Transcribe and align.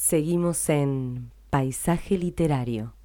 Seguimos 0.00 0.70
en 0.70 1.30
Paisaje 1.50 2.16
Literario. 2.16 2.96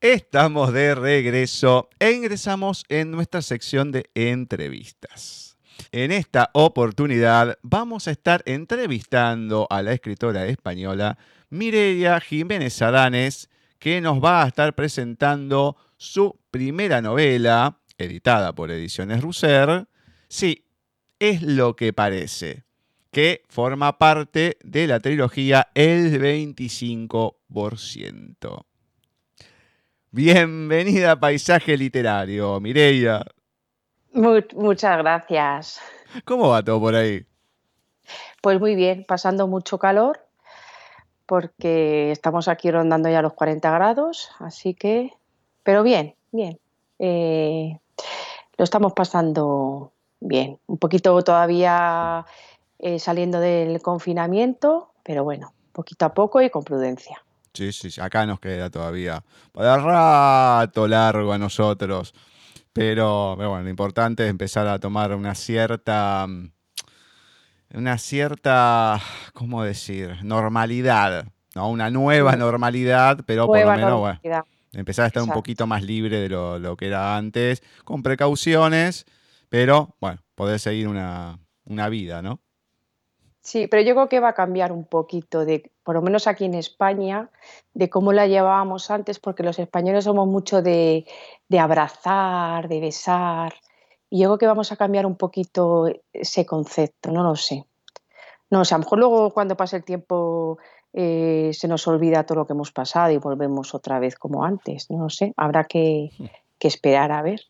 Estamos 0.00 0.72
de 0.72 0.94
regreso 0.94 1.90
e 1.98 2.12
ingresamos 2.12 2.84
en 2.88 3.10
nuestra 3.10 3.42
sección 3.42 3.90
de 3.90 4.08
entrevistas. 4.14 5.58
En 5.90 6.12
esta 6.12 6.50
oportunidad 6.52 7.58
vamos 7.62 8.06
a 8.06 8.12
estar 8.12 8.44
entrevistando 8.46 9.66
a 9.68 9.82
la 9.82 9.92
escritora 9.92 10.46
española 10.46 11.18
Mireia 11.50 12.20
Jiménez 12.20 12.80
Adanes, 12.82 13.50
que 13.80 14.00
nos 14.00 14.22
va 14.22 14.44
a 14.44 14.46
estar 14.46 14.76
presentando 14.76 15.76
su 15.96 16.38
primera 16.52 17.02
novela, 17.02 17.80
editada 17.98 18.54
por 18.54 18.70
Ediciones 18.70 19.22
Russer. 19.22 19.88
Sí, 20.28 20.66
es 21.18 21.42
lo 21.42 21.74
que 21.74 21.92
parece 21.92 22.69
que 23.10 23.42
forma 23.48 23.98
parte 23.98 24.56
de 24.62 24.86
la 24.86 25.00
trilogía 25.00 25.68
El 25.74 26.20
25%. 26.20 28.64
Bienvenida 30.12 31.12
a 31.12 31.20
Paisaje 31.20 31.76
Literario, 31.76 32.58
Mireia. 32.60 33.24
muchas 34.12 34.98
gracias. 34.98 35.80
¿Cómo 36.24 36.48
va 36.48 36.62
todo 36.62 36.80
por 36.80 36.94
ahí? 36.94 37.26
Pues 38.42 38.60
muy 38.60 38.76
bien, 38.76 39.04
pasando 39.06 39.46
mucho 39.48 39.78
calor, 39.78 40.26
porque 41.26 42.10
estamos 42.12 42.48
aquí 42.48 42.70
rondando 42.70 43.08
ya 43.08 43.22
los 43.22 43.32
40 43.34 43.70
grados, 43.70 44.30
así 44.38 44.74
que, 44.74 45.12
pero 45.62 45.82
bien, 45.82 46.14
bien. 46.30 46.60
Eh, 46.98 47.78
lo 48.56 48.64
estamos 48.64 48.92
pasando 48.92 49.92
bien. 50.20 50.60
Un 50.66 50.78
poquito 50.78 51.20
todavía 51.22 52.24
eh, 52.82 52.98
saliendo 52.98 53.40
del 53.40 53.82
confinamiento, 53.82 54.92
pero 55.02 55.24
bueno, 55.24 55.52
poquito 55.72 56.06
a 56.06 56.14
poco 56.14 56.40
y 56.40 56.50
con 56.50 56.64
prudencia. 56.64 57.22
Sí, 57.52 57.72
sí, 57.72 58.00
acá 58.00 58.26
nos 58.26 58.40
queda 58.40 58.70
todavía 58.70 59.22
para 59.52 59.76
rato 59.76 60.86
largo 60.86 61.32
a 61.32 61.38
nosotros. 61.38 62.14
Pero, 62.72 63.34
bueno, 63.36 63.62
lo 63.62 63.68
importante 63.68 64.24
es 64.24 64.30
empezar 64.30 64.68
a 64.68 64.78
tomar 64.78 65.14
una 65.14 65.34
cierta, 65.34 66.26
una 67.74 67.98
cierta, 67.98 69.00
¿cómo 69.34 69.64
decir? 69.64 70.16
Normalidad, 70.22 71.26
¿no? 71.56 71.68
Una 71.68 71.90
nueva 71.90 72.36
normalidad, 72.36 73.24
pero 73.26 73.46
por 73.46 73.60
lo 73.60 73.72
menos, 73.72 73.98
bueno, 73.98 74.44
empezar 74.72 75.04
a 75.04 75.08
estar 75.08 75.22
un 75.22 75.30
poquito 75.30 75.66
más 75.66 75.82
libre 75.82 76.20
de 76.20 76.28
lo, 76.28 76.60
lo, 76.60 76.76
que 76.76 76.86
era 76.86 77.16
antes, 77.16 77.62
con 77.84 78.04
precauciones, 78.04 79.04
pero, 79.48 79.96
bueno, 80.00 80.20
poder 80.36 80.60
seguir 80.60 80.86
una, 80.86 81.40
una 81.64 81.88
vida, 81.88 82.22
¿no? 82.22 82.40
Sí, 83.42 83.66
pero 83.68 83.82
yo 83.82 83.94
creo 83.94 84.08
que 84.08 84.20
va 84.20 84.28
a 84.28 84.34
cambiar 84.34 84.70
un 84.70 84.84
poquito, 84.84 85.44
de, 85.44 85.70
por 85.82 85.94
lo 85.94 86.02
menos 86.02 86.26
aquí 86.26 86.44
en 86.44 86.54
España, 86.54 87.30
de 87.72 87.88
cómo 87.88 88.12
la 88.12 88.26
llevábamos 88.26 88.90
antes, 88.90 89.18
porque 89.18 89.42
los 89.42 89.58
españoles 89.58 90.04
somos 90.04 90.28
mucho 90.28 90.60
de, 90.60 91.06
abrazar, 91.58 92.68
de 92.68 92.80
besar, 92.80 93.54
y 94.10 94.20
yo 94.20 94.28
creo 94.28 94.38
que 94.38 94.46
vamos 94.46 94.72
a 94.72 94.76
cambiar 94.76 95.06
un 95.06 95.16
poquito 95.16 95.86
ese 96.12 96.44
concepto, 96.44 97.10
no 97.12 97.22
lo 97.22 97.36
sé. 97.36 97.64
No 98.50 98.58
o 98.58 98.62
a 98.62 98.72
lo 98.72 98.78
mejor 98.78 98.98
luego 98.98 99.30
cuando 99.30 99.56
pase 99.56 99.76
el 99.76 99.84
tiempo 99.84 100.58
eh, 100.92 101.50
se 101.54 101.68
nos 101.68 101.86
olvida 101.86 102.26
todo 102.26 102.38
lo 102.38 102.46
que 102.46 102.52
hemos 102.52 102.72
pasado 102.72 103.12
y 103.12 103.18
volvemos 103.18 103.74
otra 103.74 104.00
vez 104.00 104.16
como 104.16 104.44
antes, 104.44 104.90
no 104.90 105.04
lo 105.04 105.08
sé, 105.08 105.32
habrá 105.36 105.64
que, 105.64 106.10
que 106.58 106.68
esperar 106.68 107.12
a 107.12 107.22
ver. 107.22 107.40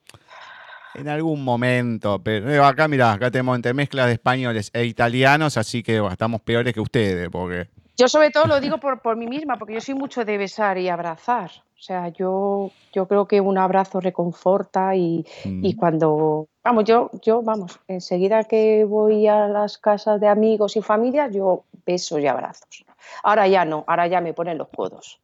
En 0.95 1.09
algún 1.09 1.45
momento, 1.45 2.21
pero 2.23 2.51
eh, 2.51 2.59
acá 2.59 2.89
mira, 2.89 3.13
acá 3.13 3.31
tenemos 3.31 3.57
entre 3.57 3.75
mezclas 3.75 4.07
de 4.07 4.15
españoles 4.15 4.71
e 4.73 4.85
italianos, 4.85 5.57
así 5.57 5.83
que 5.83 6.05
estamos 6.11 6.41
peores 6.41 6.75
que 6.75 6.81
ustedes, 6.81 7.29
porque... 7.31 7.69
Yo 7.97 8.09
sobre 8.09 8.31
todo 8.31 8.47
lo 8.47 8.61
digo 8.61 8.79
por, 8.79 9.01
por 9.01 9.17
mí 9.17 9.27
misma, 9.27 9.59
porque 9.59 9.75
yo 9.75 9.81
soy 9.81 9.95
mucho 9.95 10.25
de 10.25 10.39
besar 10.39 10.79
y 10.79 10.89
abrazar. 10.89 11.51
O 11.81 11.83
sea, 11.83 12.09
yo, 12.09 12.71
yo 12.93 13.09
creo 13.09 13.27
que 13.27 13.41
un 13.41 13.57
abrazo 13.57 14.01
reconforta 14.01 14.95
y, 14.95 15.25
y 15.45 15.75
mm. 15.75 15.77
cuando, 15.79 16.49
vamos, 16.63 16.85
yo, 16.85 17.11
yo, 17.23 17.41
vamos, 17.41 17.81
enseguida 17.89 18.45
que 18.45 18.85
voy 18.85 19.27
a 19.27 19.49
las 19.49 19.79
casas 19.79 20.21
de 20.21 20.29
amigos 20.29 20.77
y 20.77 20.83
familias, 20.83 21.33
yo 21.35 21.65
besos 21.87 22.21
y 22.21 22.27
abrazos. 22.27 22.85
Ahora 23.23 23.49
ya 23.49 23.65
no, 23.65 23.85
ahora 23.87 24.07
ya 24.09 24.21
me 24.21 24.35
ponen 24.35 24.59
los 24.59 24.69
codos. 24.69 25.21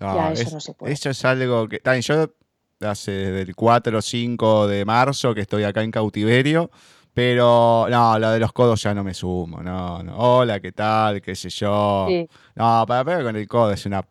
ya 0.00 0.32
eso 0.32 0.50
no 0.50 0.60
se 0.60 0.72
puede. 0.72 0.94
Eso 0.94 1.10
es 1.10 1.22
algo 1.26 1.68
que, 1.68 1.78
también 1.78 2.02
yo 2.02 2.30
hace 2.82 3.10
desde 3.12 3.42
el 3.42 3.54
4 3.54 3.98
o 3.98 4.02
5 4.02 4.66
de 4.66 4.84
marzo 4.84 5.34
que 5.34 5.42
estoy 5.42 5.64
acá 5.64 5.82
en 5.82 5.90
cautiverio. 5.90 6.70
Pero 7.12 7.86
no, 7.90 8.18
la 8.18 8.30
de 8.30 8.38
los 8.38 8.52
codos 8.52 8.82
ya 8.82 8.94
no 8.94 9.02
me 9.02 9.14
sumo. 9.14 9.62
No, 9.62 10.02
no. 10.02 10.16
Hola, 10.16 10.60
¿qué 10.60 10.72
tal? 10.72 11.20
¿Qué 11.20 11.34
sé 11.34 11.50
yo? 11.50 12.06
No, 12.54 12.84
para 12.86 13.04
pegar 13.04 13.24
con 13.24 13.36
el 13.36 13.48
codo 13.48 13.72
es 13.72 13.84
una 13.84 14.04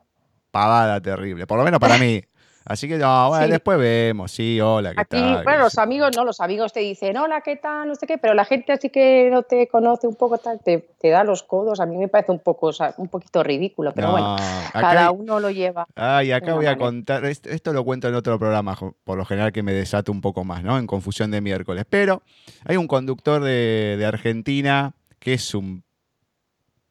pavada 0.52 1.02
terrible. 1.02 1.48
Por 1.48 1.58
lo 1.58 1.64
menos 1.64 1.80
para 1.80 1.98
mí. 1.98 2.22
Así 2.66 2.88
que 2.88 2.98
no, 2.98 3.30
bueno, 3.30 3.48
después 3.48 3.80
vemos, 3.80 4.32
sí, 4.32 4.60
hola, 4.62 4.94
¿qué 4.94 5.06
tal? 5.06 5.44
Bueno, 5.44 5.64
los 5.64 5.78
amigos, 5.78 6.16
no, 6.16 6.24
los 6.24 6.40
amigos 6.40 6.72
te 6.72 6.82
dicen, 6.82 7.18
hola, 7.18 7.42
¿qué 7.42 7.56
tal? 7.56 7.88
No 7.88 7.96
sé 7.96 8.06
qué, 8.06 8.18
pero 8.18 8.34
la 8.34 8.46
gente 8.46 8.74
así 8.74 8.90
que 8.90 9.30
no 9.32 9.44
te 9.44 9.68
conoce 9.68 10.08
un 10.08 10.16
poco, 10.16 10.38
tal, 10.38 10.60
te, 10.64 10.90
te 11.00 11.10
da 11.10 11.24
los 11.24 11.42
codos. 11.44 11.80
A 11.80 11.86
mí 11.86 11.98
me 11.98 12.08
parece 12.10 12.32
un 12.32 12.40
poco, 12.40 12.72
un 12.98 13.08
poquito 13.08 13.44
ridículo, 13.44 13.94
pero 13.94 14.12
bueno, 14.12 14.36
cada 14.74 15.12
uno 15.12 15.40
lo 15.40 15.50
lleva. 15.50 15.88
Ay, 15.96 16.32
acá 16.32 16.54
voy 16.54 16.68
a 16.68 16.78
contar, 16.78 17.26
esto, 17.26 17.74
lo 17.74 17.84
cuento 17.84 18.08
en 18.08 18.16
otro 18.16 18.38
programa, 18.38 18.78
por 19.04 19.18
lo 19.18 19.26
general 19.26 19.52
que 19.52 19.64
me 19.64 19.74
desato 19.74 20.12
un 20.12 20.22
poco 20.22 20.44
más, 20.44 20.64
¿no? 20.64 20.78
En 20.78 20.86
Confusión 20.86 21.32
de 21.32 21.42
Miércoles. 21.42 21.86
Pero 21.90 22.22
hay 22.66 22.78
un 22.78 22.88
conductor 22.88 23.42
de, 23.42 23.96
de 23.98 24.06
Argentina 24.06 24.94
que 25.20 25.34
es 25.34 25.56
un 25.56 25.84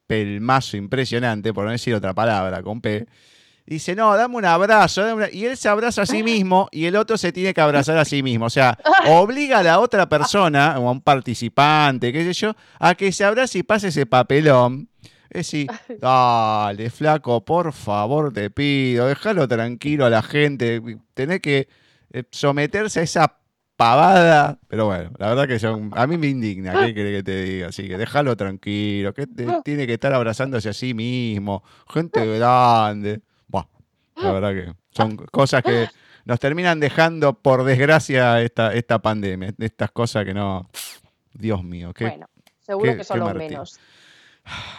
pelmazo 0.06 0.77
impresionante, 0.77 1.53
por 1.53 1.67
no 1.67 1.71
decir 1.71 1.95
otra 1.95 2.15
palabra, 2.15 2.62
con 2.62 2.81
P 2.81 3.06
dice, 3.75 3.95
no, 3.95 4.17
dame 4.17 4.37
un 4.37 4.45
abrazo. 4.45 5.03
Y 5.31 5.45
él 5.45 5.56
se 5.56 5.69
abraza 5.69 6.03
a 6.03 6.06
sí 6.06 6.23
mismo 6.25 6.69
y 6.73 6.87
el 6.87 6.97
otro 6.97 7.19
se 7.19 7.33
tiene 7.33 7.53
que 7.55 7.61
abrazar 7.61 7.99
a 7.99 8.05
sí 8.05 8.23
mismo. 8.23 8.47
O 8.47 8.51
sea, 8.51 8.79
obliga 9.09 9.59
a 9.59 9.62
la 9.62 9.81
otra 9.81 10.09
persona, 10.09 10.79
o 10.79 10.89
a 10.89 10.93
un 10.93 11.01
participante, 11.01 12.12
qué 12.12 12.25
sé 12.25 12.33
yo, 12.33 12.55
a 12.79 12.95
que 12.95 13.12
se 13.12 13.25
abrace 13.25 13.59
y 13.59 13.62
pase 13.62 13.89
ese 13.89 14.06
papelón. 14.06 14.89
Es 15.31 15.47
decir, 15.47 15.69
dale, 16.01 16.91
flaco, 16.91 17.45
por 17.45 17.73
favor, 17.73 18.33
te 18.33 18.51
pido, 18.51 19.06
déjalo 19.06 19.47
tranquilo 19.47 20.06
a 20.06 20.11
la 20.11 20.23
gente. 20.23 20.81
Tenés 21.15 21.41
que 21.41 21.69
eh, 22.12 22.25
someterse 22.31 23.00
a 23.00 23.03
esa 23.03 23.39
pavada. 23.77 24.59
Pero 24.67 24.87
bueno, 24.87 25.11
la 25.19 25.35
verdad 25.35 25.47
que 25.47 25.95
a 25.95 26.06
mí 26.06 26.17
me 26.17 26.27
indigna, 26.29 26.87
¿qué 26.87 26.95
quiere 26.95 27.12
que 27.12 27.23
te 27.23 27.43
diga? 27.43 27.69
Así 27.69 27.87
que 27.87 27.97
déjalo 27.99 28.37
tranquilo, 28.37 29.12
que 29.12 29.27
tiene 29.62 29.87
que 29.87 29.95
estar 29.95 30.12
abrazándose 30.12 30.71
a 30.71 30.73
sí 30.73 30.95
mismo. 30.95 31.62
Gente 31.87 32.27
grande. 32.39 33.21
La 34.23 34.33
verdad 34.33 34.53
que 34.53 34.75
son 34.91 35.17
cosas 35.17 35.62
que 35.62 35.89
nos 36.25 36.41
terminan 36.41 36.81
dejando, 36.81 37.34
por 37.41 37.65
desgracia, 37.65 38.43
esta, 38.43 38.75
esta 38.75 39.01
pandemia. 39.01 39.55
Estas 39.59 39.91
cosas 39.91 40.25
que 40.25 40.34
no. 40.34 40.69
Dios 41.33 41.62
mío. 41.62 41.93
Qué, 41.95 42.05
bueno, 42.05 42.27
seguro 42.59 42.97
que 42.97 43.05
son 43.05 43.21
los 43.21 43.34
menos. 43.34 43.79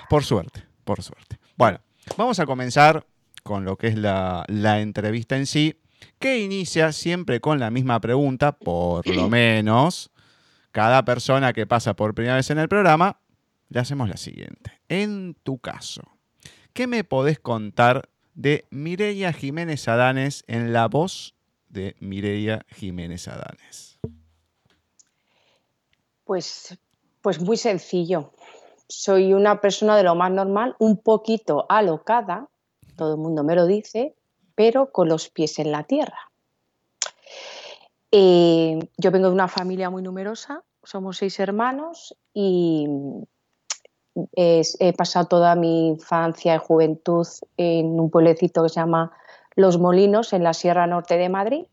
Por 0.09 0.23
suerte, 0.23 0.63
por 0.83 1.01
suerte. 1.01 1.39
Bueno, 1.55 1.79
vamos 2.17 2.39
a 2.39 2.45
comenzar 2.45 3.05
con 3.43 3.65
lo 3.65 3.77
que 3.77 3.87
es 3.87 3.97
la, 3.97 4.45
la 4.47 4.81
entrevista 4.81 5.37
en 5.37 5.45
sí, 5.45 5.79
que 6.19 6.39
inicia 6.39 6.91
siempre 6.91 7.39
con 7.39 7.59
la 7.59 7.71
misma 7.71 7.99
pregunta, 7.99 8.51
por 8.51 9.07
lo 9.07 9.29
menos. 9.29 10.11
Cada 10.71 11.03
persona 11.03 11.53
que 11.53 11.65
pasa 11.65 11.95
por 11.95 12.13
primera 12.13 12.35
vez 12.35 12.49
en 12.51 12.59
el 12.59 12.67
programa, 12.67 13.19
le 13.69 13.79
hacemos 13.79 14.09
la 14.09 14.17
siguiente. 14.17 14.81
En 14.87 15.35
tu 15.43 15.59
caso, 15.59 16.01
¿qué 16.73 16.87
me 16.87 17.03
podés 17.03 17.39
contar 17.39 18.08
de 18.39 18.65
Mireia 18.69 19.33
Jiménez 19.33 19.89
Adanes 19.89 20.45
en 20.47 20.71
la 20.71 20.87
voz 20.87 21.35
de 21.67 21.97
Mireia 21.99 22.65
Jiménez 22.69 23.27
Adanes? 23.27 23.99
Pues, 26.23 26.79
pues 27.21 27.41
muy 27.41 27.57
sencillo. 27.57 28.31
Soy 28.87 29.33
una 29.33 29.59
persona 29.59 29.97
de 29.97 30.03
lo 30.03 30.15
más 30.15 30.31
normal, 30.31 30.77
un 30.79 30.95
poquito 31.03 31.65
alocada, 31.67 32.47
todo 32.95 33.15
el 33.15 33.19
mundo 33.19 33.43
me 33.43 33.55
lo 33.55 33.65
dice, 33.65 34.15
pero 34.55 34.89
con 34.93 35.09
los 35.09 35.27
pies 35.27 35.59
en 35.59 35.73
la 35.73 35.83
tierra. 35.83 36.31
Eh, 38.09 38.79
yo 38.97 39.11
vengo 39.11 39.27
de 39.27 39.33
una 39.33 39.49
familia 39.49 39.89
muy 39.89 40.01
numerosa, 40.01 40.63
somos 40.81 41.17
seis 41.17 41.41
hermanos 41.41 42.15
y 42.33 42.87
he 44.33 44.93
pasado 44.93 45.27
toda 45.27 45.55
mi 45.55 45.87
infancia 45.87 46.55
y 46.55 46.57
juventud 46.57 47.27
en 47.57 47.99
un 47.99 48.09
pueblecito 48.09 48.63
que 48.63 48.69
se 48.69 48.79
llama 48.79 49.11
Los 49.55 49.77
Molinos, 49.77 50.33
en 50.33 50.43
la 50.43 50.53
Sierra 50.53 50.87
Norte 50.87 51.17
de 51.17 51.29
Madrid. 51.29 51.65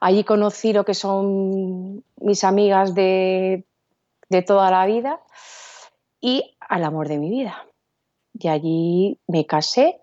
Allí 0.00 0.24
conocí 0.24 0.72
lo 0.72 0.84
que 0.84 0.94
son 0.94 2.02
mis 2.20 2.42
amigas 2.44 2.94
de, 2.94 3.66
toda 4.46 4.70
la 4.70 4.86
vida 4.86 5.20
y 6.20 6.56
al 6.60 6.84
amor 6.84 7.08
de 7.08 7.18
mi 7.18 7.28
vida. 7.28 7.66
Y 8.32 8.48
allí 8.48 9.18
me 9.26 9.44
casé 9.44 10.00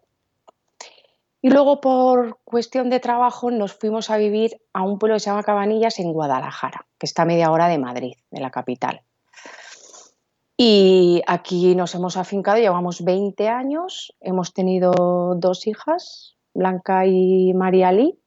y 1.41 1.49
luego 1.49 1.81
por 1.81 2.39
cuestión 2.43 2.89
de 2.89 2.99
trabajo 2.99 3.51
nos 3.51 3.73
fuimos 3.73 4.09
a 4.09 4.17
vivir 4.17 4.61
a 4.73 4.83
un 4.83 4.99
pueblo 4.99 5.15
que 5.15 5.21
se 5.21 5.29
llama 5.29 5.43
Cabanillas 5.43 5.99
en 5.99 6.11
Guadalajara, 6.11 6.85
que 6.97 7.05
está 7.05 7.23
a 7.23 7.25
media 7.25 7.51
hora 7.51 7.67
de 7.67 7.77
Madrid, 7.77 8.13
de 8.31 8.41
la 8.41 8.51
capital. 8.51 9.01
Y 10.59 11.21
aquí 11.27 11.75
nos 11.75 11.93
hemos 11.93 12.17
afincado, 12.17 12.57
llevamos 12.57 13.03
20 13.03 13.47
años, 13.47 14.15
hemos 14.19 14.53
tenido 14.55 15.35
dos 15.35 15.67
hijas, 15.67 16.35
Blanca 16.55 17.05
y 17.05 17.53
María 17.53 17.91
Lee. 17.91 18.17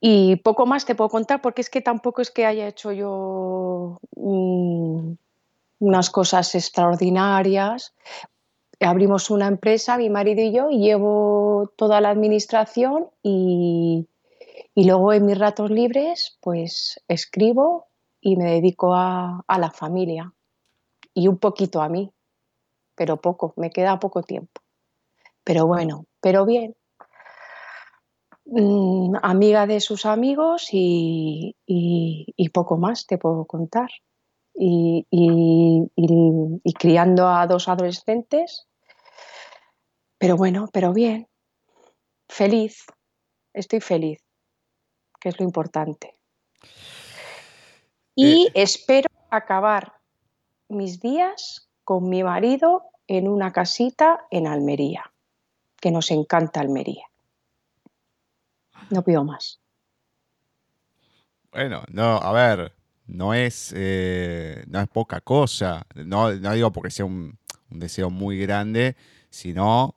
Y 0.00 0.36
poco 0.36 0.66
más 0.66 0.84
te 0.84 0.96
puedo 0.96 1.08
contar 1.08 1.40
porque 1.40 1.60
es 1.60 1.70
que 1.70 1.82
tampoco 1.82 2.20
es 2.20 2.32
que 2.32 2.46
haya 2.46 2.66
hecho 2.66 2.90
yo 2.90 4.00
mm, 4.16 5.12
unas 5.78 6.10
cosas 6.10 6.52
extraordinarias. 6.56 7.94
Abrimos 8.80 9.30
una 9.30 9.46
empresa, 9.46 9.96
mi 9.96 10.10
marido 10.10 10.42
y 10.42 10.52
yo, 10.52 10.68
y 10.68 10.80
llevo 10.80 11.72
toda 11.76 12.00
la 12.00 12.10
administración 12.10 13.06
y, 13.22 14.08
y 14.74 14.84
luego 14.84 15.12
en 15.12 15.26
mis 15.26 15.38
ratos 15.38 15.70
libres 15.70 16.38
pues 16.40 17.00
escribo 17.06 17.86
y 18.20 18.34
me 18.34 18.50
dedico 18.50 18.96
a, 18.96 19.44
a 19.46 19.58
la 19.60 19.70
familia 19.70 20.34
y 21.14 21.28
un 21.28 21.38
poquito 21.38 21.82
a 21.82 21.88
mí, 21.88 22.12
pero 22.94 23.20
poco, 23.20 23.54
me 23.56 23.70
queda 23.70 23.98
poco 23.98 24.22
tiempo. 24.22 24.60
Pero 25.44 25.66
bueno, 25.66 26.06
pero 26.20 26.46
bien. 26.46 26.76
Mm, 28.44 29.16
amiga 29.22 29.66
de 29.66 29.80
sus 29.80 30.04
amigos 30.04 30.68
y, 30.72 31.56
poco 32.52 32.76
más 32.76 33.06
te 33.06 33.18
puedo 33.18 33.44
contar. 33.46 33.90
Y, 34.54 35.06
y, 35.10 36.74
criando 36.74 37.28
a 37.28 37.46
dos 37.46 37.68
adolescentes. 37.68 38.66
Pero 40.18 40.36
bueno, 40.36 40.68
pero 40.72 40.92
bien. 40.92 41.28
Feliz. 42.28 42.84
Estoy 43.54 43.80
feliz, 43.80 44.18
que 45.20 45.28
es 45.28 45.38
lo 45.38 45.44
importante. 45.44 46.16
Y 48.14 48.46
eh. 48.46 48.52
espero 48.54 49.08
acabar 49.30 50.01
mis 50.72 51.00
días 51.00 51.68
con 51.84 52.08
mi 52.08 52.22
marido 52.22 52.84
en 53.06 53.28
una 53.28 53.52
casita 53.52 54.26
en 54.30 54.46
Almería, 54.46 55.12
que 55.80 55.90
nos 55.90 56.10
encanta 56.10 56.60
Almería. 56.60 57.04
No 58.90 59.02
pido 59.02 59.24
más. 59.24 59.60
Bueno, 61.50 61.82
no, 61.90 62.16
a 62.16 62.32
ver, 62.32 62.72
no 63.06 63.34
es, 63.34 63.74
eh, 63.76 64.64
no 64.68 64.80
es 64.80 64.88
poca 64.88 65.20
cosa. 65.20 65.86
No, 65.94 66.32
no 66.32 66.52
digo 66.52 66.72
porque 66.72 66.90
sea 66.90 67.04
un, 67.04 67.38
deseo 67.68 68.10
muy 68.10 68.38
grande, 68.38 68.96
sino 69.30 69.96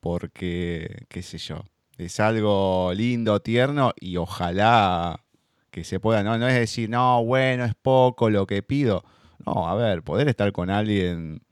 porque, 0.00 1.06
qué 1.08 1.22
sé 1.22 1.38
yo, 1.38 1.64
es 1.96 2.20
algo 2.20 2.92
lindo, 2.94 3.40
tierno 3.40 3.92
y 3.98 4.16
ojalá 4.16 5.24
que 5.70 5.84
se 5.84 6.00
pueda, 6.00 6.22
¿no? 6.22 6.38
No 6.38 6.48
es 6.48 6.54
decir, 6.54 6.88
no, 6.88 7.24
bueno, 7.24 7.64
es 7.64 7.74
poco 7.74 8.30
lo 8.30 8.46
que 8.46 8.62
pido. 8.62 9.04
No, 9.46 9.68
a 9.68 9.74
ver, 9.74 10.02
poder 10.02 10.28
estar 10.28 10.52
con 10.52 10.70
alguien 10.70 11.42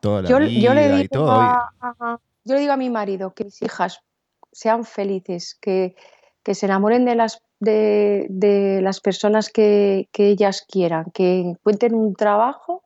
toda 0.00 0.22
la 0.22 0.38
vida 0.38 1.00
y 1.00 1.08
todo. 1.08 1.42
yo 2.44 2.54
le 2.54 2.60
digo 2.60 2.72
a 2.72 2.76
mi 2.76 2.90
marido 2.90 3.34
que 3.34 3.44
mis 3.44 3.62
hijas 3.62 4.00
sean 4.52 4.84
felices, 4.84 5.56
que, 5.60 5.94
se 6.44 6.66
enamoren 6.66 7.04
de 7.04 7.14
las, 7.14 7.42
de, 7.60 8.80
las 8.82 9.00
personas 9.00 9.50
que, 9.50 10.08
ellas 10.14 10.64
quieran, 10.66 11.10
que 11.12 11.40
encuentren 11.40 11.94
un 11.94 12.14
trabajo. 12.14 12.82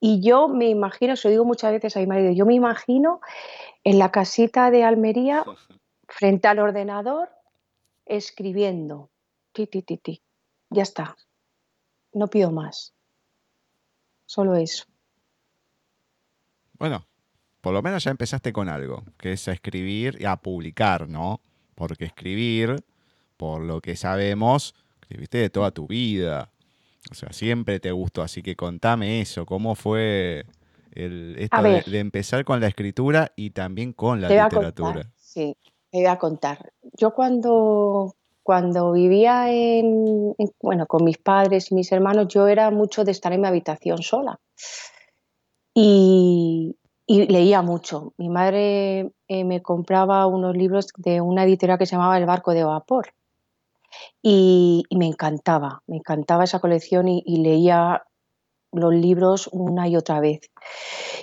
Y 0.00 0.20
yo 0.22 0.48
me 0.48 0.68
imagino, 0.68 1.16
se 1.16 1.28
lo 1.28 1.32
digo 1.32 1.44
muchas 1.44 1.72
veces 1.72 1.96
a 1.96 2.00
mi 2.00 2.06
marido, 2.06 2.32
yo 2.32 2.46
me 2.46 2.54
imagino 2.54 3.20
en 3.84 3.98
la 3.98 4.10
casita 4.10 4.70
de 4.70 4.84
Almería, 4.84 5.44
frente 6.08 6.48
al 6.48 6.58
ordenador, 6.58 7.30
escribiendo. 8.06 9.10
Ti, 9.52 9.66
ti, 9.66 9.82
ti, 9.82 9.96
ti. 9.98 10.22
Ya 10.70 10.82
está. 10.82 11.16
No 12.12 12.28
pido 12.28 12.50
más. 12.50 12.93
Solo 14.34 14.56
eso. 14.56 14.84
Bueno, 16.76 17.06
por 17.60 17.72
lo 17.72 17.82
menos 17.82 18.02
ya 18.02 18.10
empezaste 18.10 18.52
con 18.52 18.68
algo, 18.68 19.04
que 19.16 19.30
es 19.30 19.46
a 19.46 19.52
escribir 19.52 20.16
y 20.18 20.24
a 20.24 20.34
publicar, 20.34 21.08
¿no? 21.08 21.40
Porque 21.76 22.06
escribir, 22.06 22.82
por 23.36 23.62
lo 23.62 23.80
que 23.80 23.94
sabemos, 23.94 24.74
escribiste 25.02 25.38
de 25.38 25.50
toda 25.50 25.70
tu 25.70 25.86
vida. 25.86 26.50
O 27.12 27.14
sea, 27.14 27.32
siempre 27.32 27.78
te 27.78 27.92
gustó, 27.92 28.22
así 28.22 28.42
que 28.42 28.56
contame 28.56 29.20
eso, 29.20 29.46
cómo 29.46 29.76
fue 29.76 30.46
el, 30.90 31.36
esto 31.38 31.62
de, 31.62 31.98
empezar 32.00 32.44
con 32.44 32.60
la 32.60 32.66
escritura 32.66 33.30
y 33.36 33.50
también 33.50 33.92
con 33.92 34.20
la 34.20 34.28
literatura. 34.28 35.12
sí, 35.16 35.56
te 35.92 35.98
voy 35.98 36.06
a 36.06 36.18
contar. 36.18 36.72
Yo 36.98 37.14
cuando, 37.14 38.16
cuando 38.44 38.92
vivía 38.92 39.50
en, 39.50 40.34
bueno, 40.60 40.86
con 40.86 41.02
mis 41.02 41.16
padres 41.16 41.72
y 41.72 41.74
mis 41.74 41.90
hermanos, 41.90 42.28
yo 42.28 42.46
era 42.46 42.70
mucho 42.70 43.02
de 43.02 43.10
estar 43.10 43.32
en 43.32 43.40
mi 43.40 43.48
habitación 43.48 44.02
sola. 44.02 44.38
Y, 45.74 46.76
leía 47.08 47.62
mucho. 47.62 48.12
Mi 48.18 48.28
madre 48.28 49.12
eh, 49.28 49.44
me 49.44 49.62
compraba 49.62 50.26
unos 50.26 50.54
libros 50.56 50.88
de 50.96 51.22
una 51.22 51.44
editorial 51.44 51.78
que 51.78 51.86
se 51.86 51.96
llamaba 51.96 52.18
El 52.18 52.26
Barco 52.26 52.52
de 52.52 52.64
Vapor. 52.64 53.14
Y, 54.22 54.84
me 54.90 55.06
encantaba, 55.06 55.82
me 55.86 55.96
encantaba 55.96 56.44
esa 56.44 56.60
colección 56.60 57.08
y, 57.08 57.22
leía 57.38 58.04
los 58.72 58.92
libros 58.92 59.48
una 59.52 59.88
y 59.88 59.96
otra 59.96 60.20
vez. 60.20 60.50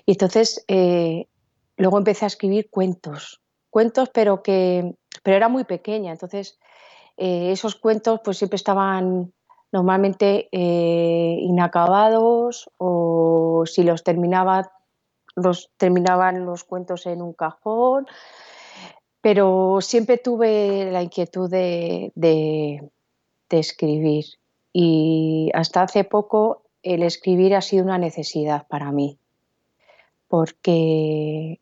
Y 0.08 0.14
entonces 0.14 0.66
eh, 0.68 1.28
luego 1.78 2.00
empecé 2.00 2.26
a 2.26 2.30
escribir 2.30 2.70
cuentos, 2.72 3.42
cuentos 3.70 4.10
pero 4.10 4.42
que 4.42 4.96
pero 5.24 5.38
era 5.38 5.50
muy 5.50 5.66
pequeña, 5.66 6.12
entonces 6.12 6.58
eh, 7.18 7.52
esos 7.52 7.76
cuentos 7.76 8.22
pues 8.24 8.38
siempre 8.38 8.56
estaban 8.56 9.34
normalmente 9.72 10.50
eh, 10.52 11.38
inacabados 11.40 12.70
o 12.78 13.64
si 13.66 13.84
los 13.84 14.04
terminaba 14.04 14.72
los 15.36 15.70
terminaban 15.78 16.46
los 16.46 16.64
cuentos 16.64 17.06
en 17.06 17.22
un 17.22 17.34
cajón. 17.34 18.08
Pero 19.22 19.80
siempre 19.82 20.18
tuve 20.18 20.90
la 20.92 21.04
inquietud 21.04 21.50
de, 21.50 22.12
de, 22.16 22.90
escribir 23.50 24.26
y 24.74 25.52
hasta 25.54 25.84
hace 25.84 26.04
poco 26.06 26.64
el 26.84 27.04
escribir 27.04 27.54
ha 27.56 27.62
sido 27.62 27.84
una 27.84 27.98
necesidad 27.98 28.66
para 28.68 28.92
mí 28.94 29.18
porque 30.30 31.60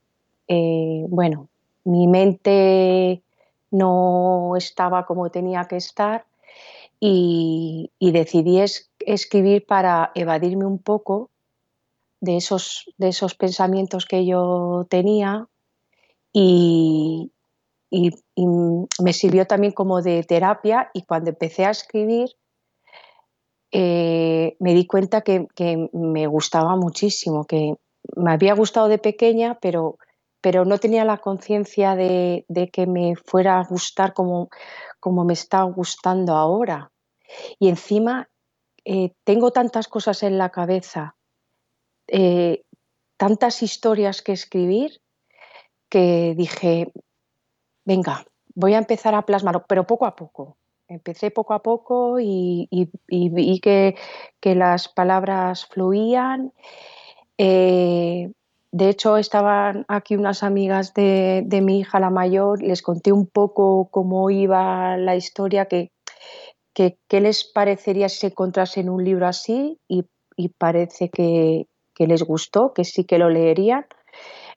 eh, 0.48 1.06
bueno 1.10 1.50
mi 1.84 2.07
mente 2.07 3.24
no 3.71 4.54
estaba 4.57 5.06
como 5.06 5.30
tenía 5.30 5.66
que 5.66 5.77
estar 5.77 6.25
y, 7.00 7.92
decidí 8.00 8.62
escribir 9.00 9.66
para 9.66 10.12
evadirme 10.16 10.66
un 10.66 10.80
poco 10.80 11.30
de 12.19 12.38
esos, 12.38 12.92
de 12.98 13.10
esos 13.10 13.36
pensamientos 13.36 14.06
que 14.06 14.25
yo 14.25 14.86
tenía 14.89 15.48
y, 16.33 17.32
me 17.91 19.13
sirvió 19.13 19.48
también 19.48 19.74
como 19.74 20.03
de 20.03 20.24
terapia 20.24 20.91
y 20.93 21.01
cuando 21.01 21.32
empecé 21.32 21.65
a 21.65 21.72
escribir 21.72 22.29
eh, 23.72 24.55
me 24.60 24.75
di 24.75 24.86
cuenta 24.86 25.22
que, 25.22 25.48
que, 25.55 25.89
me 25.91 26.27
gustaba 26.27 26.75
muchísimo, 26.75 27.46
que 27.46 27.74
me 28.15 28.32
había 28.32 28.53
gustado 28.53 28.89
de 28.89 29.00
pequeña, 29.00 29.58
pero 29.60 29.98
pero 30.41 30.65
no 30.65 30.77
tenía 30.77 31.05
la 31.05 31.17
conciencia 31.17 31.96
de, 31.96 32.46
que 32.72 32.88
me 32.88 33.15
fuera 33.15 33.60
a 33.60 33.63
gustar 33.63 34.13
como, 34.13 34.50
como 35.00 35.25
me 35.25 35.34
está 35.34 35.63
gustando 35.63 36.36
ahora. 36.36 36.91
Y 37.60 37.69
encima 37.69 38.29
eh, 38.86 39.12
tengo 39.24 39.51
tantas 39.51 39.88
cosas 39.88 40.24
en 40.24 40.38
la 40.38 40.50
cabeza, 40.50 41.15
eh, 42.08 42.63
tantas 43.17 43.62
historias 43.62 44.22
que 44.22 44.31
escribir, 44.31 45.01
que 45.89 46.34
dije, 46.38 46.91
venga, 47.86 48.25
voy 48.55 48.74
a 48.74 48.77
empezar 48.77 49.15
a 49.15 49.25
plasmarlo, 49.25 49.65
pero 49.67 49.86
poco 49.86 50.05
a 50.05 50.15
poco. 50.15 50.58
Empecé 50.88 51.29
poco 51.29 51.53
a 51.53 51.62
poco 51.62 52.19
y, 52.19 52.67
vi 53.08 53.60
que, 53.60 53.96
las 54.41 54.88
palabras 54.88 55.67
fluían. 55.67 56.51
Eh, 57.38 58.31
de 58.71 58.89
hecho, 58.89 59.17
estaban 59.17 59.85
aquí 59.88 60.15
unas 60.15 60.43
amigas 60.43 60.93
de, 60.93 61.43
mi 61.63 61.79
hija, 61.79 61.99
la 61.99 62.11
mayor, 62.11 62.61
les 62.61 62.83
conté 62.83 63.11
un 63.11 63.25
poco 63.25 63.89
cómo 63.89 64.29
iba 64.29 64.95
la 64.97 65.15
historia, 65.15 65.65
que, 65.65 65.91
qué 66.73 67.21
les 67.21 67.43
parecería 67.43 68.09
si 68.09 68.19
se 68.19 68.27
encontrasen 68.27 68.89
un 68.89 69.03
libro 69.03 69.25
así 69.25 69.79
y, 69.88 70.05
parece 70.57 71.09
que, 71.09 71.65
les 71.97 72.23
gustó, 72.23 72.73
que 72.73 72.85
sí 72.85 73.05
que 73.05 73.17
lo 73.17 73.29
leerían. 73.29 73.85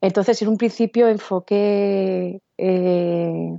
Entonces, 0.01 0.43
en 0.43 0.49
un 0.49 0.59
principio 0.59 1.09
enfoqué 1.09 2.41
eh, 2.59 3.57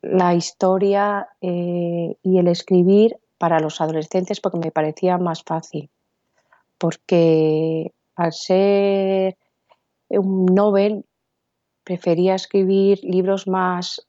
la 0.00 0.34
historia 0.34 1.28
eh, 1.42 2.16
y 2.22 2.38
el 2.38 2.48
escribir 2.48 3.18
para 3.38 3.60
los 3.60 3.80
adolescentes 3.80 4.40
porque 4.40 4.58
me 4.58 4.70
parecía 4.70 5.18
más 5.18 5.42
fácil. 5.42 5.90
Porque 6.78 7.92
al 8.16 8.32
ser 8.32 9.36
un 10.08 10.46
novel, 10.46 11.04
prefería 11.84 12.34
escribir 12.34 13.00
libros 13.04 13.46
más 13.46 14.06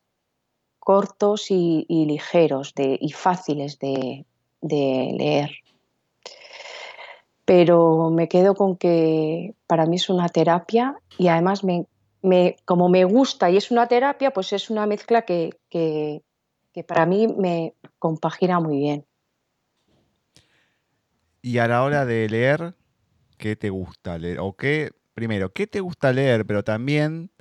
cortos 0.80 1.52
y, 1.52 1.86
ligeros 1.90 2.74
y 2.78 3.12
fáciles 3.12 3.78
de, 3.78 4.26
leer. 4.62 5.52
pero 7.46 8.10
me 8.10 8.28
quedo 8.30 8.56
con 8.56 8.78
que 8.78 9.54
para 9.68 9.86
mí 9.86 9.98
es 9.98 10.10
una 10.10 10.30
terapia 10.30 10.96
y 11.18 11.28
además 11.28 11.64
me, 11.64 11.86
como 12.66 12.90
me 12.90 13.04
gusta 13.04 13.50
y 13.50 13.58
es 13.58 13.70
una 13.70 13.88
terapia, 13.88 14.32
pues 14.32 14.54
es 14.54 14.70
una 14.70 14.86
mezcla 14.88 15.24
que, 15.24 15.60
que, 15.70 16.24
para 16.88 17.06
mí 17.06 17.28
me 17.28 17.74
compagina 18.00 18.60
muy 18.60 18.78
bien. 18.78 19.06
Y 21.42 21.58
a 21.58 21.68
la 21.68 21.84
hora 21.84 22.06
de 22.06 22.30
leer, 22.30 22.76
¿qué 23.38 23.56
te 23.56 23.70
gusta 23.70 24.18
leer? 24.18 24.40
O 24.40 24.54
qué, 24.54 24.92
primero, 25.14 25.52
¿qué 25.54 25.68
te 25.68 25.80
gusta 25.80 26.12
leer? 26.12 26.46
Pero 26.46 26.64
también, 26.64 27.32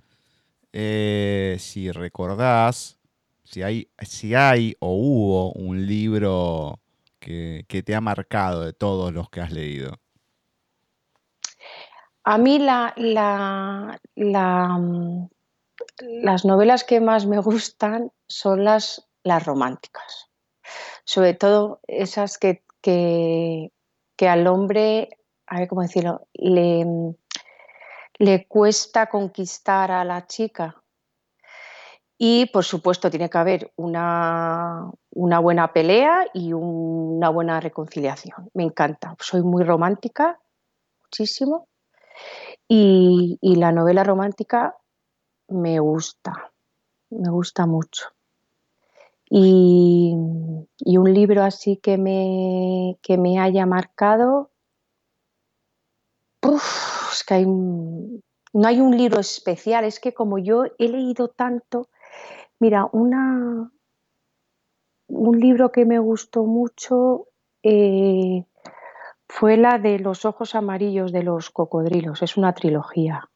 eh, 0.72 1.56
si 1.58 1.90
recordás, 1.90 2.98
si 3.44 3.62
hay, 3.62 3.90
si 4.00 4.34
hay 4.34 4.76
o 4.80 4.94
hubo 4.94 5.52
un 5.52 5.86
libro 5.86 6.80
que, 7.66 7.82
te 7.84 7.94
ha 7.94 8.00
marcado 8.00 8.62
de 8.62 8.72
todos 8.72 9.12
los 9.12 9.28
que 9.30 9.40
has 9.40 9.50
leído? 9.50 9.98
A 12.24 12.38
mí 12.38 12.58
la, 12.58 12.92
la, 12.96 14.00
las 16.00 16.44
novelas 16.44 16.84
que 16.84 17.00
más 17.00 17.26
me 17.26 17.38
gustan 17.38 18.12
son 18.28 18.64
las, 18.64 19.08
las 19.22 19.44
románticas, 19.44 20.28
sobre 21.04 21.34
todo 21.34 21.80
esas 21.86 22.38
que, 22.38 22.64
que, 22.80 23.70
al 24.20 24.46
hombre, 24.46 25.18
a 25.46 25.58
ver 25.58 25.68
cómo 25.68 25.82
decirlo, 25.82 26.26
le, 26.34 27.14
cuesta 28.48 29.06
conquistar 29.06 29.90
a 29.90 30.04
la 30.04 30.26
chica 30.26 30.82
y 32.18 32.46
por 32.46 32.64
supuesto 32.64 33.10
tiene 33.10 33.28
que 33.28 33.38
haber 33.38 33.72
una, 33.76 34.90
buena 35.10 35.72
pelea 35.72 36.26
y 36.32 36.52
una 36.52 37.28
buena 37.28 37.60
reconciliación. 37.60 38.50
Me 38.54 38.64
encanta. 38.64 39.14
Soy 39.20 39.42
muy 39.42 39.64
romántica, 39.64 40.40
muchísimo. 41.02 41.68
Y, 42.68 43.38
la 43.42 43.70
novela 43.70 44.02
romántica 44.02 44.76
me 45.48 45.78
gusta, 45.78 46.52
me 47.10 47.30
gusta 47.30 47.66
mucho. 47.66 48.06
Y, 49.28 50.14
un 50.16 51.12
libro 51.12 51.42
así 51.42 51.76
que 51.76 51.98
me, 51.98 52.98
que 53.02 53.18
me 53.18 53.38
haya 53.38 53.66
marcado, 53.66 54.50
es 56.54 57.24
que 57.26 57.44
no 57.46 58.68
hay 58.68 58.80
un 58.80 58.96
libro 58.96 59.20
especial, 59.20 59.84
es 59.84 60.00
que 60.00 60.14
como 60.14 60.38
yo 60.38 60.64
he 60.78 60.88
leído 60.88 61.28
tanto, 61.28 61.88
Mira, 62.58 62.88
una, 62.92 63.70
un 65.08 65.40
libro 65.40 65.72
que 65.72 65.84
me 65.84 65.98
gustó 65.98 66.44
mucho 66.44 67.26
eh, 67.62 68.44
fue 69.28 69.58
la 69.58 69.78
de 69.78 69.98
Los 69.98 70.24
ojos 70.24 70.54
amarillos 70.54 71.12
de 71.12 71.22
los 71.22 71.50
cocodrilos. 71.50 72.22
Es 72.22 72.36
una 72.36 72.54
trilogía. 72.54 73.28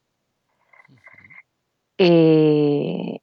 Eh, 1.99 3.19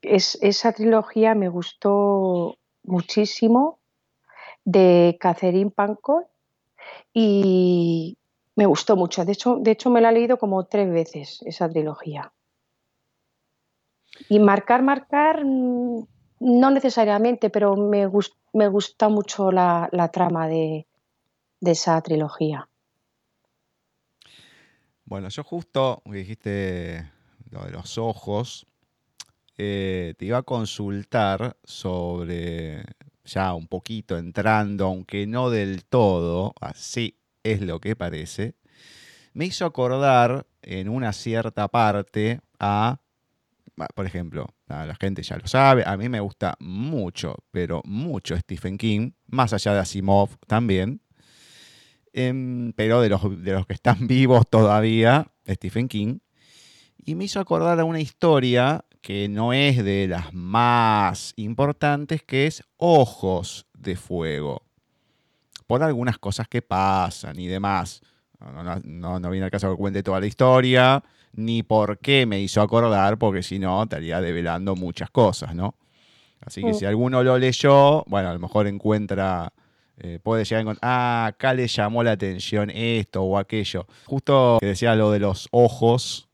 esa 0.00 0.72
trilogía 0.72 1.34
me 1.34 1.48
gustó 1.48 2.56
muchísimo 2.84 3.80
de 4.64 5.18
Catherine 5.20 5.70
Pancol 5.70 6.26
y 7.12 8.16
me 8.56 8.66
gustó 8.66 8.96
mucho. 8.96 9.24
De 9.24 9.32
hecho, 9.32 9.56
de 9.60 9.72
hecho, 9.72 9.90
me 9.90 10.00
la 10.00 10.10
he 10.10 10.14
leído 10.14 10.38
como 10.38 10.64
tres 10.66 10.90
veces 10.90 11.42
esa 11.44 11.68
trilogía. 11.68 12.32
Y 14.28 14.38
marcar, 14.38 14.82
marcar, 14.82 15.44
mm, 15.44 16.06
no 16.40 16.70
necesariamente, 16.70 17.50
pero 17.50 17.76
me, 17.76 18.08
me 18.52 18.68
gusta 18.68 19.08
mucho 19.08 19.50
la, 19.50 20.10
trama 20.12 20.48
de, 20.48 20.86
esa 21.60 22.00
trilogía. 22.02 22.68
Bueno, 25.04 25.28
yo 25.28 25.42
justo 25.42 26.02
dijiste 26.04 27.10
lo 27.50 27.64
de 27.64 27.72
los 27.72 27.98
ojos, 27.98 28.66
eh, 29.56 30.14
te 30.18 30.24
iba 30.24 30.38
a 30.38 30.42
consultar 30.42 31.56
sobre, 31.62 32.84
ya 33.24 33.54
un 33.54 33.66
poquito 33.66 34.16
entrando, 34.16 34.86
aunque 34.86 35.26
no 35.26 35.50
del 35.50 35.84
todo, 35.84 36.54
así 36.60 37.16
es 37.44 37.60
lo 37.60 37.80
que 37.80 37.94
parece, 37.94 38.56
me 39.32 39.46
hizo 39.46 39.64
acordar 39.64 40.46
en 40.62 40.88
una 40.88 41.12
cierta 41.12 41.68
parte 41.68 42.40
a 42.58 42.98
por 43.94 44.06
ejemplo, 44.06 44.54
la 44.68 44.94
gente 45.00 45.22
ya 45.22 45.36
lo 45.36 45.46
sabe, 45.46 45.82
a 45.84 45.96
mí 45.96 46.08
me 46.08 46.20
gusta 46.20 46.56
mucho, 46.60 47.36
pero 47.50 47.82
mucho 47.84 48.36
Stephen 48.36 48.78
King, 48.78 49.12
más 49.26 49.52
allá 49.52 49.74
de 49.74 49.80
Asimov 49.80 50.36
también, 50.46 51.00
em, 52.12 52.72
pero 52.74 53.00
de 53.00 53.08
los, 53.08 53.42
de 53.42 53.52
los 53.52 53.66
que 53.66 53.74
están 53.74 53.96
vivos 54.06 54.48
todavía, 54.48 55.32
Stephen 55.48 55.88
King, 55.88 56.18
y 57.04 57.14
me 57.16 57.24
hizo 57.24 57.40
acordar 57.40 57.80
a 57.80 57.84
una 57.84 58.00
historia 58.00 58.84
que 59.02 59.28
no 59.28 59.52
es 59.52 59.84
de 59.84 60.08
las 60.08 60.32
más 60.32 61.34
importantes, 61.36 62.22
que 62.22 62.46
es 62.46 62.62
Ojos 62.76 63.66
de 63.74 63.96
Fuego, 63.96 64.63
por 65.66 65.82
algunas 65.82 66.18
cosas 66.18 66.48
que 66.48 66.62
pasan 66.62 67.38
y 67.38 67.46
demás. 67.46 68.00
No, 68.40 68.80
no, 68.84 69.20
no 69.20 69.30
viene 69.30 69.46
al 69.46 69.50
caso 69.50 69.70
que 69.70 69.76
cuente 69.76 70.02
toda 70.02 70.20
la 70.20 70.26
historia, 70.26 71.02
ni 71.32 71.62
por 71.62 71.98
qué 71.98 72.26
me 72.26 72.40
hizo 72.40 72.60
acordar, 72.60 73.18
porque 73.18 73.42
si 73.42 73.58
no 73.58 73.82
estaría 73.82 74.20
develando 74.20 74.76
muchas 74.76 75.10
cosas, 75.10 75.54
¿no? 75.54 75.76
Así 76.40 76.62
que 76.62 76.70
mm. 76.70 76.74
si 76.74 76.84
alguno 76.84 77.22
lo 77.22 77.38
leyó, 77.38 78.04
bueno, 78.06 78.28
a 78.28 78.34
lo 78.34 78.38
mejor 78.38 78.66
encuentra, 78.66 79.52
eh, 79.96 80.18
puede 80.22 80.44
llegar 80.44 80.58
a 80.58 80.60
encontrar, 80.60 80.90
ah, 80.90 81.26
acá 81.26 81.54
le 81.54 81.66
llamó 81.66 82.02
la 82.02 82.12
atención 82.12 82.70
esto 82.70 83.22
o 83.22 83.38
aquello. 83.38 83.86
Justo 84.04 84.58
que 84.60 84.66
decía 84.66 84.94
lo 84.94 85.10
de 85.10 85.20
los 85.20 85.48
ojos, 85.52 86.28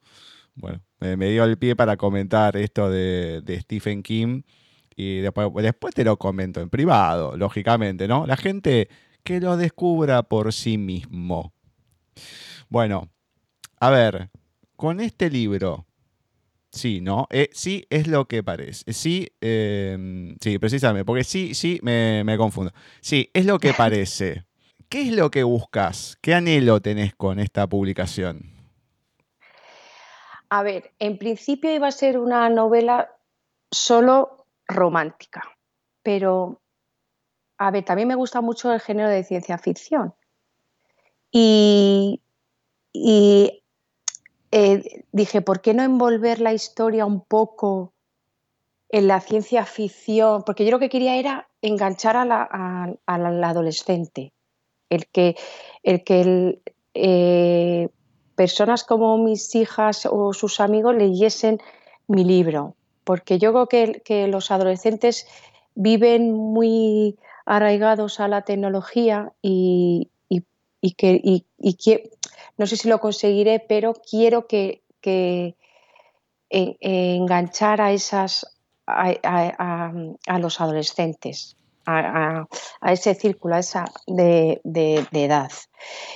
bueno, 0.55 0.81
me 0.99 1.31
dio 1.31 1.45
el 1.45 1.57
pie 1.59 1.77
para 1.77 1.97
comentar 1.97 2.57
esto 2.57 2.91
de, 2.91 3.41
de 3.43 3.61
Stephen 3.61 4.03
King 4.03 4.43
y 4.97 5.21
después, 5.21 5.49
después 5.63 5.95
te 5.95 6.05
lo 6.05 6.19
comento 6.19 6.61
en 6.61 6.69
privado, 6.69 7.37
lógicamente, 7.37 8.09
¿no? 8.09 8.27
La 8.27 8.37
gente 8.37 8.89
que 9.23 9.41
lo 9.41 9.57
descubra 9.57 10.23
por 10.23 10.53
sí 10.53 10.79
mismo. 10.79 11.53
Bueno, 12.69 13.09
a 13.79 13.91
ver, 13.91 14.31
con 14.77 15.01
este 15.01 15.31
libro, 15.31 15.87
sí, 16.71 17.01
¿no? 17.01 17.27
Eh, 17.31 17.51
sí 17.53 17.87
es 17.91 18.07
lo 18.07 18.27
que 18.27 18.43
parece. 18.43 18.93
Sí, 18.93 19.29
em, 19.41 20.37
sí, 20.41 20.59
precisamente, 20.59 21.05
porque 21.05 21.25
sí, 21.25 21.55
sí, 21.55 21.81
me, 21.83 22.25
confundo. 22.37 22.73
Sí, 23.01 23.31
es 23.35 23.47
lo 23.47 23.59
que 23.59 23.75
parece. 23.75 24.45
¿Qué 24.89 25.03
es 25.03 25.13
lo 25.13 25.31
que 25.31 25.45
buscas? 25.45 26.19
¿Qué 26.21 26.35
anhelo 26.35 26.81
tenés 26.81 27.15
con 27.15 27.39
esta 27.39 27.67
publicación? 27.67 28.53
A 30.49 30.63
ver, 30.63 30.93
en 30.99 31.17
principio 31.17 31.73
iba 31.73 31.87
a 31.87 31.93
ser 31.93 32.19
una 32.19 32.49
novela 32.49 33.09
solo 33.71 34.47
romántica, 34.67 35.43
pero, 36.03 36.60
a 37.61 37.71
ver, 37.71 37.85
también 37.85 38.09
me 38.09 38.15
gusta 38.15 38.41
mucho 38.41 38.73
el 38.73 38.81
género 38.81 39.11
de 39.11 39.23
ciencia 39.23 39.59
ficción. 39.59 40.15
Y, 41.31 42.23
eh, 42.95 45.05
dije, 45.13 45.43
¿por 45.43 45.61
qué 45.61 45.75
no 45.75 45.83
envolver 45.83 46.41
la 46.41 46.55
historia 46.55 47.05
un 47.05 47.21
poco 47.21 47.93
en 48.89 49.09
la 49.09 49.21
ciencia 49.21 49.67
ficción? 49.67 50.43
Porque 50.43 50.65
yo 50.65 50.71
lo 50.71 50.79
que 50.79 50.89
quería 50.89 51.17
era 51.17 51.51
enganchar 51.61 52.17
a 52.17 52.25
la, 52.25 52.97
adolescente, 53.07 54.33
el 54.89 55.07
que, 55.09 55.37
el 55.83 56.03
que 56.03 56.63
eh, 56.95 57.91
personas 58.37 58.85
como 58.85 59.19
mis 59.19 59.55
hijas 59.55 60.09
o 60.11 60.33
sus 60.33 60.61
amigos 60.61 60.97
leyesen 60.97 61.61
mi 62.09 62.25
libro, 62.25 62.75
porque 63.05 63.39
yo 63.39 63.67
creo 63.67 63.93
que 64.03 64.29
los 64.29 64.51
adolescentes 64.51 65.27
viven 65.75 66.33
muy 66.33 67.19
arraigados 67.51 68.21
a 68.21 68.29
la 68.29 68.43
tecnología 68.43 69.33
y, 69.43 70.09
que, 70.97 72.11
no 72.57 72.67
sé 72.67 72.77
si 72.77 72.89
lo 72.89 73.01
conseguiré, 73.01 73.59
pero 73.59 73.93
quiero 74.09 74.47
que, 74.47 74.85
enganchar 76.49 77.81
a 77.81 77.93
esas 77.93 78.47
a, 78.87 80.39
los 80.39 80.61
adolescentes. 80.61 81.57
A, 81.87 82.47
ese 82.83 83.17
círculo, 83.17 83.57
a 83.57 83.59
esa 83.59 83.85
de, 84.07 84.61
edad. 85.13 85.51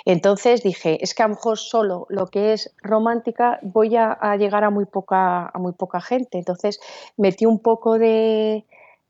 Entonces 0.05 0.63
dije, 0.63 1.03
es 1.03 1.15
que 1.15 1.25
a 1.25 1.27
lo 1.27 1.35
mejor 1.35 1.59
solo 1.59 2.07
lo 2.11 2.29
que 2.29 2.53
es 2.53 2.73
romántica 2.81 3.59
voy 3.63 3.97
a, 3.97 4.37
llegar 4.37 4.63
a 4.63 4.71
muy 4.71 4.85
poca, 4.85 5.51
a 5.53 5.59
muy 5.59 5.73
poca 5.73 6.01
gente. 6.01 6.39
Entonces 6.39 6.79
metí 7.17 7.45
un 7.45 7.59
poco 7.59 7.99
de, 7.99 8.65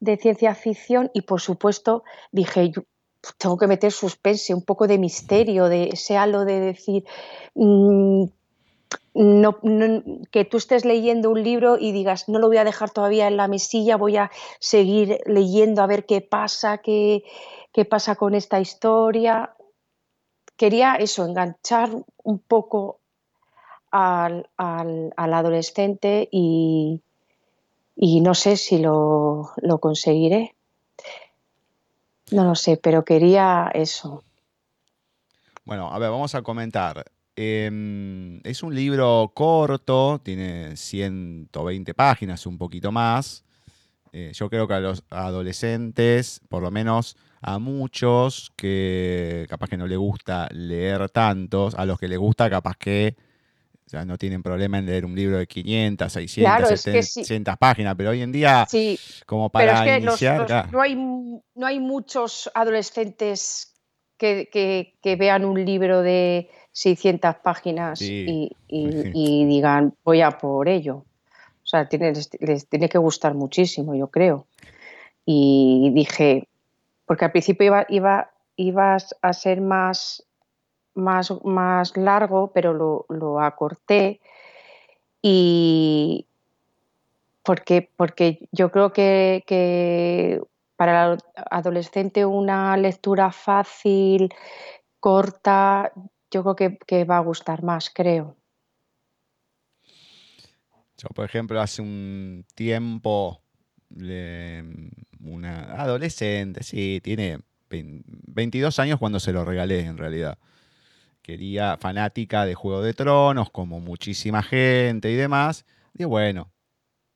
de 0.05 0.17
ciencia 0.17 0.55
ficción 0.55 1.11
y 1.15 1.23
por 1.23 1.41
supuesto 1.41 2.05
dije, 2.31 2.73
tengo 3.39 3.57
que 3.57 3.67
meter 3.67 3.91
suspense, 3.91 4.55
un 4.55 4.63
poco 4.63 4.87
de 4.87 4.99
misterio, 4.99 5.69
de 5.69 5.91
ese 5.93 6.17
halo 6.17 6.45
de 6.45 6.61
decir, 6.61 7.05
mm, 7.55 8.25
no, 9.15 9.59
que 10.31 10.45
tú 10.45 10.57
estés 10.57 10.85
leyendo 10.85 11.31
un 11.31 11.43
libro 11.43 11.79
y 11.79 11.93
digas, 11.93 12.29
no 12.29 12.39
lo 12.39 12.49
voy 12.49 12.59
a 12.59 12.65
dejar 12.65 12.91
todavía 12.91 13.29
en 13.29 13.37
la 13.37 13.49
mesilla, 13.49 13.97
voy 13.97 14.17
a 14.17 14.31
seguir 14.59 15.21
leyendo 15.27 15.83
a 15.83 15.87
ver 15.87 16.05
qué 16.05 16.21
pasa, 16.21 16.79
qué, 16.79 17.25
qué 17.73 17.85
pasa 17.85 18.17
con 18.17 18.35
esta 18.35 18.61
historia. 18.61 19.55
quería 20.57 20.97
eso, 20.97 21.25
enganchar 21.25 21.91
un 22.23 22.39
poco 22.41 23.01
al, 23.91 24.51
al, 24.57 25.13
adolescente 25.17 26.29
y, 26.33 27.01
y, 27.97 28.21
no 28.21 28.35
sé 28.35 28.57
si 28.57 28.79
lo, 28.79 29.51
lo 29.57 29.79
conseguiré. 29.79 30.55
No 32.31 32.45
lo 32.45 32.55
sé, 32.55 32.77
pero 32.77 33.05
quería 33.05 33.71
eso. 33.75 34.25
Bueno, 35.65 35.93
a 35.93 35.99
ver, 35.99 36.11
vamos 36.11 36.35
a 36.35 36.43
comentar. 36.43 37.05
Em, 37.37 38.41
es 38.45 38.63
un 38.63 38.75
libro 38.75 39.33
corto, 39.35 40.21
tiene 40.23 40.77
120 40.77 41.95
páginas, 41.95 42.47
un 42.47 42.59
poquito 42.59 42.93
más. 42.93 43.45
Eh, 44.13 44.31
yo 44.35 44.49
creo 44.49 44.69
que 44.69 44.75
a 44.75 44.81
los 44.81 45.03
adolescentes, 45.11 46.41
por 46.49 46.63
lo 46.63 46.71
menos 46.71 47.17
a 47.41 47.59
muchos 47.59 48.53
que 48.57 49.47
capaz 49.49 49.69
que 49.69 49.77
no 49.77 49.87
le 49.87 49.97
gusta 49.97 50.49
leer 50.53 51.11
tantos, 51.11 51.75
a 51.75 51.85
los 51.85 51.99
que 51.99 52.09
les 52.09 52.19
gusta 52.19 52.49
capaz 52.49 52.77
que 52.77 53.17
no 54.07 54.19
tienen 54.19 54.43
problema 54.43 54.79
en 54.79 54.87
leer 54.87 55.05
un 55.05 55.15
libro 55.15 55.39
de 55.39 55.47
500, 55.47 56.13
600, 56.13 56.81
700 56.81 57.57
páginas, 57.57 57.95
pero 57.97 58.11
hoy 58.11 58.23
en 58.23 58.33
día, 58.33 58.67
como 59.27 59.51
para 59.51 59.99
iniciar... 59.99 60.71
no, 60.73 60.81
hay, 60.81 60.95
no 60.97 61.67
hay 61.67 61.81
muchos 61.81 62.51
adolescentes 62.55 63.75
que, 64.17 65.17
vean 65.19 65.45
un 65.45 65.65
libro 65.65 66.03
de 66.03 66.51
600 66.73 67.37
páginas 67.37 68.01
y, 68.03 68.51
digan, 69.47 69.95
voy 70.05 70.23
a 70.23 70.31
por 70.33 70.69
ello. 70.69 71.05
O 71.63 71.67
sea, 71.67 71.89
les, 71.91 72.69
tiene 72.69 72.89
que 72.89 72.99
gustar 72.99 73.35
muchísimo, 73.35 73.95
yo 73.95 74.09
creo. 74.09 74.47
Y 75.25 75.91
dije, 75.95 76.49
porque 77.07 77.25
al 77.25 77.33
principio 77.33 77.67
iba, 77.67 77.87
iba, 77.89 78.31
ibas 78.57 79.17
a 79.23 79.33
ser 79.33 79.61
más, 79.61 80.23
más, 80.95 81.33
más 81.45 81.97
largo, 81.97 82.51
pero 82.53 82.73
lo, 82.73 83.07
lo 83.09 83.41
acorté. 83.41 84.21
Y 85.23 86.27
porque, 87.43 87.91
porque 87.97 88.49
yo 88.53 88.71
creo 88.71 88.93
que, 88.93 89.45
que 89.47 90.41
para 90.77 91.13
el 91.13 91.19
adolescente 91.51 92.25
una 92.25 92.77
lectura 92.77 93.31
fácil, 93.31 94.29
corta, 95.01 95.93
yo 96.31 96.43
creo 96.43 96.79
que, 96.87 97.05
va 97.05 97.19
a 97.19 97.21
gustar 97.21 97.63
más, 97.63 97.91
creo. 97.91 98.37
Yo, 100.97 101.09
por 101.15 101.25
ejemplo, 101.25 101.61
hace 101.61 101.83
un 101.83 102.45
tiempo, 102.55 103.41
una 105.21 105.81
adolescente, 105.81 106.63
sí, 106.63 107.01
tiene 107.03 107.41
22 107.69 108.79
años 108.79 108.99
cuando 108.99 109.21
se 109.21 109.33
lo 109.33 109.45
regalé 109.45 109.81
en 109.81 109.99
realidad. 109.99 110.39
Quería 111.25 111.79
fanática 111.79 112.45
de 112.45 112.55
Juego 112.55 112.83
de 112.83 112.93
Tronos, 112.93 113.49
como 113.49 113.81
muchísima 113.81 114.43
gente 114.43 115.11
y 115.11 115.15
demás. 115.15 115.65
Y 115.95 116.05
bueno, 116.05 116.53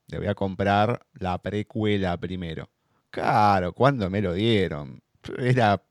le 0.06 0.16
voy 0.16 0.28
a 0.28 0.34
comprar 0.34 1.06
la 1.12 1.36
precuela 1.42 2.16
primero. 2.16 2.70
Claro, 3.10 3.74
cuando 3.74 4.08
me 4.08 4.22
lo 4.22 4.32
dieron. 4.32 5.02
Era 5.36 5.82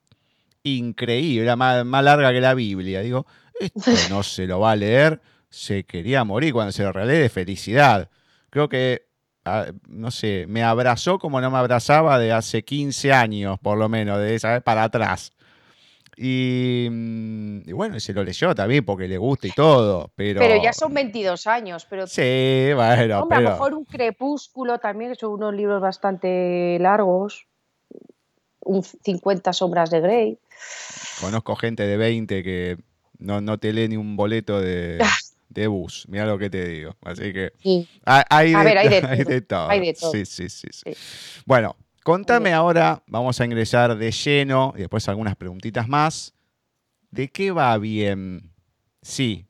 increíble, 0.64 1.44
era 1.44 1.54
más, 1.54 1.84
larga 1.86 2.32
que 2.32 2.40
la 2.40 2.54
Biblia. 2.54 3.02
Digo, 3.02 3.24
esto 3.60 3.92
no 4.10 4.24
se 4.24 4.48
lo 4.48 4.58
va 4.58 4.72
a 4.72 4.76
leer. 4.76 5.20
Se 5.48 5.84
quería 5.84 6.24
morir 6.24 6.52
cuando 6.52 6.72
se 6.72 6.82
lo 6.82 6.92
regalé 6.92 7.18
de 7.18 7.28
felicidad. 7.28 8.10
Creo 8.50 8.68
que, 8.68 9.06
no 9.86 10.10
sé, 10.10 10.46
me 10.48 10.64
abrazó 10.64 11.20
como 11.20 11.40
no 11.40 11.52
me 11.52 11.58
abrazaba 11.58 12.18
de 12.18 12.32
hace 12.32 12.64
15 12.64 13.12
años, 13.12 13.60
por 13.60 13.78
lo 13.78 13.88
menos, 13.88 14.18
de 14.18 14.34
esa 14.34 14.54
vez 14.54 14.62
para 14.64 14.82
atrás. 14.82 15.30
Mm, 16.20 17.68
y, 17.68 17.72
bueno, 17.72 18.00
se 18.00 18.12
lo 18.12 18.24
leyó 18.24 18.52
también 18.54 18.84
porque 18.84 19.06
le 19.06 19.18
gusta 19.18 19.46
y 19.46 19.52
todo, 19.52 20.10
pero... 20.16 20.40
Pero 20.40 20.60
ya 20.60 20.72
son 20.72 20.92
22 20.92 21.46
años, 21.46 21.86
pero... 21.88 22.06
Sí, 22.08 22.70
bueno, 22.74 23.20
Hombre, 23.20 23.38
a 23.38 23.40
lo 23.40 23.50
mejor 23.50 23.74
un 23.74 23.84
crepúsculo 23.84 24.78
también, 24.78 25.12
que 25.12 25.16
son 25.16 25.32
unos 25.32 25.54
libros 25.54 25.80
bastante 25.80 26.76
largos, 26.80 27.46
un 28.64 28.82
50 28.82 29.52
sombras 29.52 29.90
de 29.90 30.00
Grey. 30.00 30.38
Conozco 31.20 31.54
gente 31.54 31.86
de 31.86 31.96
20 31.96 32.42
que 32.42 32.78
no, 33.18 33.58
te 33.58 33.72
lee 33.72 33.88
ni 33.88 33.96
un 33.96 34.16
boleto 34.16 34.60
de, 34.60 34.98
bus, 35.68 36.04
mira 36.08 36.26
lo 36.26 36.36
que 36.36 36.50
te 36.50 36.66
digo. 36.66 36.96
Así 37.02 37.32
que... 37.32 37.52
Hay, 38.04 38.54
a 38.54 38.62
ver, 38.64 38.78
hay 38.78 38.88
de, 39.22 39.40
todo. 39.40 39.68
Hay 39.70 39.80
de 39.80 39.94
todo. 39.94 40.10
sí, 40.10 40.26
sí, 40.26 40.48
sí. 40.48 40.68
sí. 40.72 40.90
Bueno, 41.46 41.76
Contame 42.08 42.54
ahora, 42.54 43.02
vamos 43.06 43.38
a 43.38 43.44
ingresar 43.44 43.98
de 43.98 44.10
lleno 44.10 44.72
y 44.74 44.78
después 44.78 45.06
algunas 45.10 45.36
preguntitas 45.36 45.88
más. 45.88 46.32
¿De 47.10 47.28
qué 47.28 47.50
va 47.50 47.76
bien? 47.76 48.50
Sí, 49.02 49.46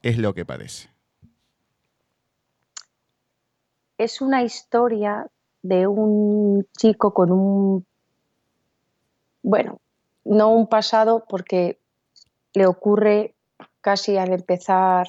es 0.00 0.16
lo 0.16 0.32
que 0.32 0.46
parece. 0.46 0.88
Es 3.98 4.20
una 4.20 4.44
historia 4.44 5.26
de 5.62 5.88
un 5.88 6.64
chico 6.78 7.12
con 7.12 7.32
un, 7.32 7.84
bueno, 9.42 9.80
no 10.24 10.50
un 10.50 10.68
pasado 10.68 11.24
porque 11.28 11.80
le 12.54 12.66
ocurre 12.66 13.34
casi 13.80 14.16
al 14.16 14.32
empezar 14.32 15.08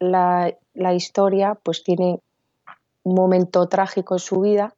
la, 0.00 0.56
la 0.72 0.94
historia, 0.94 1.54
pues 1.54 1.84
tiene 1.84 2.18
un 3.02 3.14
momento 3.14 3.68
trágico 3.68 4.14
en 4.14 4.20
su 4.20 4.40
vida 4.40 4.74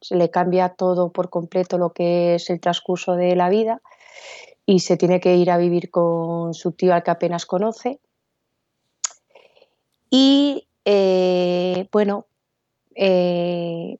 se 0.00 0.16
le 0.16 0.30
cambia 0.30 0.70
todo 0.70 1.10
por 1.10 1.30
completo 1.30 1.78
lo 1.78 1.92
que 1.92 2.36
es 2.36 2.50
el 2.50 2.60
transcurso 2.60 3.14
de 3.14 3.34
la 3.36 3.48
vida 3.48 3.80
y 4.66 4.80
se 4.80 4.96
tiene 4.96 5.20
que 5.20 5.36
ir 5.36 5.50
a 5.50 5.56
vivir 5.56 5.90
con 5.90 6.54
su 6.54 6.72
tío 6.72 6.94
al 6.94 7.02
que 7.02 7.10
apenas 7.10 7.46
conoce. 7.46 8.00
Y 10.10 10.68
eh, 10.84 11.88
bueno, 11.90 12.26
eh, 12.94 13.98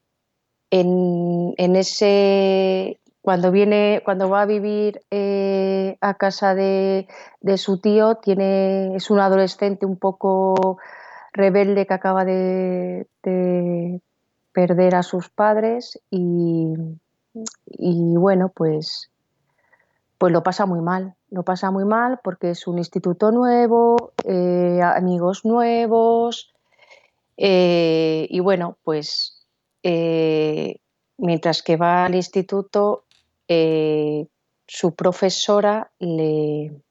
en, 0.71 1.77
ese 1.77 3.01
cuando 3.23 3.51
viene, 3.51 4.03
cuando 4.05 4.29
va 4.29 4.43
a 4.43 4.47
vivir 4.47 5.03
eh, 5.11 5.97
a 6.01 6.15
casa 6.15 6.55
de, 6.55 7.07
su 7.57 7.79
tío, 7.79 8.17
tiene, 8.17 8.97
es 8.97 9.11
un 9.11 9.21
adolescente 9.21 9.87
un 9.87 9.99
poco 9.99 10.79
rebelde 11.33 11.87
que 11.87 11.95
acaba 11.95 12.25
de, 12.25 13.07
perder 14.53 14.95
a 14.95 15.03
sus 15.03 15.29
padres 15.29 16.01
y, 16.11 16.75
bueno, 18.17 18.51
pues, 18.55 19.11
pues 20.19 20.33
lo 20.33 20.43
pasa 20.43 20.67
muy 20.67 20.81
mal. 20.81 21.15
Lo 21.31 21.43
pasa 21.43 21.71
muy 21.71 21.85
mal 21.85 22.21
porque 22.25 22.51
es 22.51 22.67
un 22.67 22.79
instituto 22.79 23.31
nuevo, 23.31 24.13
eh, 24.25 24.81
amigos 24.83 25.45
nuevos 25.45 26.53
eh, 27.37 28.27
y 28.31 28.41
bueno, 28.41 28.79
pues 28.83 29.47
eh, 29.83 30.81
mientras 31.19 31.63
que 31.63 31.77
va 31.77 32.07
al 32.07 32.15
instituto, 32.15 33.05
su 34.67 34.95
profesora 34.95 35.91
le 35.99 36.83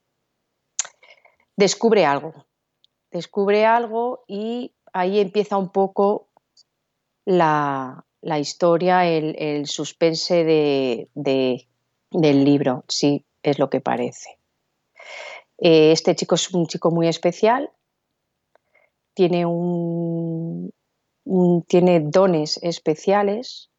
descubre 1.55 2.05
algo. 2.05 2.33
Descubre 3.11 3.65
algo 3.65 4.23
y 4.27 4.73
ahí 4.93 5.19
empieza 5.19 5.57
un 5.57 5.69
poco 5.69 6.26
la, 7.27 8.05
historia, 8.39 9.05
el, 9.05 9.67
suspense 9.67 10.43
de, 10.43 11.67
del 12.11 12.45
libro, 12.45 12.85
sí, 12.87 13.25
es 13.43 13.59
lo 13.59 13.69
que 13.69 13.81
parece. 13.81 14.39
Eh, 15.59 15.91
este 15.91 16.15
chico 16.15 16.35
es 16.35 16.53
un 16.53 16.67
chico 16.67 16.91
muy 16.91 17.07
especial, 17.07 17.69
tiene, 19.13 19.45
un, 19.45 20.71
tiene 21.67 21.99
dones 21.99 22.59
especiales 22.61 23.71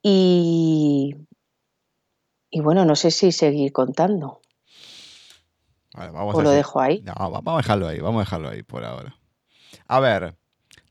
y, 0.00 1.16
y 2.50 2.60
bueno, 2.60 2.84
no 2.84 2.96
sé 2.96 3.10
si 3.10 3.32
seguir 3.32 3.72
contando. 3.72 4.40
o 5.94 6.42
lo 6.42 6.50
dejo 6.50 6.80
ahí. 6.80 7.02
No, 7.02 7.12
vamos 7.30 7.54
a 7.54 7.56
dejarlo 7.58 7.88
ahí, 7.88 7.98
vamos 7.98 8.20
a 8.20 8.24
dejarlo 8.24 8.48
ahí 8.48 8.62
por 8.62 8.84
ahora. 8.84 9.16
A 9.88 10.00
ver, 10.00 10.36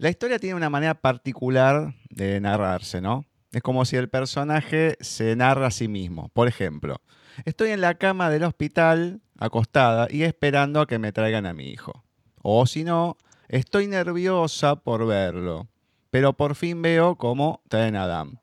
la 0.02 0.10
historia 0.10 0.40
tiene 0.40 0.56
una 0.56 0.72
manera 0.72 0.96
particular 0.96 1.94
de 2.10 2.42
narrarse, 2.42 3.02
¿no? 3.02 3.24
Es 3.52 3.62
como 3.62 3.86
si 3.86 3.98
el 3.98 4.10
personaje 4.10 4.98
se 5.00 5.36
narra 5.36 5.68
a 5.68 5.72
sí 5.72 5.88
mismo. 5.88 6.30
Por 6.30 6.48
ejemplo, 6.48 7.02
estoy 7.46 7.70
en 7.70 7.82
la 7.82 7.94
cama 7.94 8.32
del 8.32 8.44
hospital, 8.44 9.22
acostada, 9.38 10.08
y 10.10 10.24
esperando 10.24 10.82
a 10.82 10.88
que 10.88 10.98
me 10.98 11.12
traigan 11.12 11.46
a 11.46 11.54
mi 11.54 11.66
hijo. 11.66 12.04
O 12.42 12.66
si 12.66 12.84
no, 12.84 13.16
estoy 13.48 13.86
nerviosa 13.86 14.78
por 14.78 15.06
verlo, 15.06 15.68
pero 16.10 16.34
por 16.34 16.56
fin 16.56 16.82
veo 16.82 17.16
cómo 17.16 17.62
traen 17.70 17.96
a 17.96 18.06
Adam. 18.06 18.40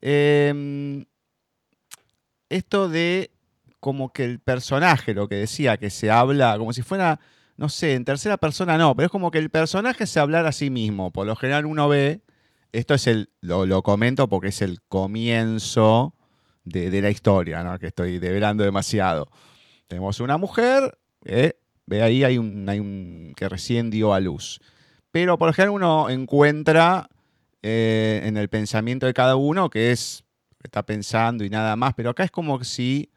Em, 0.00 1.06
esto 2.50 2.88
de 2.88 3.32
como 3.80 4.12
que 4.12 4.24
el 4.24 4.38
personaje, 4.38 5.12
lo 5.12 5.28
que 5.28 5.34
decía, 5.34 5.76
que 5.76 5.90
se 5.90 6.08
habla 6.08 6.56
como 6.56 6.72
si 6.72 6.82
fuera 6.82 7.18
no 7.56 7.68
sé, 7.68 7.94
en 7.94 8.04
tercera 8.04 8.36
persona 8.36 8.76
no, 8.76 8.94
pero 8.94 9.06
es 9.06 9.12
como 9.12 9.30
que 9.30 9.38
el 9.38 9.50
personaje 9.50 10.06
se 10.06 10.20
hablar 10.20 10.46
a 10.46 10.52
sí 10.52 10.70
mismo. 10.70 11.10
Por 11.10 11.26
lo 11.26 11.36
general 11.36 11.66
uno 11.66 11.88
ve, 11.88 12.20
esto 12.72 12.94
es 12.94 13.06
el, 13.06 13.30
lo, 13.40 13.82
comento 13.82 14.28
porque 14.28 14.48
es 14.48 14.60
el 14.62 14.82
comienzo 14.82 16.14
de, 16.64 17.00
la 17.00 17.10
historia, 17.10 17.62
¿no? 17.62 17.78
que 17.78 17.86
estoy 17.86 18.18
develando 18.18 18.64
demasiado. 18.64 19.28
Tenemos 19.88 20.20
una 20.20 20.36
mujer, 20.36 20.98
eh, 21.24 21.54
ve 21.86 22.02
ahí 22.02 22.24
hay 22.24 22.38
un, 22.38 22.68
hay 22.68 22.80
un 22.80 23.32
que 23.36 23.48
recién 23.48 23.90
dio 23.90 24.12
a 24.12 24.20
luz. 24.20 24.60
Pero 25.10 25.38
por 25.38 25.48
ejemplo 25.48 25.72
uno 25.72 26.10
encuentra 26.10 27.08
eh, 27.62 28.20
en 28.24 28.36
el 28.36 28.48
pensamiento 28.48 29.06
de 29.06 29.14
cada 29.14 29.36
uno 29.36 29.70
que 29.70 29.92
es, 29.92 30.24
está 30.62 30.84
pensando 30.84 31.44
y 31.44 31.48
nada 31.48 31.76
más, 31.76 31.94
pero 31.94 32.10
acá 32.10 32.24
es 32.24 32.30
como 32.30 32.62
si 32.64 33.10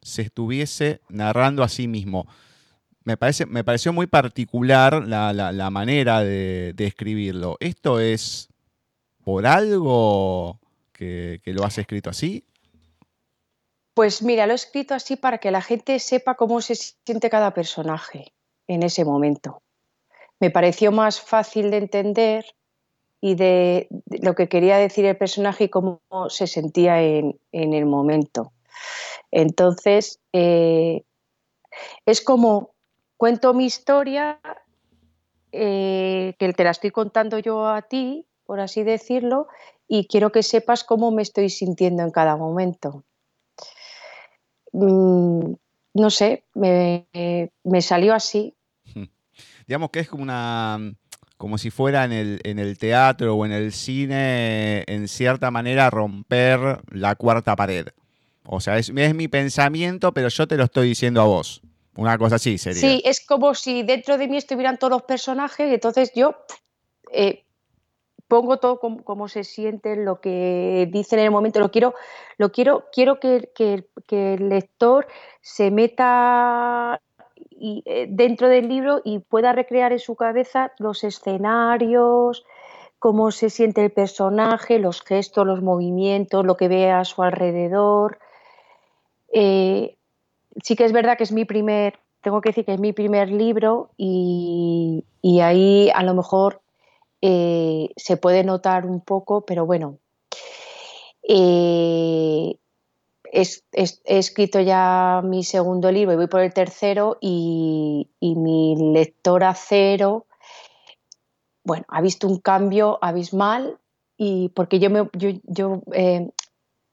se 0.00 0.22
estuviese 0.22 1.00
narrando 1.08 1.62
a 1.62 1.68
sí 1.68 1.88
mismo. 1.88 2.26
Me, 3.04 3.16
parece, 3.16 3.46
me 3.46 3.64
pareció 3.64 3.92
muy 3.92 4.06
particular 4.06 5.06
la, 5.06 5.70
manera 5.70 6.20
de, 6.20 6.74
escribirlo. 6.78 7.56
¿Esto 7.60 8.00
es 8.00 8.48
por 9.22 9.46
algo 9.46 10.58
que, 10.92 11.40
que 11.44 11.52
lo 11.52 11.64
has 11.64 11.78
escrito 11.78 12.10
así? 12.10 12.44
Pues 13.94 14.22
mira, 14.22 14.46
lo 14.46 14.52
he 14.52 14.56
escrito 14.56 14.94
así 14.94 15.16
para 15.16 15.38
que 15.38 15.50
la 15.50 15.62
gente 15.62 15.98
sepa 16.00 16.34
cómo 16.34 16.60
se 16.60 16.74
siente 16.74 17.30
cada 17.30 17.54
personaje 17.54 18.32
en 18.66 18.82
ese 18.82 19.04
momento. 19.04 19.62
Me 20.40 20.50
pareció 20.50 20.90
más 20.90 21.20
fácil 21.20 21.70
de 21.70 21.76
entender 21.76 22.44
y 23.20 23.36
de, 23.36 23.88
lo 24.20 24.34
que 24.34 24.48
quería 24.48 24.76
decir 24.76 25.06
el 25.06 25.16
personaje 25.16 25.64
y 25.64 25.68
cómo 25.70 26.02
se 26.28 26.46
sentía 26.46 27.02
en, 27.02 27.38
el 27.52 27.86
momento. 27.86 28.52
Entonces, 29.30 30.20
eh, 30.34 31.04
es 32.04 32.20
como 32.20 32.73
cuento 33.16 33.54
mi 33.54 33.66
historia, 33.66 34.40
eh, 35.52 36.34
que 36.38 36.52
te 36.52 36.64
la 36.64 36.70
estoy 36.70 36.90
contando 36.90 37.38
yo 37.38 37.66
a 37.68 37.82
ti, 37.82 38.26
por 38.44 38.60
así 38.60 38.82
decirlo, 38.82 39.48
y 39.88 40.06
quiero 40.06 40.32
que 40.32 40.42
sepas 40.42 40.84
cómo 40.84 41.10
me 41.10 41.22
estoy 41.22 41.50
sintiendo 41.50 42.02
en 42.02 42.10
cada 42.10 42.36
momento. 42.36 43.04
Mm, 44.72 45.54
no 45.94 46.10
sé, 46.10 46.44
me, 46.54 47.06
salió 47.80 48.14
así. 48.14 48.54
Digamos 49.66 49.90
que 49.90 50.00
es 50.00 50.08
como 50.08 50.22
una 50.22 50.78
como 51.36 51.58
si 51.58 51.70
fuera 51.70 52.04
en 52.04 52.12
el, 52.12 52.40
en 52.44 52.58
el 52.58 52.78
teatro 52.78 53.34
o 53.34 53.44
en 53.44 53.52
el 53.52 53.72
cine, 53.72 54.84
en 54.86 55.08
cierta 55.08 55.50
manera, 55.50 55.90
romper 55.90 56.80
la 56.90 57.16
cuarta 57.16 57.56
pared. 57.56 57.88
O 58.46 58.60
sea, 58.60 58.78
es, 58.78 58.92
mi 58.92 59.28
pensamiento, 59.28 60.14
pero 60.14 60.28
yo 60.28 60.46
te 60.46 60.56
lo 60.56 60.64
estoy 60.64 60.88
diciendo 60.88 61.20
a 61.20 61.24
vos. 61.24 61.60
Una 61.96 62.18
cosa 62.18 62.36
así 62.36 62.58
sería. 62.58 62.80
Sí, 62.80 63.02
es 63.04 63.24
como 63.24 63.54
si 63.54 63.82
dentro 63.82 64.18
de 64.18 64.28
mí 64.28 64.36
estuvieran 64.36 64.78
todos 64.78 64.90
los 64.90 65.02
personajes, 65.02 65.72
entonces 65.72 66.12
yo 66.14 66.34
eh, 67.12 67.44
pongo 68.28 68.58
todo 68.58 68.80
como, 68.80 69.28
se 69.28 69.44
siente, 69.44 69.96
lo 69.96 70.20
que 70.20 70.88
dicen 70.90 71.20
en 71.20 71.26
el 71.26 71.30
momento, 71.30 71.60
lo 71.60 71.70
quiero, 71.70 71.94
lo 72.36 72.50
quiero, 72.50 72.86
quiero 72.92 73.20
que, 73.20 73.48
el 74.10 74.48
lector 74.48 75.06
se 75.40 75.70
meta 75.70 77.00
eh, 77.60 78.06
dentro 78.08 78.48
del 78.48 78.68
libro 78.68 79.00
y 79.04 79.20
pueda 79.20 79.52
recrear 79.52 79.92
en 79.92 79.98
su 79.98 80.16
cabeza 80.16 80.72
los 80.78 81.04
escenarios, 81.04 82.44
cómo 82.98 83.30
se 83.30 83.50
siente 83.50 83.84
el 83.84 83.92
personaje, 83.92 84.78
los 84.78 85.02
gestos, 85.02 85.46
los 85.46 85.62
movimientos, 85.62 86.44
lo 86.44 86.56
que 86.56 86.68
ve 86.68 86.90
a 86.90 87.04
su 87.04 87.22
alrededor. 87.22 88.18
Eh, 89.32 89.96
sí 90.64 90.74
que 90.76 90.84
es 90.84 90.92
verdad 90.92 91.16
que 91.18 91.24
es 91.24 91.32
mi 91.32 91.44
primer, 91.44 92.00
tengo 92.22 92.40
que 92.40 92.48
decir 92.48 92.64
que 92.64 92.72
es 92.72 92.80
mi 92.80 92.92
primer 92.92 93.30
libro 93.30 93.90
y, 93.98 95.04
y 95.20 95.40
ahí 95.40 95.90
a 95.94 96.02
lo 96.02 96.14
mejor 96.14 96.62
eh, 97.20 97.90
se 97.96 98.16
puede 98.16 98.44
notar 98.44 98.86
un 98.86 99.00
poco, 99.00 99.42
pero 99.42 99.66
bueno, 99.66 99.98
eh, 101.22 102.56
he 103.30 104.18
escrito 104.18 104.60
ya 104.60 105.20
mi 105.22 105.44
segundo 105.44 105.92
libro 105.92 106.14
y 106.14 106.16
voy 106.16 106.26
por 106.28 106.40
el 106.40 106.54
tercero 106.54 107.18
y, 107.20 108.08
mi 108.20 108.92
lectora 108.92 109.54
cero, 109.54 110.26
bueno, 111.62 111.84
ha 111.88 112.00
visto 112.00 112.26
un 112.26 112.38
cambio 112.40 112.98
abismal 113.02 113.78
y 114.16 114.48
porque 114.50 114.78
yo, 114.78 114.88
me, 114.90 115.08
yo, 115.12 115.82
eh, 115.92 116.30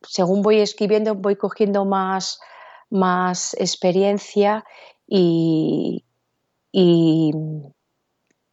según 0.02 0.42
voy 0.42 0.60
escribiendo 0.60 1.16
voy 1.16 1.36
cogiendo 1.36 1.86
más, 1.86 2.40
más 2.92 3.56
experiencia 3.56 4.64
y, 5.08 6.06
y 6.72 7.32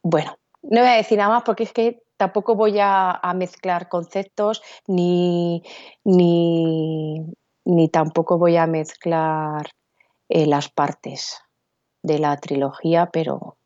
bueno, 0.02 0.38
no 0.62 0.80
voy 0.80 0.88
a 0.88 0.94
decir 0.94 1.18
nada 1.18 1.30
más 1.30 1.42
porque 1.42 1.64
es 1.64 1.72
que 1.72 2.02
tampoco 2.16 2.54
voy 2.54 2.78
a, 2.80 3.20
mezclar 3.34 3.88
conceptos 3.88 4.62
ni, 4.86 5.62
ni, 6.04 7.88
tampoco 7.90 8.38
voy 8.38 8.56
a 8.56 8.66
mezclar 8.66 9.70
eh, 10.28 10.46
las 10.46 10.68
partes 10.68 11.40
de 12.02 12.18
la 12.18 12.36
trilogía, 12.36 13.10
pero, 13.12 13.56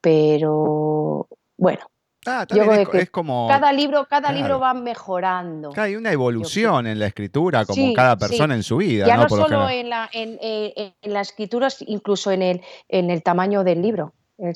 pero 0.00 1.28
bueno. 1.56 1.86
Ah, 2.28 2.46
es, 2.92 3.10
como 3.10 3.48
cada 3.48 3.72
libro, 3.72 4.06
cada 4.06 4.30
libro 4.32 4.60
va 4.60 4.74
mejorando. 4.74 5.72
hay 5.76 5.96
una 5.96 6.12
evolución 6.12 6.86
en 6.86 6.98
la 6.98 7.06
escritura, 7.06 7.64
como 7.64 7.94
cada 7.94 8.16
persona 8.16 8.54
en 8.54 8.62
su 8.62 8.76
vida. 8.76 9.06
Ya 9.06 9.16
no, 9.16 9.28
solo 9.28 9.68
en 9.68 9.88
la, 9.88 10.10
en, 10.12 10.38
eh, 10.42 10.92
en 11.00 11.12
la 11.12 11.22
escritura, 11.22 11.68
incluso 11.86 12.30
en 12.30 12.42
el, 12.42 12.60
en 12.88 13.10
el 13.10 13.22
tamaño 13.22 13.64
del 13.64 13.80
libro. 13.80 14.12
El, 14.36 14.54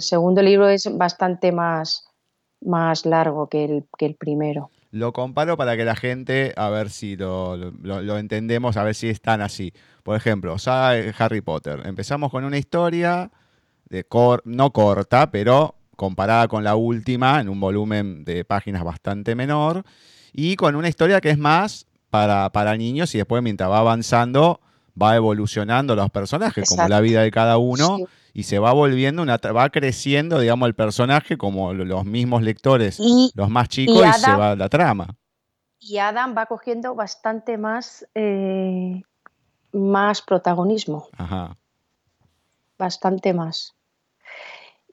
segundo 0.00 0.42
libro 0.42 0.68
es 0.68 0.88
bastante 0.96 1.50
más, 1.50 2.06
más 2.60 3.04
largo 3.04 3.48
que 3.48 3.64
el, 3.64 3.84
que 3.98 4.06
el 4.06 4.14
primero. 4.14 4.70
Lo 4.92 5.12
comparo 5.12 5.56
para 5.56 5.76
que 5.76 5.84
la 5.84 5.96
gente, 5.96 6.52
a 6.56 6.68
ver 6.68 6.88
si 6.88 7.16
lo, 7.16 7.56
lo, 7.56 8.18
entendemos, 8.18 8.76
a 8.76 8.84
ver 8.84 8.94
si 8.94 9.08
están 9.08 9.40
así. 9.40 9.72
Por 10.04 10.16
ejemplo, 10.16 10.54
Harry 10.64 11.40
Potter. 11.40 11.82
Empezamos 11.84 12.30
con 12.30 12.44
una 12.44 12.58
historia 12.58 13.32
de 13.88 14.06
no 14.44 14.72
corta, 14.72 15.32
pero 15.32 15.74
comparada 15.96 16.48
con 16.48 16.64
la 16.64 16.76
última, 16.76 17.40
en 17.40 17.48
un 17.48 17.60
volumen 17.60 18.24
de 18.24 18.44
páginas 18.44 18.84
bastante 18.84 19.34
menor, 19.34 19.84
y 20.32 20.56
con 20.56 20.76
una 20.76 20.88
historia 20.88 21.20
que 21.20 21.30
es 21.30 21.38
más 21.38 21.86
para, 22.10 22.50
para 22.50 22.76
niños 22.76 23.14
y 23.14 23.18
después 23.18 23.42
mientras 23.42 23.70
va 23.70 23.78
avanzando 23.78 24.60
va 25.00 25.16
evolucionando 25.16 25.96
los 25.96 26.10
personajes, 26.10 26.68
como 26.68 26.88
la 26.88 27.00
vida 27.00 27.22
de 27.22 27.30
cada 27.30 27.58
uno 27.58 27.98
y 28.32 28.44
se 28.44 28.58
va 28.58 28.72
volviendo, 28.72 29.22
una, 29.22 29.36
va 29.36 29.70
creciendo, 29.70 30.40
digamos, 30.40 30.66
el 30.66 30.74
personaje 30.74 31.36
como 31.36 31.72
los 31.72 32.04
mismos 32.04 32.42
lectores, 32.42 33.00
los 33.34 33.48
más 33.48 33.68
chicos, 33.68 34.04
y, 34.04 34.20
se 34.20 34.32
va 34.32 34.56
la 34.56 34.68
trama. 34.68 35.16
Y 35.78 35.98
Adam 35.98 36.34
va 36.36 36.46
cogiendo 36.46 36.94
bastante 36.94 37.58
más, 37.58 38.06
eh, 38.14 39.02
más 39.72 40.22
protagonismo. 40.22 41.08
Ajá. 41.16 41.56
Bastante 42.78 43.34
más. 43.34 43.74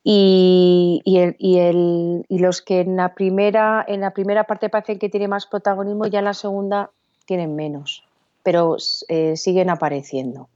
Y, 0.03 1.03
el, 1.05 1.35
y, 1.37 1.59
el, 1.59 2.25
y, 2.27 2.39
los 2.39 2.63
que 2.63 2.79
en 2.79 2.95
la 2.95 3.13
primera 3.13 3.85
en 3.87 4.01
la 4.01 4.11
primera 4.11 4.45
parte 4.45 4.67
parecen 4.69 4.97
que 4.97 5.09
tiene 5.09 5.27
más 5.27 5.45
protagonismo 5.45 6.07
ya 6.07 6.19
en 6.19 6.25
la 6.25 6.33
segunda 6.33 6.89
tienen 7.25 7.55
menos 7.55 8.03
pero 8.41 8.77
eh, 9.09 9.37
siguen 9.37 9.69
apareciendo 9.69 10.49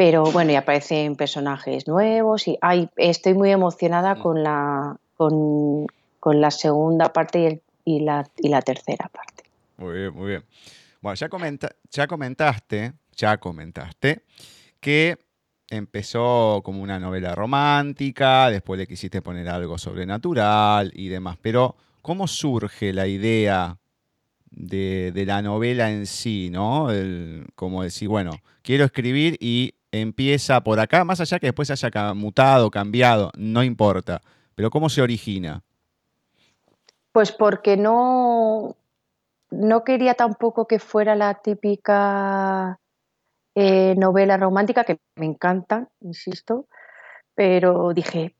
pero 0.00 0.24
bueno, 0.24 0.50
y 0.50 0.54
aparecen 0.54 1.14
personajes 1.14 1.86
nuevos 1.86 2.48
y 2.48 2.58
estoy 2.96 3.34
muy 3.34 3.50
emocionada 3.50 4.14
mm. 4.14 4.22
con 4.22 4.42
la, 4.42 4.96
con, 5.18 5.86
la 6.24 6.50
segunda 6.50 7.12
parte 7.12 7.60
y, 7.84 8.00
la, 8.00 8.26
y 8.38 8.48
la 8.48 8.62
tercera 8.62 9.10
parte. 9.12 9.44
Muy 9.76 9.98
bien, 9.98 10.14
muy 10.14 10.28
bien. 10.28 10.44
Bueno, 11.02 11.16
ya, 11.16 11.28
ya 11.90 12.06
comentaste, 12.06 12.94
ya 13.14 13.36
comentaste 13.36 14.22
que 14.80 15.18
empezó 15.70 16.60
como 16.64 16.82
una 16.82 16.98
novela 16.98 17.34
romántica, 17.34 18.50
después 18.50 18.78
le 18.78 18.86
quisiste 18.86 19.22
poner 19.22 19.48
algo 19.48 19.78
sobrenatural 19.78 20.90
y 20.94 21.08
demás, 21.08 21.38
pero 21.40 21.76
¿cómo 22.02 22.26
surge 22.26 22.92
la 22.92 23.06
idea 23.06 23.78
de, 24.50 25.12
la 25.26 25.42
novela 25.42 25.90
en 25.90 26.06
sí, 26.06 26.50
¿no? 26.50 26.88
como 27.54 27.82
decir, 27.84 28.08
bueno, 28.08 28.32
quiero 28.62 28.84
escribir 28.84 29.36
y 29.40 29.74
empieza 29.92 30.60
por 30.62 30.80
acá, 30.80 31.04
más 31.04 31.20
allá 31.20 31.38
que 31.38 31.46
después 31.46 31.70
haya 31.70 32.14
mutado, 32.14 32.70
cambiado, 32.70 33.30
no 33.36 33.62
importa. 33.62 34.20
Pero 34.54 34.70
¿cómo 34.70 34.88
se 34.88 35.02
origina? 35.02 35.62
Pues 37.12 37.32
porque 37.32 37.76
no, 37.76 38.76
no 39.50 39.84
quería 39.84 40.14
tampoco 40.14 40.66
que 40.66 40.78
fuera 40.78 41.16
la 41.16 41.34
típica 41.34 42.78
eh, 43.54 43.94
novela 43.96 44.36
romántica, 44.36 44.84
que 44.84 44.98
me 45.16 45.26
encanta, 45.26 45.88
insisto, 46.00 46.66
pero 47.34 47.92
dije, 47.94 48.34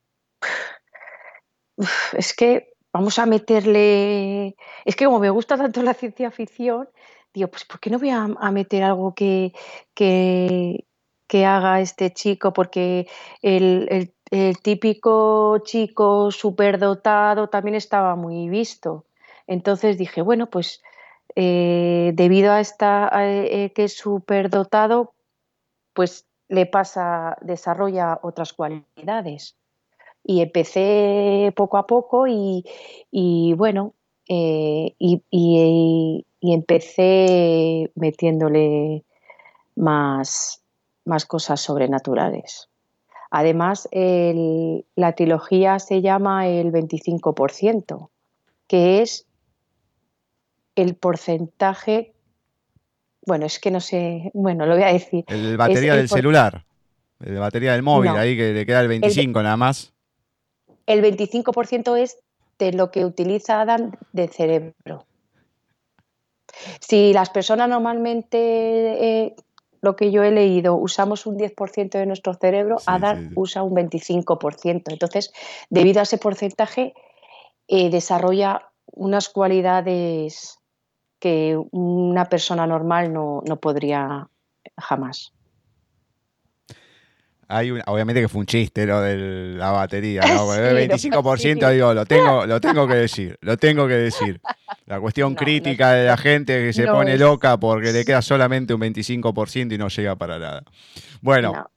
es 2.13 2.35
que 2.35 2.75
vamos 2.93 3.19
a 3.19 3.27
meterle, 3.27 4.57
es 4.85 4.97
que 4.97 5.05
como 5.05 5.21
me 5.21 5.31
gusta 5.31 5.57
tanto 5.57 5.83
la 5.83 5.95
ciencia 5.95 6.31
ficción, 6.31 6.89
digo, 7.33 7.49
pues 7.49 7.65
¿por 7.65 7.81
qué 7.81 7.91
no 7.91 7.99
voy 7.99 8.11
a, 8.11 8.27
meter 8.51 8.83
algo 8.83 9.15
que, 9.15 9.53
que, 9.95 10.85
que 11.31 11.47
haga 11.47 11.81
este 11.81 12.13
chico, 12.13 12.53
porque 12.53 13.07
el, 13.41 14.13
típico 14.63 15.59
chico 15.65 16.31
superdotado 16.33 17.49
también 17.49 17.77
estaba 17.77 18.17
muy 18.17 18.49
visto. 18.49 19.07
Entonces 19.47 19.97
dije, 19.99 20.23
bueno, 20.23 20.47
pues 20.51 20.83
eh, 21.37 22.13
debido 22.15 22.53
a 22.53 22.61
esta 22.61 23.11
eh, 23.15 23.73
que 23.75 23.85
es 23.85 23.97
superdotado, 23.97 25.15
pues 25.93 26.27
le 26.49 26.67
pasa, 26.67 27.37
desarrolla 27.41 28.19
otras 28.23 28.53
cualidades. 28.53 29.57
Y 30.23 30.43
empecé 30.43 31.53
poco 31.57 31.79
a 31.79 31.87
poco 31.87 32.27
y, 32.27 33.55
bueno, 33.57 33.95
y, 34.29 35.23
empecé 36.43 37.91
metiéndole 37.95 39.05
más, 39.77 40.63
más 41.05 41.25
cosas 41.25 41.61
sobrenaturales. 41.61 42.69
Además, 43.31 43.89
la 43.93 45.13
trilogía 45.15 45.79
se 45.79 46.03
llama 46.03 46.49
el 46.49 46.73
25%, 46.73 48.11
que 48.67 49.03
es 49.03 49.27
el 50.81 50.95
porcentaje, 50.95 52.13
bueno, 53.27 53.47
es 53.47 53.59
que 53.59 53.71
no 53.71 53.81
sé, 53.81 54.31
bueno, 54.35 54.67
lo 54.67 54.75
voy 54.75 54.85
a 54.85 54.93
decir. 54.93 55.25
El 55.29 55.57
batería 55.57 55.95
del 55.95 56.09
celular, 56.09 56.65
el 57.21 57.39
batería 57.39 57.73
del 57.73 57.83
móvil, 57.83 58.11
ahí 58.11 58.37
que 58.37 58.53
le 58.53 58.67
queda 58.67 58.81
el 58.81 58.89
25 58.89 59.43
nada 59.43 59.57
más. 59.57 59.93
El 60.87 61.03
25% 61.03 61.97
es 61.97 62.19
de 62.59 62.73
lo 62.73 62.91
que 62.91 63.05
utiliza 63.05 63.61
Adam 63.61 63.93
de 64.13 64.29
cerebro. 64.29 65.07
Si 66.81 67.13
las 67.13 67.31
personas 67.31 67.69
normalmente 67.69 68.39
eh, 68.39 69.35
lo 69.81 69.97
que 69.97 70.11
yo 70.11 70.23
he 70.23 70.31
leído, 70.31 70.77
usamos 70.77 71.27
un 71.27 71.39
10% 71.39 71.91
de 71.91 72.07
nuestro 72.07 72.35
cerebro, 72.35 72.79
Adam 72.87 73.33
usa 73.35 73.63
un 73.63 73.75
25%. 73.75 74.83
Entonces, 74.91 75.33
debido 75.71 76.01
a 76.01 76.03
ese 76.03 76.19
porcentaje, 76.19 76.95
eh, 77.67 77.89
desarrolla 77.91 78.71
unas 78.93 79.29
cualidades 79.29 80.60
que 81.21 81.57
una 81.71 82.25
persona 82.25 82.67
normal 82.67 83.13
no, 83.13 83.43
podría 83.61 84.29
jamás. 84.77 85.33
Hay 87.47 87.71
obviamente 87.71 88.21
que 88.21 88.29
fue 88.29 88.41
un 88.41 88.47
chiste 88.47 88.87
lo 88.87 89.01
de 89.01 89.17
la 89.57 89.73
batería, 89.73 90.23
¿no? 90.23 90.55
el 90.55 90.89
25% 90.89 91.73
digo, 91.73 91.93
lo 91.93 92.07
tengo, 92.07 92.47
lo 92.47 92.61
tengo 92.61 92.87
que 92.87 92.95
decir, 92.95 93.37
lo 93.43 93.57
tengo 93.57 93.87
que 93.87 93.95
decir. 93.95 94.41
La 94.87 95.01
cuestión 95.01 95.35
crítica 95.37 95.93
de 95.93 96.07
la 96.07 96.17
gente 96.17 96.59
que 96.61 96.73
se 96.73 96.87
pone 96.87 97.19
loca 97.19 97.59
porque 97.59 97.93
le 97.93 98.05
queda 98.05 98.23
solamente 98.23 98.73
un 98.73 98.81
25% 98.81 99.75
y 99.75 99.79
no 99.79 99.89
llega 99.89 100.17
para 100.17 100.39
nada. 100.39 100.63
Bueno, 101.21 101.69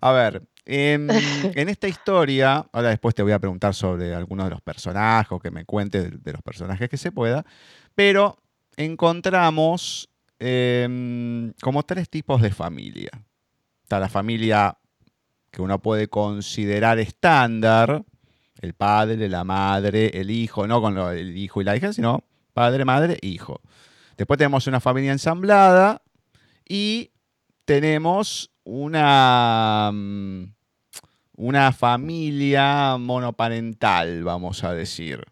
a 0.00 0.12
ver, 0.12 0.42
en, 0.66 1.08
en, 1.10 1.68
esta 1.68 1.88
historia, 1.88 2.66
ahora 2.72 2.90
después 2.90 3.14
te 3.14 3.22
voy 3.22 3.32
a 3.32 3.38
preguntar 3.38 3.74
sobre 3.74 4.14
algunos 4.14 4.46
de 4.46 4.50
los 4.50 4.60
personajes, 4.60 5.38
que 5.40 5.50
me 5.50 5.64
cuentes 5.64 6.22
de 6.22 6.32
los 6.32 6.42
personajes 6.42 6.90
que 6.90 6.96
se 6.96 7.12
pueda, 7.12 7.46
pero 7.94 8.36
encontramos 8.78 10.08
em, 10.38 11.52
como 11.60 11.82
tres 11.82 12.08
tipos 12.08 12.40
de 12.40 12.50
familia. 12.50 13.10
Está 13.82 13.98
la 13.98 14.08
familia 14.08 14.78
que 15.50 15.60
uno 15.60 15.82
puede 15.82 16.08
considerar 16.08 17.00
estándar, 17.00 18.04
el 18.60 18.74
padre, 18.74 19.28
la 19.28 19.42
madre, 19.42 20.20
el 20.20 20.30
hijo, 20.30 20.66
no 20.66 20.80
con 20.80 20.96
el 20.96 21.36
hijo 21.36 21.60
y 21.60 21.64
la 21.64 21.76
hija, 21.76 21.92
sino 21.92 22.24
padre, 22.54 22.84
madre, 22.84 23.18
hijo. 23.20 23.60
Después 24.16 24.38
tenemos 24.38 24.66
una 24.68 24.80
familia 24.80 25.10
ensamblada 25.10 26.00
y 26.68 27.10
tenemos 27.64 28.52
una, 28.62 29.90
mm, 29.92 30.44
una 31.36 31.72
familia 31.72 32.96
monoparental, 32.96 34.22
vamos 34.22 34.62
a 34.62 34.72
decir. 34.72 35.24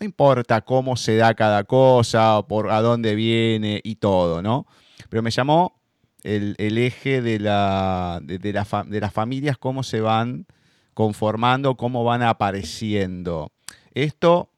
No 0.00 0.06
importa 0.06 0.62
cómo 0.62 0.96
se 0.96 1.16
da 1.16 1.34
cada 1.34 1.64
cosa, 1.64 2.42
por 2.48 2.70
a 2.70 2.80
dónde 2.80 3.14
viene 3.14 3.82
y 3.84 3.96
todo, 3.96 4.40
¿no? 4.40 4.66
Pero 5.10 5.22
me 5.22 5.30
llamó 5.30 5.78
el, 6.22 6.56
eje 6.58 7.20
de, 7.20 7.38
la, 7.38 8.18
de, 8.22 8.52
las 8.54 9.12
familias, 9.12 9.58
cómo 9.58 9.82
se 9.82 10.00
van 10.00 10.46
conformando, 10.94 11.76
cómo 11.76 12.02
van 12.02 12.22
apareciendo. 12.22 13.52
Esto, 13.92 14.50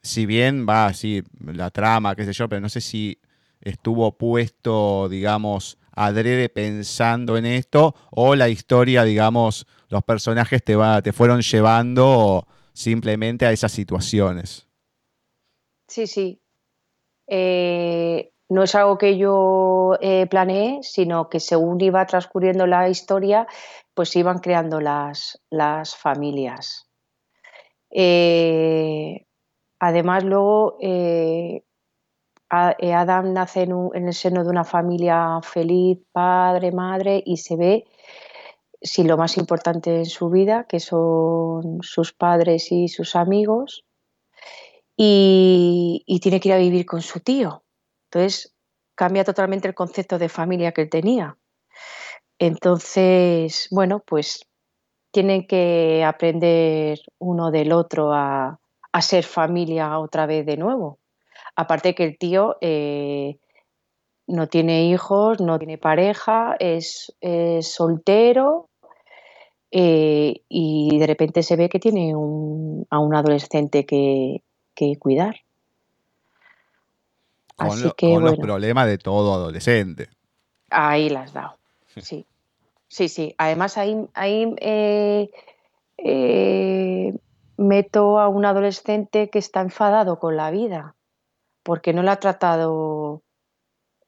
si 0.00 0.24
bien 0.24 0.66
va 0.66 0.86
así, 0.86 1.24
la 1.40 1.70
trama, 1.70 2.16
qué 2.16 2.24
sé 2.24 2.32
yo, 2.32 2.48
pero 2.48 2.62
no 2.62 2.70
sé 2.70 2.80
si 2.80 3.20
estuvo 3.60 4.16
puesto, 4.16 5.10
digamos, 5.10 5.76
adrede 5.92 6.48
pensando 6.48 7.36
en 7.36 7.44
esto, 7.44 7.94
o 8.10 8.34
la 8.34 8.48
historia, 8.48 9.04
digamos, 9.04 9.66
los 9.90 10.02
personajes 10.04 10.64
te, 10.64 10.74
va, 10.74 11.02
te 11.02 11.12
fueron 11.12 11.42
llevando 11.42 12.46
simplemente 12.72 13.44
a 13.44 13.52
esas 13.52 13.72
situaciones. 13.72 14.69
Sí, 15.90 16.06
sí. 16.06 16.40
Eh, 17.26 18.32
no 18.48 18.62
es 18.62 18.74
algo 18.76 18.96
que 18.96 19.18
yo 19.18 19.96
eh, 20.00 20.26
planeé, 20.28 20.78
sino 20.82 21.28
que 21.28 21.40
según 21.40 21.80
iba 21.80 22.06
transcurriendo 22.06 22.64
la 22.68 22.88
historia, 22.88 23.48
pues 23.92 24.14
iban 24.14 24.38
creando 24.38 24.80
las, 24.80 25.42
las 25.50 25.96
familias. 25.96 26.88
Eh, 27.90 29.26
además, 29.80 30.22
luego 30.22 30.78
Adam 32.48 33.32
nace 33.32 33.62
en, 33.62 33.72
en, 33.92 34.06
el 34.06 34.14
seno 34.14 34.44
de 34.44 34.50
una 34.50 34.64
familia 34.64 35.40
feliz, 35.42 35.98
padre, 36.12 36.70
madre, 36.70 37.20
y 37.26 37.38
se 37.38 37.56
ve 37.56 37.84
si 38.80 39.02
lo 39.02 39.16
más 39.16 39.36
importante 39.38 39.96
en 39.96 40.06
su 40.06 40.30
vida, 40.30 40.66
que 40.68 40.78
son 40.78 41.78
sus 41.82 42.12
padres 42.12 42.70
y 42.70 42.86
sus 42.86 43.16
amigos, 43.16 43.84
y, 45.02 46.20
tiene 46.20 46.40
que 46.40 46.50
ir 46.50 46.54
a 46.54 46.58
vivir 46.58 46.84
con 46.84 47.00
su 47.00 47.20
tío. 47.20 47.64
Entonces 48.10 48.54
cambia 48.94 49.24
totalmente 49.24 49.66
el 49.66 49.74
concepto 49.74 50.18
de 50.18 50.28
familia 50.28 50.72
que 50.72 50.82
él 50.82 50.90
tenía. 50.90 51.38
Entonces, 52.38 53.68
bueno, 53.70 54.02
pues 54.06 54.46
tienen 55.10 55.46
que 55.46 56.04
aprender 56.04 57.00
uno 57.18 57.50
del 57.50 57.72
otro 57.72 58.12
a, 58.12 58.58
ser 59.00 59.24
familia 59.24 59.98
otra 59.98 60.26
vez 60.26 60.44
de 60.44 60.58
nuevo. 60.58 60.98
Aparte 61.56 61.94
que 61.94 62.04
el 62.04 62.18
tío 62.18 62.58
eh, 62.60 63.38
no 64.26 64.48
tiene 64.48 64.84
hijos, 64.84 65.40
no 65.40 65.58
tiene 65.58 65.78
pareja, 65.78 66.56
es, 66.58 67.14
soltero 67.62 68.68
eh, 69.70 70.42
y 70.48 70.98
de 70.98 71.06
repente 71.06 71.42
se 71.42 71.56
ve 71.56 71.70
que 71.70 71.78
tiene 71.80 72.12
a 72.12 72.98
un 72.98 73.14
adolescente 73.14 73.86
que, 73.86 74.42
que 74.80 74.98
cuidar. 74.98 75.36
Con, 77.54 77.82
los 78.22 78.38
problemas 78.38 78.86
de 78.86 78.96
todo 78.96 79.34
adolescente. 79.34 80.08
Ahí 80.70 81.10
las 81.10 81.24
has 81.24 81.32
dado. 81.34 81.58
Sí. 81.98 82.24
Sí, 82.88 83.08
sí. 83.10 83.34
Además, 83.36 83.76
ahí, 83.76 84.08
ahí 84.14 84.54
eh, 84.58 85.30
eh, 85.98 87.14
meto 87.58 88.18
a 88.18 88.28
un 88.28 88.46
adolescente 88.46 89.28
que 89.28 89.38
está 89.38 89.60
enfadado 89.60 90.18
con 90.18 90.36
la 90.36 90.50
vida, 90.50 90.96
porque 91.62 91.92
no 91.92 92.02
la 92.02 92.12
ha 92.12 92.20
tratado 92.20 93.20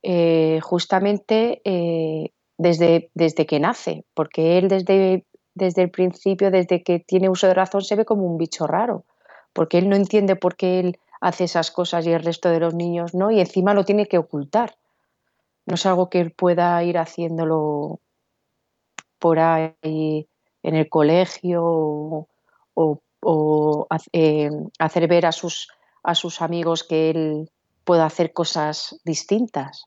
eh, 0.02 0.58
justamente 0.62 1.60
desde, 2.56 3.10
desde 3.12 3.46
que 3.46 3.60
nace, 3.60 4.04
porque 4.14 4.56
él 4.56 4.68
desde, 4.68 5.26
desde 5.54 5.82
el 5.82 5.90
principio, 5.90 6.50
desde 6.50 6.82
que 6.82 6.98
tiene 6.98 7.28
uso 7.28 7.46
de 7.46 7.54
razón, 7.54 7.82
se 7.82 7.94
ve 7.94 8.06
como 8.06 8.24
un 8.24 8.38
bicho 8.38 8.66
raro 8.66 9.04
porque 9.52 9.78
él 9.78 9.88
no 9.88 9.96
entiende 9.96 10.36
por 10.36 10.56
qué 10.56 10.80
él 10.80 10.98
hace 11.20 11.44
esas 11.44 11.70
cosas 11.70 12.06
y 12.06 12.12
el 12.12 12.22
resto 12.22 12.48
de 12.48 12.60
los 12.60 12.74
niños 12.74 13.14
no, 13.14 13.30
y 13.30 13.40
encima 13.40 13.74
lo 13.74 13.84
tiene 13.84 14.06
que 14.06 14.18
ocultar. 14.18 14.76
No 15.66 15.74
es 15.74 15.86
algo 15.86 16.10
que 16.10 16.20
él 16.20 16.32
pueda 16.32 16.82
ir 16.82 16.98
haciéndolo 16.98 18.00
por 19.18 19.38
ahí 19.38 20.26
en 20.62 20.74
el 20.74 20.88
colegio 20.88 21.62
o, 22.74 22.98
eh, 24.12 24.50
hacer 24.78 25.06
ver 25.06 25.26
a 25.26 25.32
sus, 25.32 25.68
a 26.02 26.14
sus 26.16 26.42
amigos 26.42 26.82
que 26.82 27.10
él 27.10 27.50
pueda 27.84 28.04
hacer 28.04 28.32
cosas 28.32 29.00
distintas. 29.04 29.86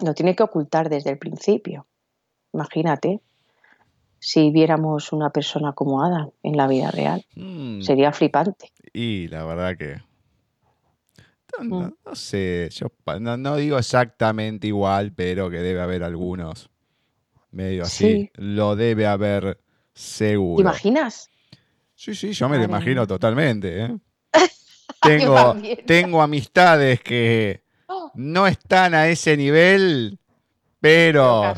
Lo 0.00 0.12
tiene 0.12 0.36
que 0.36 0.42
ocultar 0.42 0.90
desde 0.90 1.10
el 1.10 1.18
principio. 1.18 1.86
Imagínate 2.52 3.20
si 4.24 4.50
viéramos 4.50 5.12
una 5.12 5.28
persona 5.28 5.74
como 5.74 6.02
Adam 6.02 6.30
en 6.42 6.56
la 6.56 6.66
vida 6.66 6.90
real. 6.90 7.26
Mm. 7.36 7.82
Sería 7.82 8.10
flipante. 8.10 8.72
Y 8.90 9.28
la 9.28 9.44
verdad 9.44 9.76
que... 9.76 10.00
No, 11.60 11.80
mm. 11.80 12.14
sé, 12.14 12.70
yo 12.72 12.86
no, 13.20 13.56
digo 13.56 13.78
exactamente 13.78 14.66
igual, 14.66 15.12
pero 15.12 15.50
que 15.50 15.58
debe 15.58 15.82
haber 15.82 16.02
algunos 16.02 16.70
medio 17.50 17.82
así. 17.82 18.30
Lo 18.36 18.76
debe 18.76 19.06
haber 19.06 19.60
seguro. 19.92 20.56
¿Te 20.56 20.62
imaginas? 20.62 21.28
Sí, 21.94 22.14
sí, 22.14 22.32
yo 22.32 22.48
me 22.48 22.56
lo 22.56 22.64
imagino 22.64 23.06
totalmente. 23.06 23.84
¿eh? 23.84 23.98
tengo, 25.02 25.54
tengo 25.86 26.22
amistades 26.22 27.02
que 27.02 27.62
oh. 27.88 28.10
no 28.14 28.46
están 28.46 28.94
a 28.94 29.06
ese 29.06 29.36
nivel, 29.36 30.18
pero 30.80 31.54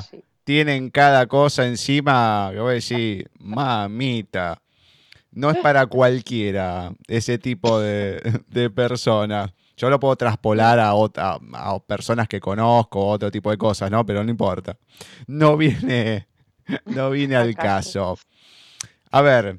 tienen 0.46 0.90
cada 0.90 1.26
cosa 1.26 1.66
encima, 1.66 2.50
que 2.52 2.60
voy 2.60 2.70
a 2.70 2.74
decir, 2.74 3.28
mamita. 3.40 4.62
No 5.32 5.50
es 5.50 5.58
para 5.58 5.86
cualquiera 5.86 6.92
ese 7.08 7.36
tipo 7.36 7.80
de, 7.80 8.22
de 8.46 8.70
personas. 8.70 9.52
Yo 9.76 9.90
lo 9.90 9.98
puedo 9.98 10.14
traspolar 10.14 10.78
a, 10.78 10.94
otra, 10.94 11.40
a 11.52 11.80
personas 11.80 12.28
que 12.28 12.38
conozco, 12.38 13.08
otro 13.08 13.28
tipo 13.28 13.50
de 13.50 13.58
cosas, 13.58 13.90
¿no? 13.90 14.06
Pero 14.06 14.22
no 14.22 14.30
importa. 14.30 14.78
No 15.26 15.56
viene, 15.56 16.28
no 16.84 17.10
viene 17.10 17.34
al 17.34 17.56
caso. 17.56 18.16
A 19.10 19.22
ver, 19.22 19.58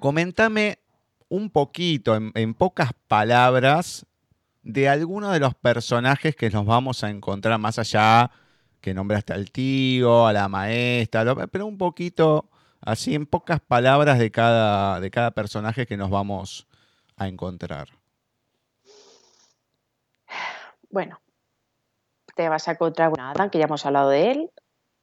comentame 0.00 0.80
un 1.28 1.50
poquito, 1.50 2.16
en, 2.16 2.54
pocas 2.54 2.90
palabras, 3.06 4.04
de 4.64 4.88
alguno 4.88 5.30
de 5.30 5.38
los 5.38 5.54
personajes 5.54 6.34
que 6.34 6.50
nos 6.50 6.66
vamos 6.66 7.04
a 7.04 7.10
encontrar 7.10 7.60
más 7.60 7.78
allá, 7.78 8.32
que 8.80 8.94
nombraste 8.94 9.32
al 9.32 9.50
tío, 9.50 10.26
a 10.26 10.32
la 10.32 10.48
maestra, 10.48 11.34
pero 11.48 11.66
un 11.66 11.78
poquito 11.78 12.48
así, 12.80 13.14
en 13.14 13.26
pocas 13.26 13.60
palabras 13.60 14.18
de 14.18 14.30
cada, 14.30 15.00
de 15.00 15.10
cada 15.10 15.32
personaje 15.32 15.86
que 15.86 15.96
nos 15.96 16.10
vamos 16.10 16.66
a 17.16 17.28
encontrar. 17.28 17.88
Bueno, 20.90 21.20
te 22.34 22.48
vas 22.48 22.68
a 22.68 22.72
encontrar 22.72 23.10
con 23.10 23.20
Adam, 23.20 23.50
que 23.50 23.58
ya 23.58 23.64
hemos 23.64 23.84
hablado 23.84 24.10
de 24.10 24.30
él, 24.30 24.50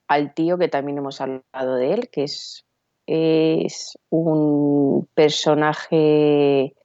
al 0.07 0.33
tío, 0.33 0.57
que 0.57 0.67
también 0.67 0.97
hemos 0.97 1.21
hablado 1.21 1.75
de 1.75 1.93
él, 1.93 2.09
que 2.09 2.23
es 2.23 2.65
es 3.07 3.97
un 4.09 5.07
personaje, 5.13 6.75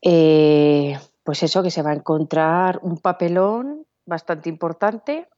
eh, 0.00 0.98
pues 1.22 1.42
eso, 1.42 1.62
que 1.62 1.70
se 1.70 1.82
va 1.82 1.90
a 1.90 1.94
encontrar 1.94 2.80
un 2.82 2.98
papelón 2.98 3.86
bastante 4.06 4.48
importante. 4.48 5.28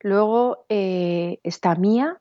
Luego 0.00 0.64
eh, 0.68 1.40
está 1.42 1.74
Mía, 1.74 2.20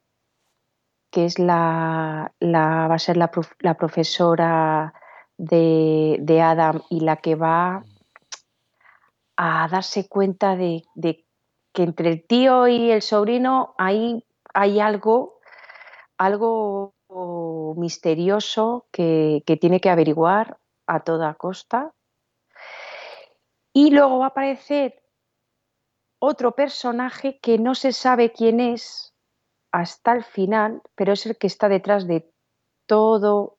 que 1.11 1.25
es 1.25 1.39
la, 1.39 2.33
va 2.41 2.93
a 2.93 2.99
ser 2.99 3.17
la, 3.17 3.31
profesora 3.77 4.93
de, 5.37 6.41
Adam 6.43 6.81
y 6.89 7.01
la 7.01 7.17
que 7.17 7.35
va 7.35 7.83
a 9.35 9.67
darse 9.69 10.07
cuenta 10.07 10.55
de, 10.55 10.83
de, 10.95 11.25
que 11.73 11.83
entre 11.83 12.09
el 12.09 12.25
tío 12.25 12.67
y 12.67 12.91
el 12.91 13.01
sobrino 13.01 13.75
hay, 13.77 14.25
hay 14.53 14.79
algo 14.79 15.37
algo 16.17 16.93
misterioso 17.77 18.87
que, 18.91 19.43
tiene 19.61 19.79
que 19.79 19.89
averiguar 19.89 20.57
a 20.87 21.01
toda 21.01 21.35
costa. 21.35 21.93
Y 23.73 23.91
luego 23.91 24.19
va 24.19 24.25
a 24.25 24.29
aparecer 24.29 25.01
otro 26.19 26.53
personaje 26.53 27.39
que 27.39 27.57
no 27.57 27.75
se 27.75 27.91
sabe 27.91 28.31
quién 28.31 28.59
es 28.59 29.13
hasta 29.71 30.13
el 30.13 30.23
final, 30.23 30.81
pero 30.95 31.13
es 31.13 31.25
el 31.25 31.37
que 31.37 31.47
está 31.47 31.69
detrás 31.69 32.07
de 32.07 32.29
todo, 32.85 33.57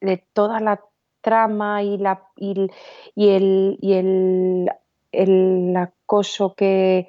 de 0.00 0.24
toda 0.32 0.60
la 0.60 0.80
trama 1.22 1.82
y, 1.82 1.98
la, 1.98 2.22
y, 2.36 2.52
el, 2.52 3.78
y 3.80 3.92
el, 3.94 4.70
el, 5.12 5.76
acoso 5.76 6.54
que, 6.54 7.08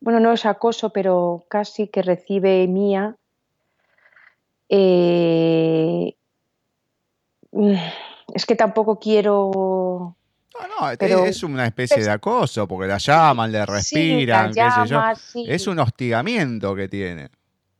bueno, 0.00 0.20
no 0.20 0.32
es 0.32 0.46
acoso, 0.46 0.90
pero 0.90 1.44
casi 1.48 1.88
que 1.88 2.02
recibe 2.02 2.66
Mía 2.68 3.16
eh, 4.68 6.14
mm, 7.52 7.74
es 8.34 8.46
que 8.46 8.56
tampoco 8.56 8.98
quiero. 8.98 10.14
No, 10.54 10.90
no, 10.90 11.24
es 11.24 11.42
una 11.42 11.66
especie 11.66 12.02
de 12.02 12.10
acoso, 12.10 12.66
porque 12.66 12.88
la 12.88 12.98
llaman, 12.98 13.52
le 13.52 13.64
respiran, 13.64 14.52
qué 14.52 14.68
sé 14.70 14.86
yo. 14.86 15.02
Es 15.46 15.66
un 15.66 15.78
hostigamiento 15.78 16.74
que 16.74 16.88
tiene. 16.88 17.30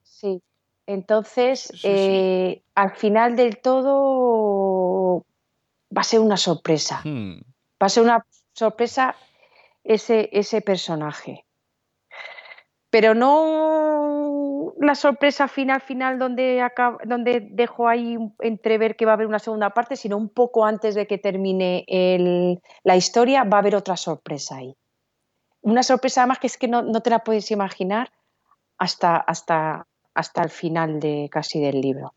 Sí. 0.02 0.42
Entonces, 0.86 1.70
eh, 1.82 2.62
al 2.74 2.96
final 2.96 3.36
del 3.36 3.58
todo 3.58 5.24
va 5.94 6.00
a 6.00 6.04
ser 6.04 6.20
una 6.20 6.36
sorpresa. 6.36 7.00
Hmm. 7.04 7.40
Va 7.82 7.86
a 7.86 7.88
ser 7.88 8.02
una 8.02 8.24
sorpresa 8.54 9.14
ese, 9.84 10.28
ese 10.32 10.60
personaje. 10.60 11.44
Pero 12.90 13.14
no 13.14 13.87
la 14.80 14.94
sorpresa 14.94 15.48
final, 15.48 15.80
final, 15.80 16.18
donde, 16.18 16.62
donde 17.04 17.48
dejo 17.50 17.88
ahí 17.88 18.16
entrever 18.40 18.96
que 18.96 19.04
va 19.04 19.12
a 19.12 19.14
haber 19.14 19.26
una 19.26 19.38
segunda 19.38 19.70
parte, 19.70 19.96
sino 19.96 20.16
un 20.16 20.28
poco 20.28 20.64
antes 20.64 20.94
de 20.94 21.06
que 21.06 21.18
termine 21.18 21.84
la 22.84 22.96
historia, 22.96 23.44
va 23.44 23.58
a 23.58 23.60
haber 23.60 23.74
otra 23.74 23.96
sorpresa 23.96 24.56
ahí. 24.56 24.74
Una 25.62 25.82
sorpresa 25.82 26.22
además 26.22 26.38
que 26.38 26.46
es 26.46 26.56
que 26.56 26.68
no, 26.68 27.00
te 27.02 27.10
la 27.10 27.24
puedes 27.24 27.50
imaginar 27.50 28.10
hasta, 28.78 29.16
hasta, 29.16 29.86
hasta 30.14 30.42
el 30.42 30.50
final 30.50 31.00
de 31.00 31.28
casi 31.30 31.60
del 31.60 31.80
libro. 31.80 32.14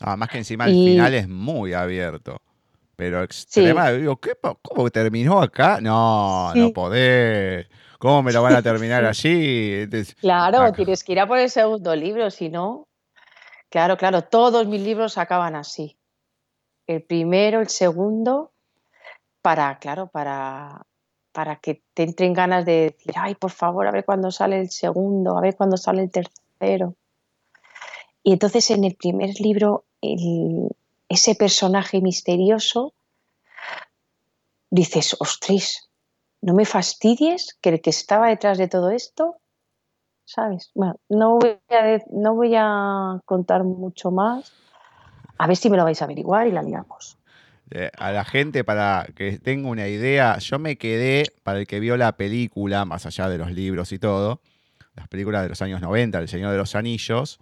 Además 0.00 0.28
que 0.30 0.38
encima 0.38 0.66
el 0.66 0.72
final 0.72 1.14
es 1.14 1.28
muy 1.28 1.74
abierto. 1.74 2.40
Pero 2.96 3.22
extrema, 3.22 3.92
digo, 3.92 4.16
¿qué, 4.16 4.32
¿cómo 4.62 4.90
terminó 4.90 5.40
acá? 5.40 5.80
No, 5.80 6.52
no 6.54 6.72
podés. 6.72 7.68
¿Cómo 7.98 8.22
me 8.22 8.32
lo 8.32 8.42
van 8.42 8.54
a 8.54 8.62
terminar 8.62 9.04
así? 9.04 9.86
claro, 10.20 10.72
tienes 10.72 11.02
que 11.02 11.12
ir 11.12 11.20
a 11.20 11.26
por 11.26 11.38
el 11.38 11.50
segundo 11.50 11.94
libro, 11.96 12.30
si 12.30 12.48
no. 12.48 12.86
Claro, 13.70 13.96
claro, 13.96 14.22
todos 14.22 14.66
mis 14.66 14.80
libros 14.80 15.18
acaban 15.18 15.56
así. 15.56 15.96
El 16.86 17.02
primero, 17.02 17.60
el 17.60 17.68
segundo, 17.68 18.52
para, 19.42 19.78
claro, 19.78 20.06
para, 20.06 20.86
para 21.32 21.56
que 21.56 21.82
te 21.92 22.04
entren 22.04 22.32
ganas 22.32 22.64
de 22.64 22.94
decir, 22.96 23.14
ay, 23.16 23.34
por 23.34 23.50
favor, 23.50 23.86
a 23.86 23.90
ver 23.90 24.04
cuándo 24.04 24.30
sale 24.30 24.60
el 24.60 24.70
segundo, 24.70 25.36
a 25.36 25.40
ver 25.40 25.56
cuándo 25.56 25.76
sale 25.76 26.02
el 26.02 26.10
tercero. 26.10 26.94
Y 28.22 28.32
entonces 28.32 28.70
en 28.70 28.84
el 28.84 28.94
primer 28.94 29.40
libro, 29.40 29.84
ese 31.08 31.34
personaje 31.34 32.00
misterioso, 32.00 32.94
dices, 34.70 35.16
ostras, 35.18 35.88
no 36.40 36.54
me 36.54 36.64
fastidies 36.64 37.56
que 37.60 37.70
el 37.70 37.80
que 37.80 37.90
estaba 37.90 38.28
detrás 38.28 38.58
de 38.58 38.68
todo 38.68 38.90
esto, 38.90 39.36
¿sabes? 40.24 40.70
Bueno, 40.74 40.96
no 41.08 41.38
voy 41.38 41.58
a, 41.70 42.02
no 42.10 42.34
voy 42.34 42.54
a 42.56 43.20
contar 43.24 43.64
mucho 43.64 44.10
más. 44.10 44.52
A 45.38 45.46
ver 45.46 45.56
si 45.56 45.70
me 45.70 45.76
lo 45.76 45.84
vais 45.84 46.00
a 46.02 46.04
averiguar 46.04 46.46
y 46.46 46.52
la 46.52 46.62
liamos. 46.62 47.18
Eh, 47.70 47.90
a 47.98 48.12
la 48.12 48.24
gente, 48.24 48.64
para 48.64 49.06
que 49.14 49.38
tenga 49.38 49.68
una 49.68 49.88
idea, 49.88 50.38
yo 50.38 50.58
me 50.58 50.76
quedé, 50.78 51.24
para 51.42 51.58
el 51.58 51.66
que 51.66 51.80
vio 51.80 51.96
la 51.96 52.16
película, 52.16 52.84
más 52.84 53.04
allá 53.04 53.28
de 53.28 53.38
los 53.38 53.52
libros 53.52 53.92
y 53.92 53.98
todo, 53.98 54.40
las 54.94 55.08
películas 55.08 55.42
de 55.42 55.50
los 55.50 55.62
años 55.62 55.80
90, 55.80 56.18
El 56.18 56.28
Señor 56.28 56.50
de 56.50 56.58
los 56.58 56.74
Anillos, 56.74 57.38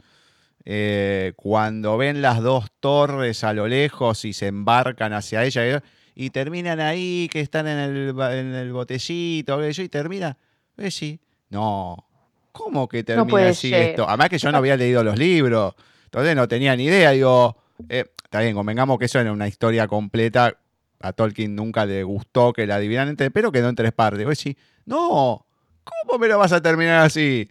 eh, 0.65 1.33
cuando 1.37 1.97
ven 1.97 2.23
las 2.23 2.43
dos 2.43 2.73
torres 2.81 3.45
a 3.45 3.53
lo 3.53 3.69
lejos 3.69 4.25
y 4.25 4.33
se 4.33 4.49
embarcan 4.49 5.13
hacia 5.13 5.45
ella, 5.45 5.83
y 6.19 6.31
terminan 6.31 6.81
ahí, 6.81 7.29
que 7.31 7.41
están 7.41 7.69
en 7.69 7.79
el, 7.79 8.09
en 8.19 8.55
el 8.55 8.73
botellito, 8.73 9.61
y 9.69 9.89
termina. 9.91 10.39
Eh, 10.79 10.91
sí, 10.91 11.21
no. 11.51 12.05
¿Cómo 12.53 12.89
que 12.89 13.05
termina 13.05 13.51
así 13.51 13.73
esto? 13.73 14.09
Además 14.09 14.31
que 14.31 14.39
yo 14.39 14.51
no 14.51 14.57
había 14.57 14.79
leído 14.79 15.05
los 15.05 15.19
libros, 15.19 15.75
entonces 16.05 16.35
no 16.35 16.49
tenía 16.49 16.75
ni 16.75 16.85
idea. 16.85 17.11
Digo, 17.11 17.55
eh, 17.91 18.07
está 18.25 18.41
bien, 18.41 18.55
convengamos 18.55 18.99
que 18.99 19.05
eso 19.05 19.21
era 19.21 19.31
una 19.31 19.47
historia 19.47 19.87
completa. 19.87 20.57
A 21.01 21.13
Tolkien 21.13 21.55
nunca 21.55 21.85
le 21.85 22.03
gustó 22.03 22.55
que 22.55 22.67
la 22.67 22.77
adivinaran, 22.77 23.15
pero 23.15 23.53
quedó 23.53 23.69
en 23.69 23.77
tres 23.77 23.93
partes. 23.93 24.27
Oye, 24.27 24.37
sí, 24.37 24.57
no, 24.87 25.45
¿cómo 25.85 26.19
me 26.19 26.29
lo 26.29 26.39
vas 26.39 26.53
a 26.53 26.63
terminar 26.63 27.05
así? 27.05 27.51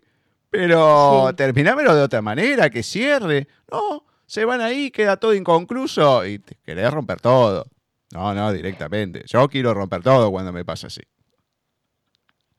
Pero 0.49 1.31
terminámelo 1.35 1.93
de 1.93 2.01
otra 2.01 2.23
manera, 2.23 2.71
que 2.71 2.81
cierre. 2.81 3.47
No, 3.71 4.03
se 4.25 4.43
van 4.43 4.61
ahí, 4.61 4.89
queda 4.89 5.17
todo 5.17 5.35
inconcluso 5.35 6.25
y 6.25 6.39
te 6.39 6.55
querés 6.65 6.89
romper 6.89 7.21
todo. 7.21 7.67
No, 8.11 8.33
no, 8.33 8.51
directamente. 8.51 9.23
Yo 9.25 9.47
quiero 9.49 9.73
romper 9.73 10.03
todo 10.03 10.31
cuando 10.31 10.51
me 10.51 10.63
pasa 10.63 10.87
así. 10.87 11.01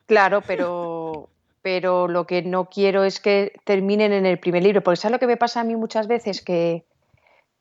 Claro, 0.07 0.43
pero, 0.47 1.29
pero 1.63 2.09
lo 2.09 2.27
que 2.27 2.43
no 2.43 2.67
quiero 2.67 3.05
es 3.05 3.21
que 3.21 3.53
terminen 3.65 4.13
en 4.13 4.27
el 4.27 4.39
primer 4.39 4.63
libro, 4.63 4.83
porque 4.83 4.97
¿sabes 4.97 5.13
lo 5.13 5.19
que 5.19 5.27
me 5.27 5.37
pasa 5.37 5.61
a 5.61 5.65
mí 5.65 5.77
muchas 5.77 6.07
veces? 6.07 6.43
Que 6.43 6.85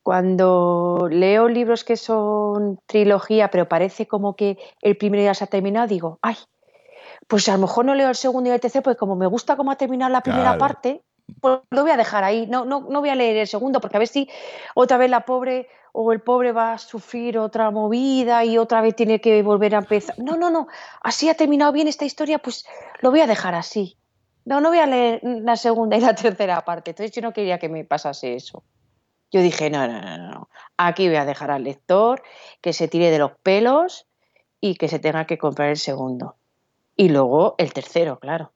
cuando 0.04 1.08
leo 1.10 1.48
libros 1.48 1.84
que 1.84 1.98
son 1.98 2.80
trilogía, 2.86 3.50
pero 3.50 3.68
parece 3.68 4.08
como 4.08 4.36
que 4.36 4.58
el 4.82 4.98
primero 4.98 5.24
ya 5.24 5.34
se 5.34 5.44
ha 5.44 5.48
terminado, 5.48 5.88
digo, 5.88 6.20
ay, 6.22 6.36
pues 7.28 7.50
a 7.50 7.54
lo 7.54 7.60
mejor 7.60 7.86
no 7.86 7.96
leo 7.96 8.10
el 8.10 8.16
segundo 8.16 8.50
y 8.50 8.54
el 8.54 8.60
tercero, 8.60 8.84
porque 8.84 9.00
como 9.00 9.16
me 9.16 9.26
gusta 9.26 9.56
cómo 9.56 9.72
ha 9.72 9.78
terminado 9.78 10.12
la 10.12 10.22
primera 10.22 10.58
parte, 10.58 11.02
pues 11.42 11.60
lo 11.70 11.82
voy 11.82 11.92
a 11.92 11.98
dejar 11.98 12.24
ahí, 12.24 12.48
no, 12.48 12.66
no, 12.66 12.82
no 12.90 13.00
voy 13.00 13.10
a 13.10 13.16
leer 13.16 13.38
el 13.38 13.48
segundo, 13.48 13.80
porque 13.80 13.98
a 13.98 14.00
ver 14.00 14.08
si 14.08 14.30
otra 14.74 14.98
vez 14.98 15.10
la 15.10 15.26
pobre 15.26 15.68
o 15.92 16.12
el 16.12 16.22
pobre 16.22 16.52
va 16.52 16.74
a 16.74 16.78
sufrir 16.78 17.38
otra 17.38 17.72
movida 17.72 18.44
y 18.44 18.58
otra 18.58 18.82
vez 18.82 18.96
tiene 18.96 19.22
que 19.22 19.42
volver 19.44 19.76
a 19.76 19.80
empezar. 19.80 20.20
No, 20.20 20.36
no, 20.36 20.50
no, 20.50 20.68
así 21.02 21.30
ha 21.30 21.36
terminado 21.36 21.72
bien 21.72 21.88
esta 21.88 22.06
historia, 22.06 22.40
pues 22.40 22.66
lo 23.02 23.12
voy 23.12 23.22
a 23.22 23.28
dejar 23.28 23.56
así. 23.56 23.98
No, 24.44 24.62
no 24.62 24.70
voy 24.70 24.80
a 24.80 24.86
leer 24.86 25.22
la 25.24 25.56
segunda 25.56 25.98
y 25.98 26.02
la 26.02 26.14
tercera 26.16 26.64
parte. 26.66 26.92
Entonces 26.92 27.16
yo 27.16 27.22
no 27.22 27.34
quería 27.34 27.60
que 27.60 27.70
me 27.70 27.84
pasase 27.86 28.36
eso. 28.36 28.64
Yo 29.32 29.42
dije, 29.42 29.70
no, 29.70 29.88
no, 29.88 30.02
no, 30.02 30.18
no. 30.18 30.50
Aquí 30.78 31.08
voy 31.08 31.18
a 31.18 31.26
dejar 31.26 31.50
al 31.50 31.64
lector 31.64 32.22
que 32.62 32.74
se 32.74 32.88
tire 32.88 33.10
de 33.10 33.20
los 33.20 33.32
pelos 33.42 34.06
y 34.62 34.76
que 34.76 34.88
se 34.88 35.00
tenga 35.00 35.26
que 35.26 35.38
comprar 35.38 35.70
el 35.70 35.78
segundo. 35.78 36.36
Y 36.96 37.10
luego 37.10 37.56
el 37.58 37.74
tercero, 37.74 38.20
claro. 38.20 38.52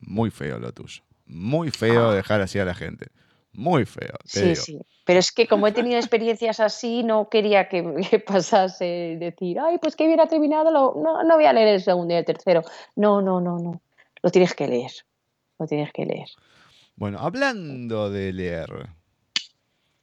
Muy 0.00 0.30
feo 0.30 0.58
lo 0.58 0.72
tuyo. 0.72 1.02
Muy 1.30 1.70
feo 1.70 2.10
ah. 2.10 2.14
dejar 2.14 2.40
así 2.40 2.58
a 2.58 2.64
la 2.64 2.74
gente. 2.74 3.06
muy 3.52 3.84
feo. 3.84 4.14
sí, 4.24 4.54
sí. 4.54 4.78
Pero 5.10 5.18
es 5.18 5.32
que 5.32 5.48
como 5.48 5.66
he 5.66 5.72
tenido 5.72 5.98
experiencias 5.98 6.60
así, 6.60 7.02
no 7.02 7.28
quería 7.28 7.68
que, 7.68 7.82
pasase 8.26 9.16
decir, 9.18 9.58
ay, 9.58 9.78
pues 9.78 9.96
que 9.96 10.06
bien 10.06 10.20
ha 10.20 10.28
terminado, 10.28 10.70
no, 10.70 11.24
no 11.24 11.34
voy 11.34 11.46
a 11.46 11.52
leer 11.52 11.66
el 11.66 11.82
segundo 11.82 12.14
y 12.14 12.16
el 12.16 12.24
tercero. 12.24 12.62
No, 12.94 13.20
no, 13.20 13.40
no, 13.40 13.58
no. 13.58 13.82
Lo 14.22 14.30
tienes 14.30 14.54
que 14.54 14.68
leer. 14.68 14.92
Lo 15.58 15.66
tienes 15.66 15.92
que 15.92 16.06
leer. 16.06 16.28
Bueno, 16.94 17.18
hablando 17.18 18.08
de 18.08 18.32
leer, 18.32 18.90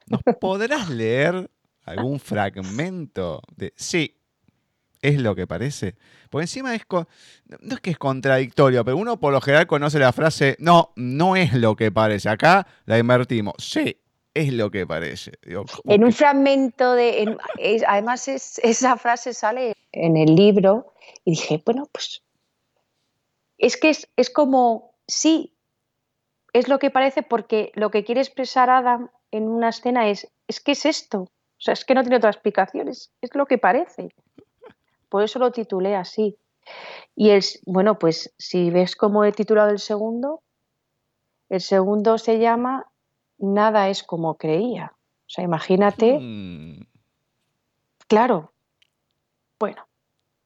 ¿nos 0.08 0.22
podrás 0.42 0.90
leer 0.90 1.50
algún 1.86 2.20
fragmento 2.20 3.42
de... 3.56 3.72
Sí, 3.78 4.17
es 5.02 5.22
lo 5.22 5.36
que 5.36 5.48
parece. 5.48 5.96
Porque 6.30 6.44
encima 6.44 6.76
es... 6.76 6.84
No 6.90 7.76
es 7.76 7.82
que 7.82 7.92
es 7.92 7.98
contradictorio, 7.98 8.84
pero 8.84 8.98
uno 8.98 9.20
por 9.20 9.34
lo 9.34 9.42
general 9.42 9.68
conoce 9.68 10.00
la 10.00 10.14
frase, 10.14 10.56
no, 10.60 10.92
no 10.96 11.36
es 11.36 11.54
lo 11.54 11.76
que 11.76 11.92
parece. 11.92 12.30
Acá 12.30 12.68
la 12.86 12.98
invertimos. 12.98 13.56
Sí, 13.60 13.98
es 14.34 14.54
lo 14.54 14.70
que 14.70 14.86
parece. 14.86 15.34
en 15.86 16.04
un 16.04 16.14
fragmento 16.14 16.94
de... 16.94 17.38
además 17.88 18.28
esa 18.28 18.98
frase 18.98 19.34
sale 19.34 19.74
en 19.92 20.18
el 20.18 20.36
libro 20.36 20.94
y 21.26 21.32
dije, 21.32 21.62
bueno, 21.66 21.88
pues 21.92 22.22
es 23.58 23.78
que 23.78 23.90
es, 23.90 24.08
es 24.16 24.30
como, 24.30 24.94
sí, 25.08 25.56
es 26.54 26.68
lo 26.68 26.80
que 26.80 26.92
parece 26.92 27.24
porque 27.24 27.72
lo 27.76 27.92
que 27.92 28.04
quiere 28.04 28.22
expresar 28.22 28.70
Adam 28.70 29.10
en 29.32 29.48
una 29.48 29.70
escena 29.70 30.10
es, 30.10 30.28
es 30.48 30.60
que 30.60 30.74
es 30.74 30.86
esto. 30.86 31.22
O 31.22 31.60
sea, 31.60 31.74
es 31.74 31.86
que 31.86 31.96
no 31.96 32.04
tiene 32.04 32.18
otra 32.18 32.30
explicación, 32.30 32.88
es, 32.88 33.12
es 33.22 33.32
lo 33.34 33.48
que 33.48 33.58
parece. 33.58 34.10
Por 35.10 35.24
eso 35.24 35.40
lo 35.40 35.52
titulé 35.52 35.96
así. 35.96 36.38
Y 37.16 37.32
es, 37.32 37.62
bueno, 37.66 37.98
pues 37.98 38.34
si 38.38 38.70
ves 38.70 38.96
cómo 38.96 39.24
he 39.24 39.32
titulado 39.32 39.70
el 39.70 39.80
segundo, 39.80 40.44
el 41.50 41.62
segundo 41.62 42.18
se 42.18 42.40
llama 42.40 42.86
Nada 43.38 43.90
es 43.90 44.04
como 44.04 44.38
creía. 44.38 44.94
O 44.96 45.30
sea, 45.30 45.44
imagínate. 45.44 46.18
Hmm. 46.20 46.88
Claro. 48.08 48.54
Bueno, 49.60 49.88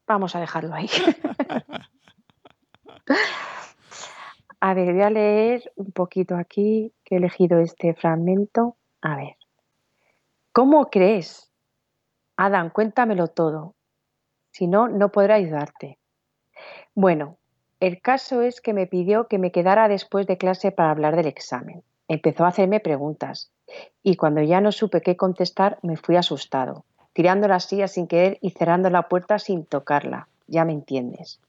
vamos 0.06 0.34
a 0.34 0.40
dejarlo 0.40 0.74
ahí. 0.74 0.88
a 4.60 4.74
ver, 4.74 4.92
voy 4.92 5.02
a 5.02 5.10
leer 5.10 5.72
un 5.76 5.92
poquito 5.92 6.36
aquí, 6.36 6.92
que 7.04 7.14
he 7.14 7.18
elegido 7.18 7.60
este 7.60 7.94
fragmento. 7.94 8.76
A 9.00 9.16
ver. 9.16 9.36
¿Cómo 10.52 10.90
crees? 10.90 11.50
Adam, 12.36 12.70
cuéntamelo 12.70 13.28
todo. 13.28 13.74
Si 14.52 14.66
no, 14.66 14.88
no 14.88 15.10
podrá 15.10 15.34
ayudarte. 15.34 15.98
Bueno, 16.94 17.38
el 17.80 18.00
caso 18.00 18.42
es 18.42 18.60
que 18.60 18.74
me 18.74 18.86
pidió 18.86 19.26
que 19.26 19.38
me 19.38 19.50
quedara 19.50 19.88
después 19.88 20.26
de 20.26 20.38
clase 20.38 20.70
para 20.70 20.90
hablar 20.90 21.16
del 21.16 21.26
examen. 21.26 21.82
Empezó 22.06 22.44
a 22.44 22.48
hacerme 22.48 22.78
preguntas 22.78 23.50
y 24.02 24.16
cuando 24.16 24.42
ya 24.42 24.60
no 24.60 24.70
supe 24.70 25.00
qué 25.00 25.16
contestar 25.16 25.78
me 25.82 25.96
fui 25.96 26.16
asustado, 26.16 26.84
tirando 27.12 27.48
la 27.48 27.60
silla 27.60 27.88
sin 27.88 28.06
querer 28.06 28.38
y 28.40 28.50
cerrando 28.50 28.90
la 28.90 29.08
puerta 29.08 29.38
sin 29.38 29.64
tocarla. 29.64 30.28
Ya 30.46 30.64
me 30.64 30.72
entiendes. 30.72 31.40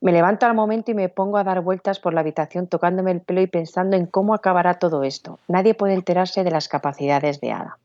Me 0.00 0.12
levanto 0.12 0.46
al 0.46 0.54
momento 0.54 0.90
y 0.90 0.94
me 0.94 1.08
pongo 1.08 1.38
a 1.38 1.44
dar 1.44 1.60
vueltas 1.60 2.00
por 2.00 2.12
la 2.12 2.20
habitación 2.20 2.66
tocándome 2.66 3.12
el 3.12 3.20
pelo 3.20 3.40
y 3.40 3.46
pensando 3.46 3.96
en 3.96 4.06
cómo 4.06 4.34
acabará 4.34 4.78
todo 4.78 5.04
esto. 5.04 5.38
Nadie 5.48 5.74
puede 5.74 5.94
enterarse 5.94 6.44
de 6.44 6.50
las 6.50 6.68
capacidades 6.68 7.40
de 7.40 7.52
Ada. 7.52 7.78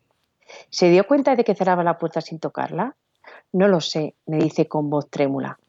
¿Se 0.69 0.89
dio 0.89 1.07
cuenta 1.07 1.35
de 1.35 1.43
que 1.43 1.55
cerraba 1.55 1.83
la 1.83 1.97
puerta 1.97 2.19
sin 2.19 2.39
tocarla? 2.39 2.95
No 3.53 3.67
lo 3.67 3.81
sé, 3.81 4.15
me 4.25 4.37
dice 4.37 4.67
con 4.67 4.89
voz 4.89 5.09
trémula. 5.09 5.59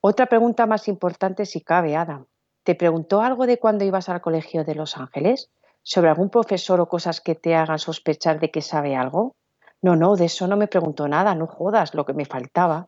Otra 0.00 0.26
pregunta 0.26 0.66
más 0.66 0.86
importante 0.88 1.46
si 1.46 1.62
cabe, 1.62 1.96
Adam. 1.96 2.26
¿Te 2.62 2.74
preguntó 2.74 3.22
algo 3.22 3.46
de 3.46 3.58
cuando 3.58 3.84
ibas 3.84 4.08
al 4.08 4.20
colegio 4.20 4.64
de 4.64 4.74
Los 4.74 4.96
Ángeles? 4.96 5.50
¿Sobre 5.82 6.10
algún 6.10 6.30
profesor 6.30 6.80
o 6.80 6.88
cosas 6.88 7.20
que 7.20 7.34
te 7.34 7.54
hagan 7.54 7.78
sospechar 7.78 8.38
de 8.38 8.50
que 8.50 8.60
sabe 8.60 8.96
algo? 8.96 9.34
No, 9.82 9.96
no, 9.96 10.16
de 10.16 10.26
eso 10.26 10.46
no 10.46 10.56
me 10.56 10.68
preguntó 10.68 11.08
nada, 11.08 11.34
no 11.34 11.46
jodas, 11.46 11.94
lo 11.94 12.04
que 12.04 12.12
me 12.12 12.24
faltaba. 12.24 12.86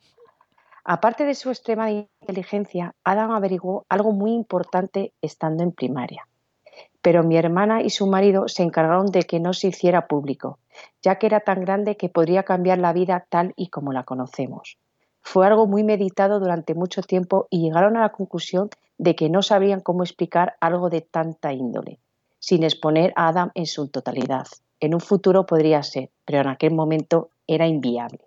Aparte 0.85 1.25
de 1.25 1.35
su 1.35 1.51
extrema 1.51 1.91
inteligencia, 1.91 2.95
Adam 3.05 3.31
averiguó 3.33 3.87
algo 3.89 4.13
muy 4.13 4.33
importante 4.33 5.13
estando 5.23 5.63
en 5.63 5.73
primaria. 5.73 6.28
Pero 7.03 7.23
mi 7.23 7.37
hermana 7.37 7.83
y 7.83 7.91
su 7.91 8.07
marido 8.07 8.49
se 8.49 8.63
encargaron 8.63 9.07
de 9.07 9.23
que 9.23 9.41
no 9.41 9.53
se 9.53 9.69
hiciera 9.69 10.07
público, 10.07 10.59
ya 11.03 11.17
que 11.17 11.27
era 11.27 11.41
tan 11.41 11.61
grande 11.61 11.97
que 11.97 12.09
podría 12.09 12.43
cambiar 12.43 12.79
la 12.79 12.93
vida 12.93 13.27
tal 13.29 13.53
y 13.57 13.69
como 13.69 13.93
la 13.93 14.05
conocemos. 14.05 14.79
Fue 15.23 15.47
algo 15.47 15.67
muy 15.67 15.85
meditado 15.85 16.41
durante 16.41 16.75
mucho 16.75 17.03
tiempo 17.03 17.47
y 17.51 17.61
llegaron 17.61 17.97
a 17.97 18.01
la 18.01 18.13
conclusión 18.13 18.71
de 18.97 19.15
que 19.15 19.29
no 19.29 19.43
sabrían 19.43 19.81
cómo 19.81 20.03
explicar 20.03 20.57
algo 20.61 20.91
de 20.91 21.03
tanta 21.03 21.53
índole, 21.53 21.99
sin 22.39 22.65
exponer 22.65 23.13
a 23.15 23.29
Adam 23.29 23.51
en 23.55 23.67
su 23.67 23.89
totalidad. 23.89 24.47
En 24.81 24.95
un 24.95 25.01
futuro 25.01 25.47
podría 25.47 25.83
ser, 25.83 26.11
pero 26.25 26.41
en 26.41 26.49
aquel 26.49 26.73
momento 26.73 27.31
era 27.47 27.67
inviable. 27.67 28.21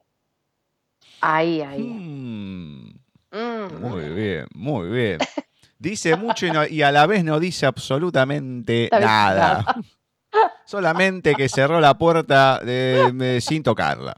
Ahí, 1.22 1.62
ahí. 1.62 1.84
Hmm. 1.84 3.02
Mm. 3.32 3.80
Muy 3.80 4.10
bien, 4.14 4.46
muy 4.54 4.90
bien. 4.90 5.20
Dice 5.82 6.16
mucho 6.16 6.46
y, 6.70 6.84
a 6.84 6.92
la 6.92 7.08
vez 7.08 7.24
no 7.24 7.40
dice 7.40 7.66
absolutamente 7.66 8.88
nada. 8.92 9.66
Solamente 10.66 11.34
que 11.34 11.50
cerró 11.50 11.82
la 11.82 11.98
puerta 11.98 12.60
de, 12.60 13.40
sin 13.42 13.64
tocarla. 13.64 14.16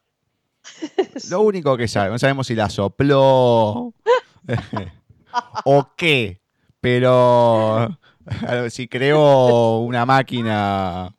Lo 1.30 1.40
único 1.40 1.78
que 1.78 1.88
sabemos, 1.88 2.16
no 2.16 2.20
sabemos 2.20 2.48
si 2.48 2.56
la 2.56 2.70
sopló 2.70 3.94
o 5.64 5.94
qué, 5.96 6.42
pero 6.82 7.98
si 8.70 8.90
creó 8.90 9.78
una 9.80 10.06
máquina 10.06 11.16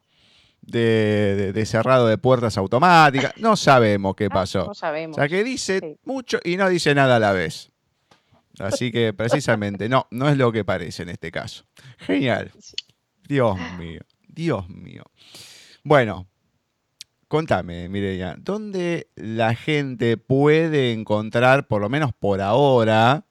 de, 0.61 1.64
cerrado 1.64 2.07
de 2.07 2.18
puertas 2.18 2.59
automáticas. 2.59 3.32
No 3.38 3.57
sabemos 3.57 4.14
qué 4.14 4.28
pasó. 4.28 4.66
No 4.66 4.74
sabemos. 4.74 5.16
O 5.16 5.20
sea, 5.20 5.26
que 5.26 5.42
dice 5.42 5.97
mucho 6.05 6.38
y 6.45 6.59
no 6.59 6.68
dice 6.68 6.95
nada 6.95 7.16
a 7.16 7.18
la 7.18 7.32
vez. 7.32 7.70
Así 8.59 8.92
que 8.92 9.12
precisamente, 9.12 9.88
no, 9.88 10.07
no 10.11 10.28
es 10.28 10.36
lo 10.36 10.52
que 10.52 10.64
parece 10.64 11.02
en 11.02 11.09
este 11.09 11.30
caso. 11.30 11.64
Genial. 11.98 12.52
Dios 13.26 13.57
mío, 13.78 14.00
Dios 14.28 14.68
mío. 14.68 15.05
Bueno, 15.82 16.26
contame, 17.28 17.88
Mireya, 17.88 18.36
¿dónde 18.38 19.09
la 19.16 19.55
gente 19.55 20.16
puede 20.16 20.92
encontrar, 20.92 21.66
por 21.66 21.80
lo 21.80 21.88
menos 21.88 22.12
por 22.12 22.40
ahora, 22.40 23.26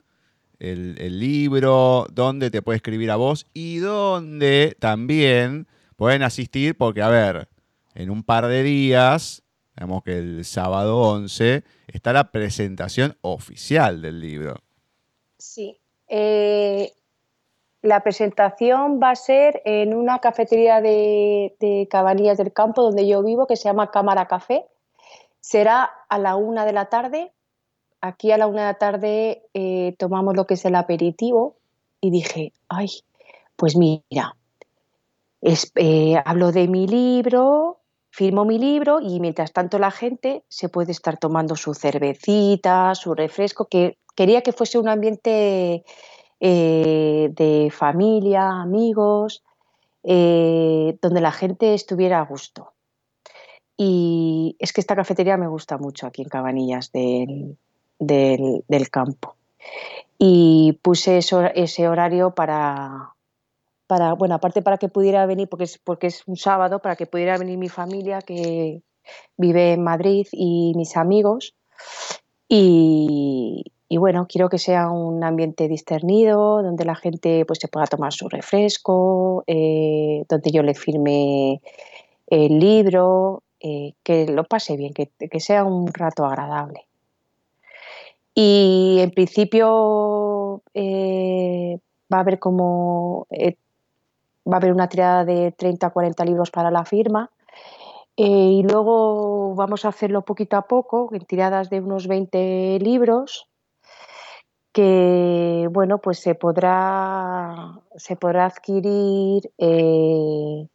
el, 0.60 1.20
libro? 1.20 2.08
¿Dónde 2.12 2.52
te 2.52 2.62
puede 2.62 2.78
escribir 2.78 3.12
a 3.12 3.16
vos? 3.16 3.48
Y 3.54 3.78
dónde 3.78 4.76
también 4.80 5.68
pueden 5.96 6.24
asistir 6.24 6.76
porque, 6.76 7.02
a 7.02 7.10
ver, 7.10 7.50
en 7.96 8.10
un 8.10 8.24
par 8.24 8.48
de 8.48 8.64
días, 8.64 9.44
digamos 9.76 10.04
que 10.04 10.18
el 10.18 10.46
sábado 10.46 10.98
11, 10.98 11.64
está 11.88 12.14
la 12.14 12.32
presentación 12.32 13.18
oficial 13.22 14.02
del 14.02 14.20
libro. 14.20 14.64
Sí. 15.44 15.78
Eh, 16.08 16.94
la 17.82 18.00
presentación 18.00 19.02
va 19.04 19.10
a 19.10 19.16
ser 19.16 19.62
en 19.66 19.94
una 19.94 20.20
cafetería 20.20 20.80
de, 20.80 21.88
Cabanillas 21.92 22.38
del 22.38 22.54
Campo, 22.54 22.82
donde 22.82 23.06
yo 23.06 23.22
vivo, 23.22 23.46
que 23.46 23.58
se 23.58 23.66
llama 23.66 23.92
Cámara 23.92 24.30
Café. 24.30 24.66
Será 25.42 25.84
a 26.08 26.18
la 26.18 26.38
una 26.38 26.66
de 26.66 26.72
la 26.72 26.86
tarde. 26.86 27.34
Aquí 28.00 28.32
a 28.32 28.38
la 28.38 28.48
una 28.48 28.62
de 28.62 28.68
la 28.68 28.78
tarde 28.80 29.44
eh, 29.54 29.96
tomamos 30.00 30.34
lo 30.34 30.48
que 30.48 30.54
es 30.54 30.64
el 30.64 30.76
aperitivo 30.76 31.58
y 32.00 32.10
dije, 32.10 32.54
ay, 32.70 32.88
pues 33.58 33.76
mira, 33.76 34.38
eh, 35.42 36.22
hablo 36.24 36.54
de 36.54 36.70
mi 36.70 36.88
libro, 36.88 37.80
firmo 38.12 38.46
mi 38.46 38.60
libro 38.60 39.02
y 39.02 39.20
mientras 39.20 39.52
tanto 39.52 39.78
la 39.78 39.92
gente 39.92 40.46
se 40.48 40.70
puede 40.70 40.94
estar 40.94 41.18
tomando 41.18 41.58
su 41.58 41.74
cervecita, 41.74 42.96
su 42.96 43.14
refresco, 43.14 43.66
que 43.66 43.98
quería 44.16 44.42
que 44.42 44.54
fuese 44.54 44.80
un 44.80 44.88
ambiente 44.88 45.84
eh, 46.40 47.30
de 47.32 47.72
familia, 47.72 48.62
amigos, 48.62 49.44
eh, 50.04 50.98
donde 51.02 51.22
la 51.22 51.32
gente 51.32 51.74
estuviera 51.74 52.20
a 52.20 52.26
gusto. 52.26 52.74
Y 53.78 54.56
es 54.60 54.74
que 54.74 54.82
esta 54.82 54.96
cafetería 54.96 55.38
me 55.38 55.48
gusta 55.48 55.78
mucho 55.78 56.06
aquí 56.06 56.22
en 56.22 56.30
Cabanillas 56.30 56.92
del, 56.92 57.58
del 58.00 58.90
campo. 58.92 59.36
Y 60.18 60.80
puse 60.82 61.18
ese 61.18 61.88
horario 61.88 62.32
para, 62.32 63.16
bueno, 64.18 64.36
aparte 64.36 64.62
para 64.62 64.78
que 64.78 64.90
pudiera 64.90 65.26
venir, 65.26 65.50
porque 65.50 65.66
es, 65.66 65.78
porque 65.78 66.08
es 66.08 66.28
un 66.28 66.38
sábado, 66.38 66.80
para 66.80 66.96
que 66.96 67.08
pudiera 67.08 67.38
venir 67.38 67.58
mi 67.58 67.70
familia 67.70 68.22
que 68.22 68.82
vive 69.38 69.74
en 69.74 69.84
Madrid 69.84 70.28
y 70.32 70.74
mis 70.76 70.96
amigos. 70.96 71.56
Y, 72.48 73.72
bueno, 73.90 74.28
quiero 74.28 74.50
que 74.50 74.58
sea 74.58 74.90
un 74.90 75.24
ambiente 75.24 75.68
discernido, 75.68 76.64
donde 76.64 76.86
la 76.86 76.96
gente 76.96 77.46
pues, 77.46 77.60
se 77.60 77.68
pueda 77.68 77.86
tomar 77.86 78.14
su 78.14 78.28
refresco, 78.30 79.44
eh, 79.48 80.24
donde 80.28 80.52
yo 80.52 80.64
le 80.64 80.74
firme 80.74 81.62
el 82.28 82.60
libro, 82.60 83.44
eh, 83.60 83.94
que 84.04 84.28
lo 84.28 84.46
pase 84.46 84.78
bien, 84.78 84.94
que, 84.94 85.40
sea 85.40 85.64
un 85.64 85.94
rato 85.94 86.26
agradable. 86.26 86.86
Y 88.36 88.98
en 89.00 89.12
principio 89.12 90.64
eh, 90.74 91.78
va 92.12 92.18
a 92.18 92.22
haber 92.22 92.40
como 92.40 93.28
va 94.46 94.58
a 94.58 94.58
haber 94.58 94.74
una 94.74 94.90
tirada 94.90 95.24
de 95.26 95.52
30 95.52 95.88
a 95.88 95.90
40 95.92 96.26
libros 96.26 96.52
para 96.52 96.72
la 96.72 96.86
firma. 96.86 97.30
Y 98.16 98.64
luego 98.64 99.56
vamos 99.56 99.86
a 99.86 99.90
hacerlo 99.90 100.22
poquito 100.22 100.58
a 100.58 100.64
poco, 100.64 101.10
en 101.14 101.26
tiradas 101.26 101.70
de 101.70 101.80
unos 101.80 102.08
20 102.08 102.80
libros, 102.80 103.48
que 104.74 105.70
bueno, 105.72 106.00
pues 106.00 106.20
se 106.20 106.34
podrá, 106.36 107.80
se 107.96 108.16
podrá 108.16 108.48
adquirir 108.48 109.52
eh, 109.60 110.68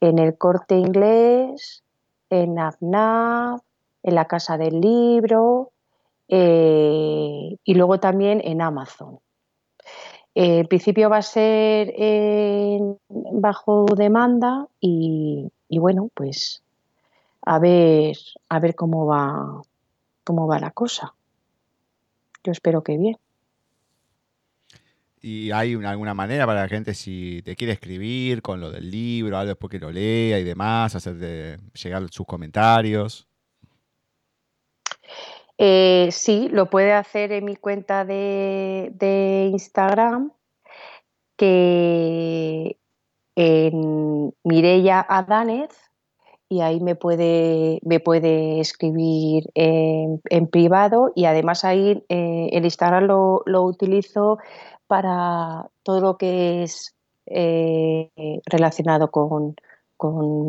en 0.00 0.18
el 0.18 0.36
corte 0.36 0.74
inglés, 0.74 1.84
en 2.28 2.58
AFNAF, 2.58 3.62
en 4.02 4.14
la 4.16 4.26
Casa 4.26 4.58
del 4.58 4.80
Libro 4.80 5.70
eh, 6.28 7.56
y 7.64 7.74
luego 7.74 8.00
también 8.00 8.40
en 8.44 8.60
Amazon. 8.60 9.20
Eh, 10.34 10.58
en 10.58 10.66
principio 10.66 11.08
va 11.08 11.18
a 11.18 11.22
ser 11.22 11.94
bajo 13.08 13.86
demanda 13.96 14.66
y, 14.80 15.50
bueno, 15.70 16.10
pues 16.14 16.62
a 17.42 17.60
ver, 17.60 18.16
a 18.48 18.58
ver 18.58 18.74
cómo 18.74 19.06
va, 19.06 19.62
cómo 20.24 20.48
va 20.48 20.58
la 20.58 20.72
cosa. 20.72 21.14
Yo 22.42 22.50
espero 22.50 22.82
que 22.82 22.98
bien. 22.98 23.16
¿Y 25.22 25.50
hay 25.50 25.74
alguna 25.74 26.14
manera 26.14 26.46
para 26.46 26.62
la 26.62 26.68
gente, 26.68 26.94
si 26.94 27.42
te 27.42 27.56
quiere 27.56 27.72
escribir 27.72 28.42
con 28.42 28.60
lo 28.60 28.70
del 28.70 28.90
libro, 28.90 29.36
algo 29.36 29.48
después 29.48 29.70
que 29.70 29.78
lo 29.78 29.90
lea 29.90 30.38
y 30.38 30.44
demás, 30.44 30.94
hacerte 30.94 31.58
llegar 31.74 32.06
sus 32.10 32.26
comentarios? 32.26 33.26
Eh, 35.58 36.08
sí, 36.12 36.48
lo 36.50 36.68
puede 36.68 36.92
hacer 36.92 37.32
en 37.32 37.44
mi 37.46 37.56
cuenta 37.56 38.04
de, 38.04 39.48
Instagram, 39.50 40.32
que 41.36 42.76
en 43.34 44.34
Mireia 44.44 45.06
y 46.48 46.60
ahí 46.60 46.80
me 46.80 46.94
puede, 46.94 47.80
me 47.82 48.00
puede 48.00 48.60
escribir 48.60 49.50
en, 49.54 50.20
privado 50.48 51.10
y 51.14 51.24
además 51.24 51.64
ahí 51.64 52.04
eh, 52.08 52.50
el 52.52 52.64
Instagram 52.64 53.04
lo, 53.04 53.42
lo, 53.46 53.62
utilizo 53.62 54.38
para 54.86 55.68
todo 55.82 56.00
lo 56.00 56.16
que 56.16 56.62
es 56.62 56.94
eh, 57.26 58.10
relacionado 58.46 59.10
con, 59.10 59.56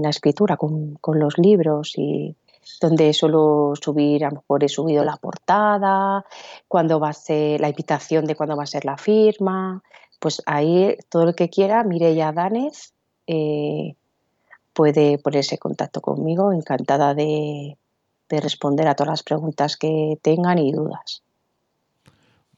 la 0.01 0.09
escritura, 0.09 0.57
con, 0.57 0.99
los 1.19 1.37
libros 1.37 1.93
y 1.97 2.35
donde 2.81 3.13
suelo 3.13 3.73
subir, 3.81 4.25
a 4.25 4.29
lo 4.29 4.37
mejor 4.37 4.63
he 4.63 4.69
subido 4.69 5.03
la 5.03 5.17
portada, 5.17 6.25
cuando 6.67 6.99
va 6.99 7.09
a 7.09 7.13
ser 7.13 7.61
la 7.61 7.69
invitación 7.69 8.25
de 8.25 8.35
cuándo 8.35 8.57
va 8.57 8.63
a 8.63 8.67
ser 8.67 8.85
la 8.85 8.97
firma, 8.97 9.81
pues 10.19 10.41
ahí 10.45 10.97
todo 11.09 11.23
el 11.23 11.35
que 11.35 11.49
quiera, 11.49 11.83
Mireia 11.83 12.31
Danez, 12.31 12.93
eh, 13.25 13.95
puede 14.73 15.17
ponerse 15.17 15.55
en 15.55 15.59
contacto 15.59 16.01
conmigo, 16.01 16.51
encantada 16.51 17.13
de, 17.15 17.77
de 18.29 18.41
responder 18.41 18.87
a 18.87 18.95
todas 18.95 19.11
las 19.11 19.23
preguntas 19.23 19.77
que 19.77 20.19
tengan 20.21 20.59
y 20.59 20.71
dudas. 20.71 21.23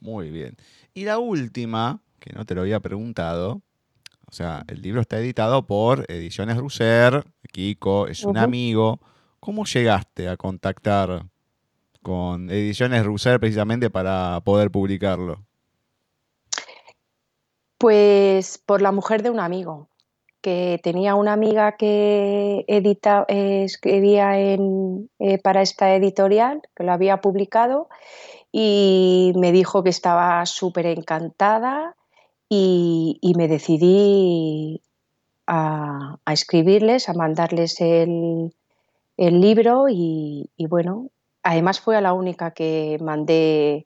Muy 0.02 0.30
bien. 0.30 0.56
Y 1.00 1.06
la 1.06 1.18
última, 1.18 2.02
que 2.20 2.34
no 2.34 2.46
te 2.46 2.54
lo 2.54 2.60
había 2.60 2.82
preguntado, 2.82 3.62
o 4.28 4.34
sea, 4.34 4.66
el 4.68 4.82
libro 4.82 5.00
está 5.00 5.18
editado 5.18 5.66
por 5.66 6.04
Ediciones 6.12 6.58
Russer, 6.58 7.24
Kiko 7.54 8.08
es 8.08 8.26
un 8.26 8.38
amigo. 8.38 9.00
¿Cómo 9.40 9.64
llegaste 9.64 10.28
a 10.28 10.36
contactar 10.36 11.24
con 12.04 12.50
Ediciones 12.50 13.06
Russer 13.06 13.40
precisamente 13.40 13.90
para 13.90 14.42
poder 14.44 14.72
publicarlo? 14.72 15.46
Pues 17.78 18.58
por 18.58 18.82
la 18.82 18.92
mujer 18.92 19.24
de 19.24 19.30
un 19.30 19.40
amigo, 19.40 19.88
que 20.42 20.82
tenía 20.84 21.16
una 21.16 21.32
amiga 21.32 21.78
que 21.78 22.66
edita, 22.68 23.24
escribía 23.30 24.38
en, 24.38 25.10
eh, 25.20 25.38
para 25.38 25.62
esta 25.62 25.96
editorial, 25.96 26.62
que 26.76 26.84
lo 26.84 26.92
había 26.92 27.22
publicado, 27.22 27.88
y 28.52 29.34
me 29.36 29.52
dijo 29.52 29.84
que 29.84 29.90
estaba 29.90 30.46
súper 30.46 30.88
encantada 30.88 31.96
y, 32.50 33.20
me 33.38 33.48
decidí 33.48 34.82
a, 35.48 36.18
escribirles, 36.32 37.10
a 37.10 37.14
mandarles 37.14 37.80
el, 37.82 38.52
libro 39.18 39.86
y, 39.90 40.50
bueno, 40.68 41.10
además 41.44 41.80
fue 41.80 41.98
a 41.98 42.02
la 42.02 42.14
única 42.14 42.52
que 42.52 42.98
mandé 43.02 43.86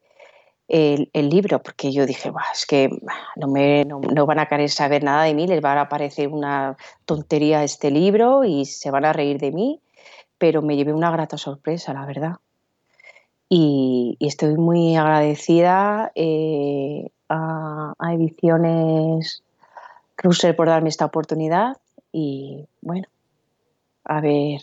el, 0.67 1.09
libro, 1.13 1.61
porque 1.61 1.91
yo 1.91 2.05
dije, 2.05 2.31
es 2.53 2.65
que 2.65 2.89
no, 3.35 3.47
me, 3.47 3.83
no, 3.85 4.25
van 4.25 4.39
a 4.39 4.47
querer 4.47 4.69
saber 4.69 5.03
nada 5.03 5.23
de 5.23 5.33
mí, 5.33 5.47
les 5.47 5.63
va 5.63 5.79
a 5.79 5.89
parecer 5.89 6.29
una 6.29 6.77
tontería 7.05 7.63
este 7.63 7.91
libro 7.91 8.45
y 8.45 8.65
se 8.65 8.91
van 8.91 9.05
a 9.05 9.13
reír 9.13 9.39
de 9.39 9.51
mí, 9.51 9.81
pero 10.37 10.61
me 10.61 10.77
llevé 10.77 10.93
una 10.93 11.11
grata 11.11 11.37
sorpresa, 11.37 11.93
la 11.93 12.05
verdad 12.05 12.37
y, 13.55 14.17
estoy 14.19 14.55
muy 14.57 14.95
agradecida 14.95 16.11
eh, 16.15 17.11
a, 17.29 17.93
Ediciones 18.13 19.43
Russell 20.17 20.55
por 20.55 20.67
darme 20.67 20.89
esta 20.89 21.05
oportunidad 21.05 21.77
y 22.11 22.65
bueno, 22.81 23.07
a 24.03 24.21
ver, 24.21 24.61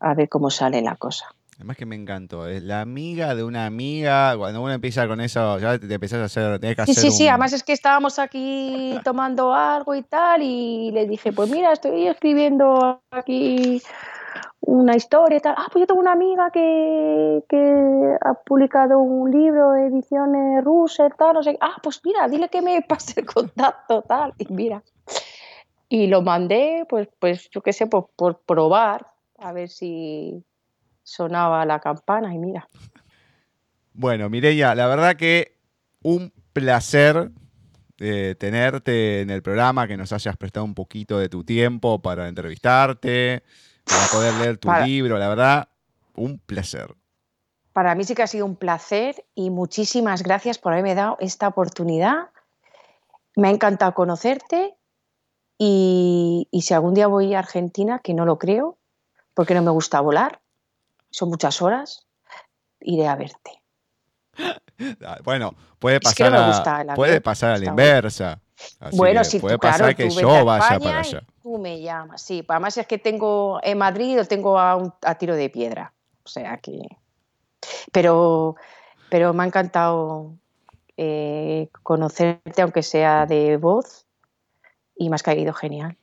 a 0.00 0.14
ver 0.14 0.28
cómo 0.28 0.50
sale 0.50 0.82
la 0.82 0.96
cosa. 0.96 1.26
Además 1.56 1.76
que 1.76 1.86
me 1.86 1.96
encantó, 1.96 2.46
es 2.46 2.62
la 2.62 2.80
amiga 2.80 3.34
de 3.34 3.42
una 3.42 3.66
amiga, 3.66 4.36
cuando 4.36 4.62
uno 4.62 4.72
empieza 4.72 5.08
con 5.08 5.20
eso, 5.20 5.58
ya 5.58 5.78
te, 5.78 5.92
empezás 5.92 6.20
a 6.20 6.24
hacer, 6.24 6.60
que 6.60 6.86
sí, 6.86 6.94
Sí, 6.94 7.10
sí, 7.10 7.28
además 7.28 7.52
es 7.52 7.62
que 7.64 7.72
estábamos 7.72 8.18
aquí 8.18 8.96
tomando 9.04 9.52
algo 9.52 9.94
y 9.94 10.02
tal, 10.02 10.42
y 10.42 10.90
le 10.92 11.06
dije, 11.06 11.32
pues 11.32 11.50
mira, 11.50 11.72
estoy 11.72 12.06
escribiendo 12.06 13.02
aquí 13.10 13.82
una 14.60 14.96
historia 14.96 15.38
y 15.38 15.40
tal. 15.40 15.54
Ah, 15.56 15.66
pues 15.72 15.82
yo 15.82 15.86
tengo 15.86 16.00
una 16.00 16.12
amiga 16.12 16.50
que, 16.50 17.42
ha 18.20 18.34
publicado 18.34 18.98
un 18.98 19.30
libro, 19.30 19.74
ediciones 19.74 20.62
rusas, 20.64 21.12
tal, 21.16 21.34
no 21.34 21.42
sé. 21.42 21.56
Ah, 21.60 21.76
pues 21.82 22.00
mira, 22.04 22.28
dile 22.28 22.48
que 22.48 22.62
me 22.62 22.82
pase 22.82 23.20
el 23.20 23.26
contacto, 23.26 24.02
tal. 24.02 24.34
Y 24.38 24.52
mira. 24.52 24.82
Y 25.88 26.06
lo 26.06 26.22
mandé, 26.22 26.84
pues, 26.88 27.08
pues 27.18 27.48
yo 27.50 27.62
qué 27.62 27.72
sé, 27.72 27.86
por, 27.86 28.10
por 28.14 28.40
probar, 28.40 29.06
a 29.38 29.52
ver 29.52 29.70
si 29.70 30.44
sonaba 31.02 31.64
la 31.64 31.80
campana 31.80 32.34
y 32.34 32.38
mira. 32.38 32.68
Bueno, 33.94 34.28
Mireya, 34.28 34.74
la 34.74 34.86
verdad 34.86 35.16
que 35.16 35.56
un 36.02 36.32
placer 36.52 37.30
eh, 38.00 38.36
tenerte 38.38 39.22
en 39.22 39.30
el 39.30 39.42
programa, 39.42 39.88
que 39.88 39.96
nos 39.96 40.12
hayas 40.12 40.36
prestado 40.36 40.64
un 40.64 40.74
poquito 40.74 41.18
de 41.18 41.28
tu 41.28 41.42
tiempo 41.42 42.00
para 42.00 42.28
entrevistarte 42.28 43.42
para 43.88 44.06
poder 44.12 44.34
leer 44.34 44.58
tu 44.58 44.70
libro. 44.84 45.18
La 45.18 45.28
verdad, 45.28 45.68
un 46.14 46.38
placer. 46.38 46.94
Para 47.72 47.94
mí 47.94 48.04
sí 48.04 48.14
que 48.14 48.22
ha 48.22 48.26
sido 48.26 48.44
un 48.44 48.56
placer 48.56 49.24
y 49.34 49.50
muchísimas 49.50 50.22
gracias 50.22 50.58
por 50.58 50.72
haberme 50.72 50.94
dado 50.94 51.16
esta 51.20 51.48
oportunidad. 51.48 52.30
Me 53.36 53.48
ha 53.48 53.50
encantado 53.50 53.94
conocerte 53.94 54.74
y, 55.58 56.48
si 56.60 56.74
algún 56.74 56.94
día 56.94 57.06
voy 57.06 57.34
a 57.34 57.40
Argentina, 57.40 58.00
que 58.00 58.14
no 58.14 58.24
lo 58.24 58.38
creo, 58.38 58.78
porque 59.34 59.54
no 59.54 59.62
me 59.62 59.70
gusta 59.70 60.00
volar, 60.00 60.40
son 61.10 61.30
muchas 61.30 61.62
horas, 61.62 62.06
iré 62.80 63.06
a 63.06 63.16
verte. 63.16 63.62
Bueno, 65.24 65.54
puede 65.78 66.00
pasar, 66.00 66.34
a, 66.34 66.94
puede 66.94 67.20
pasar 67.20 67.52
a 67.52 67.58
la 67.58 67.66
inversa 67.66 68.40
bueno, 68.92 69.24
si 69.24 69.38
puede 69.38 69.58
pasar 69.58 69.94
que 69.94 70.10
yo 70.10 70.44
vaya 70.44 70.78
para 70.78 71.00
allá. 71.00 71.22
Tú 71.42 71.58
me 71.58 71.80
llamas, 71.80 72.22
sí. 72.22 72.44
Además 72.48 72.76
es 72.76 72.86
que 72.86 72.98
tengo 72.98 73.60
en 73.62 73.78
Madrid 73.78 74.16
lo 74.16 74.24
tengo 74.24 74.58
a, 74.58 74.92
tiro 75.18 75.34
de 75.34 75.48
piedra. 75.50 75.92
O 76.24 76.28
sea 76.28 76.58
que. 76.58 76.80
Pero, 77.92 78.56
pero 79.10 79.32
me 79.32 79.42
ha 79.42 79.46
encantado 79.46 80.34
eh, 80.96 81.68
conocerte, 81.82 82.62
aunque 82.62 82.82
sea 82.82 83.26
de 83.26 83.56
voz, 83.56 84.06
y 84.96 85.08
me 85.08 85.16
has 85.16 85.22
caído 85.22 85.52
genial. 85.52 85.96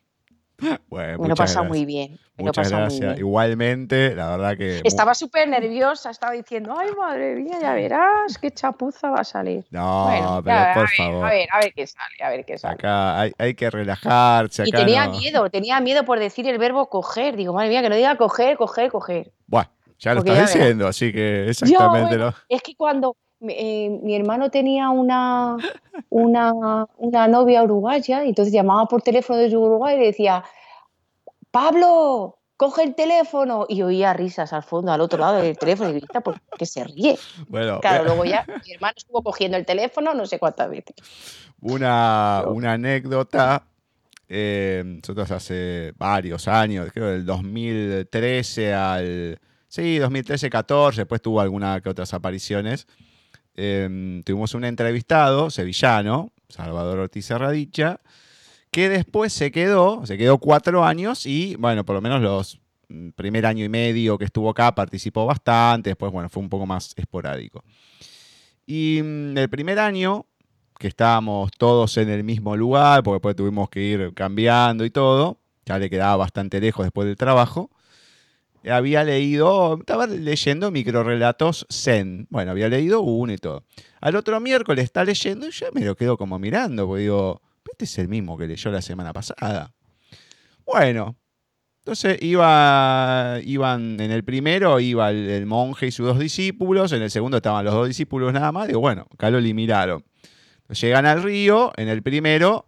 me 0.90 1.18
lo 1.18 1.34
he 1.34 1.36
pasado 1.36 1.66
muy 1.66 1.86
bien. 1.86 2.20
muchas 2.38 2.70
gracias. 2.70 3.20
Igualmente, 3.20 4.16
la 4.16 4.30
verdad 4.30 4.58
que. 4.58 4.82
Estaba 4.84 5.14
súper 5.14 5.48
nerviosa, 5.48 6.10
estaba 6.10 6.34
diciendo, 6.34 6.76
ay 6.78 6.90
madre 6.98 7.36
mía, 7.36 7.58
ya 7.62 7.74
verás 7.74 8.38
qué 8.38 8.52
chapuza 8.52 9.10
va 9.10 9.22
a 9.22 9.24
salir. 9.24 9.66
No, 9.72 10.42
pero 10.44 10.74
por 10.74 10.90
favor. 10.90 11.26
A 11.26 11.30
ver, 11.30 11.48
a 11.52 11.60
ver 11.60 11.74
qué 11.74 11.88
sale, 11.88 12.16
a 12.22 12.30
ver 12.30 12.46
qué 12.46 12.58
sale. 12.58 12.76
Acá 12.76 13.20
hay, 13.20 13.54
que 13.56 13.70
relajarse. 13.70 14.64
y 14.66 14.72
tenía 14.72 15.08
miedo, 15.10 15.50
tenía 15.50 15.80
miedo 15.80 16.06
por 16.06 16.20
decir 16.20 16.48
el 16.48 16.58
verbo 16.58 16.90
coger. 16.90 17.36
Digo, 17.36 17.54
madre 17.54 17.70
mía, 17.70 17.82
que 17.82 17.90
no 17.90 17.96
diga 17.96 18.16
coger, 18.18 18.58
coger, 18.58 18.92
coger. 18.92 19.32
Bueno, 19.48 19.70
ya 20.00 20.14
lo 20.14 20.20
estás 20.20 20.54
diciendo, 20.54 20.88
así 20.88 21.12
que 21.12 21.50
exactamente 21.50 22.18
lo. 22.18 22.34
Es 22.50 22.62
que 22.62 22.76
cuando 22.76 23.18
eh, 23.42 23.90
mi 24.02 24.16
hermano 24.16 24.50
tenía 24.50 24.90
una, 24.90 25.58
una, 26.10 26.88
una, 26.98 27.28
novia 27.28 27.64
uruguaya 27.64 28.24
y 28.24 28.30
entonces 28.30 28.54
llamaba 28.54 28.88
por 28.88 29.02
teléfono 29.02 29.40
desde 29.40 29.58
Uruguay 29.58 29.96
y 29.96 30.00
le 30.00 30.06
decía, 30.08 30.44
Pablo, 31.52 32.40
coge 32.58 32.84
el 32.84 32.96
teléfono 32.96 33.66
y 33.68 33.82
oía 33.82 34.14
risas 34.14 34.54
al 34.54 34.64
fondo, 34.64 34.92
al 34.92 35.02
otro 35.02 35.20
lado 35.20 35.42
del 35.42 35.58
teléfono 35.58 35.90
y 35.90 35.94
grita 35.94 36.22
porque 36.22 36.66
se 36.66 36.84
ríe. 36.84 37.18
Bueno, 37.48 37.80
claro, 37.82 38.06
luego 38.06 38.26
ya 38.26 38.46
mi 38.66 38.74
hermano 38.74 38.94
estuvo 38.96 39.22
cogiendo 39.22 39.58
el 39.58 39.66
teléfono 39.66 40.14
no 40.14 40.26
sé 40.26 40.40
cuántas 40.40 40.70
veces. 40.70 40.96
Una, 41.62 42.44
una 42.48 42.74
anécdota 42.74 43.64
Eh, 44.28 44.82
nosotros 44.84 45.30
hace 45.30 45.94
varios 45.98 46.48
años, 46.48 46.90
creo 46.92 47.10
del 47.10 47.26
2013 47.26 48.74
al... 48.74 49.40
Sí, 49.68 50.00
2013-14, 50.00 50.96
después 50.96 51.22
tuvo 51.22 51.42
alguna 51.42 51.82
que 51.82 51.90
otras 51.90 52.14
apariciones. 52.14 52.88
Eh, 53.56 54.22
tuvimos 54.26 54.54
un 54.54 54.66
entrevistado 54.66 55.50
sevillano, 55.50 56.32
Salvador 56.50 57.00
Ortiz 57.00 57.26
Serradicha, 57.26 58.00
que 58.72 58.90
después 58.90 59.32
se 59.32 59.52
quedó, 59.52 60.06
se 60.06 60.18
quedó 60.18 60.38
cuatro 60.38 60.84
años 60.84 61.26
y, 61.26 61.56
bueno, 61.56 61.86
por 61.86 61.96
lo 61.96 62.02
menos 62.02 62.22
los 62.22 62.60
mm, 62.90 63.10
primer 63.12 63.46
año 63.46 63.64
y 63.64 63.70
medio 63.70 64.18
que 64.18 64.26
estuvo 64.26 64.50
acá 64.50 64.76
participó 64.76 65.26
bastante, 65.26 65.92
después, 65.92 66.12
bueno, 66.12 66.28
fue 66.28 66.44
un 66.44 66.50
poco 66.50 66.66
más 66.66 66.94
esporádico. 66.98 67.64
Y 68.66 69.00
mm, 69.02 69.38
el 69.38 69.50
primer 69.50 69.80
año, 69.80 70.26
que 70.78 70.88
estábamos 70.90 71.52
todos 71.58 71.96
en 71.98 72.10
el 72.10 72.26
mismo 72.26 72.58
lugar, 72.58 73.02
porque 73.04 73.16
después 73.16 73.36
tuvimos 73.38 73.70
que 73.70 73.82
ir 73.82 74.14
cambiando 74.14 74.84
y 74.84 74.90
todo, 74.90 75.40
ya 75.66 75.80
le 75.80 75.90
quedaba 75.90 76.18
bastante 76.18 76.60
lejos 76.60 76.86
después 76.86 77.08
del 77.08 77.16
trabajo, 77.16 77.70
había 78.72 79.04
leído, 79.04 79.78
estaba 79.80 80.08
leyendo 80.08 80.72
microrelatos 80.72 81.66
Zen. 81.72 82.28
Bueno, 82.30 82.52
había 82.52 82.70
leído 82.70 83.02
uno 83.02 83.34
y 83.34 83.38
todo. 83.38 83.64
Al 84.02 84.16
otro 84.16 84.40
miércoles 84.40 84.86
está 84.86 85.04
leyendo 85.04 85.48
y 85.48 85.52
yo 85.52 85.68
me 85.74 85.82
lo 85.82 85.96
quedo 85.96 86.18
como 86.18 86.40
mirando, 86.40 86.88
porque 86.88 87.04
digo, 87.04 87.42
este 87.72 87.86
es 87.86 87.98
el 88.00 88.08
mismo 88.08 88.38
que 88.38 88.48
leyó 88.48 88.72
la 88.72 88.82
semana 88.82 89.14
pasada. 89.14 89.74
Bueno, 90.66 91.18
entonces 91.80 92.18
iba, 92.22 93.38
iban 93.44 94.00
en 94.00 94.10
el 94.10 94.24
primero, 94.24 94.80
iba 94.80 95.12
el, 95.12 95.46
monje 95.46 95.88
y 95.88 95.92
sus 95.92 96.08
dos 96.08 96.18
discípulos, 96.18 96.92
en 96.94 97.04
el 97.04 97.12
segundo 97.12 97.38
estaban 97.38 97.64
los 97.64 97.76
dos 97.76 97.88
discípulos 97.88 98.34
nada 98.34 98.52
más, 98.52 98.68
digo, 98.68 98.80
bueno, 98.80 99.06
Caloli 99.18 99.54
miraron. 99.54 100.04
Llegan 100.70 101.06
al 101.06 101.22
río, 101.22 101.72
en 101.78 101.90
el 101.90 102.02
primero 102.02 102.66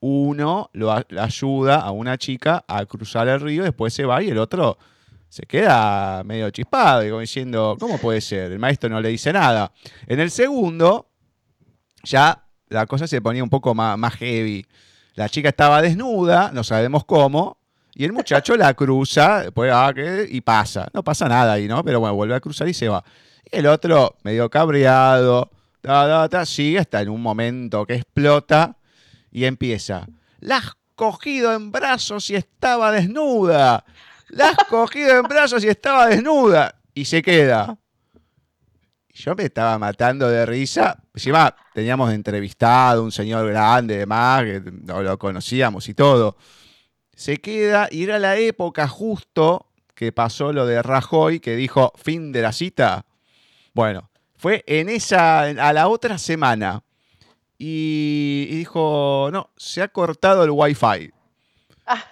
uno 0.00 0.70
lo 0.74 0.92
ayuda 0.92 1.76
a 1.76 1.90
una 1.92 2.18
chica 2.18 2.64
a 2.68 2.84
cruzar 2.84 3.26
el 3.28 3.40
río, 3.40 3.64
después 3.64 3.94
se 3.94 4.04
va 4.04 4.22
y 4.22 4.28
el 4.28 4.38
otro 4.38 4.76
se 5.28 5.42
queda 5.42 6.22
medio 6.24 6.50
chispado, 6.50 7.02
digo, 7.02 7.20
diciendo, 7.20 7.76
¿cómo 7.78 7.98
puede 7.98 8.20
ser? 8.20 8.52
El 8.52 8.58
maestro 8.58 8.88
no 8.88 9.00
le 9.00 9.10
dice 9.10 9.32
nada. 9.32 9.72
En 10.06 10.20
el 10.20 10.30
segundo, 10.30 11.10
ya 12.02 12.44
la 12.68 12.86
cosa 12.86 13.06
se 13.06 13.20
ponía 13.20 13.42
un 13.42 13.50
poco 13.50 13.74
más, 13.74 14.14
heavy. 14.14 14.66
La 15.14 15.28
chica 15.28 15.48
estaba 15.48 15.82
desnuda, 15.82 16.50
no 16.52 16.64
sabemos 16.64 17.04
cómo, 17.04 17.58
y 17.94 18.04
el 18.04 18.12
muchacho 18.12 18.56
la 18.56 18.74
cruza, 18.74 19.42
después, 19.42 19.70
ah, 19.74 19.92
y 20.28 20.40
pasa. 20.40 20.88
No 20.92 21.02
pasa 21.02 21.28
nada 21.28 21.54
ahí, 21.54 21.66
¿no? 21.66 21.82
Pero 21.84 22.00
bueno, 22.00 22.14
vuelve 22.14 22.34
a 22.34 22.40
cruzar 22.40 22.68
y 22.68 22.74
se 22.74 22.88
va. 22.88 23.04
Y 23.50 23.56
el 23.56 23.66
otro, 23.66 24.16
medio 24.22 24.48
cabreado, 24.48 25.50
sigue 26.44 26.78
hasta 26.78 27.00
en 27.00 27.08
un 27.08 27.22
momento 27.22 27.84
que 27.86 27.94
explota 27.94 28.76
y 29.30 29.44
empieza. 29.44 30.06
La 30.40 30.58
has 30.58 30.72
cogido 30.94 31.52
en 31.54 31.70
brazos 31.72 32.30
y 32.30 32.36
estaba 32.36 32.92
desnuda. 32.92 33.84
La 34.28 34.50
has 34.50 34.64
cogido 34.68 35.18
en 35.18 35.22
brazos 35.22 35.64
y 35.64 35.68
estaba 35.68 36.06
desnuda. 36.06 36.74
Y 36.94 37.04
se 37.04 37.22
queda. 37.22 37.78
Yo 39.14 39.34
me 39.34 39.44
estaba 39.44 39.78
matando 39.78 40.28
de 40.28 40.46
risa. 40.46 41.02
Encima 41.14 41.54
teníamos 41.74 42.12
entrevistado 42.12 43.02
un 43.02 43.10
señor 43.10 43.48
grande, 43.48 43.98
demás, 43.98 44.42
que 44.44 44.62
no 44.84 45.02
lo 45.02 45.18
conocíamos 45.18 45.88
y 45.88 45.94
todo. 45.94 46.36
Se 47.14 47.38
queda 47.38 47.88
y 47.90 48.04
era 48.04 48.18
la 48.18 48.36
época 48.36 48.86
justo 48.86 49.66
que 49.94 50.12
pasó 50.12 50.52
lo 50.52 50.66
de 50.66 50.80
Rajoy, 50.80 51.40
que 51.40 51.56
dijo 51.56 51.92
fin 51.96 52.30
de 52.30 52.42
la 52.42 52.52
cita. 52.52 53.04
Bueno, 53.74 54.08
fue 54.36 54.62
en 54.68 54.88
esa, 54.88 55.40
a 55.40 55.72
la 55.72 55.88
otra 55.88 56.18
semana. 56.18 56.84
Y, 57.58 58.46
dijo, 58.54 59.30
no, 59.32 59.50
se 59.56 59.82
ha 59.82 59.88
cortado 59.88 60.44
el 60.44 60.50
wifi. 60.50 61.12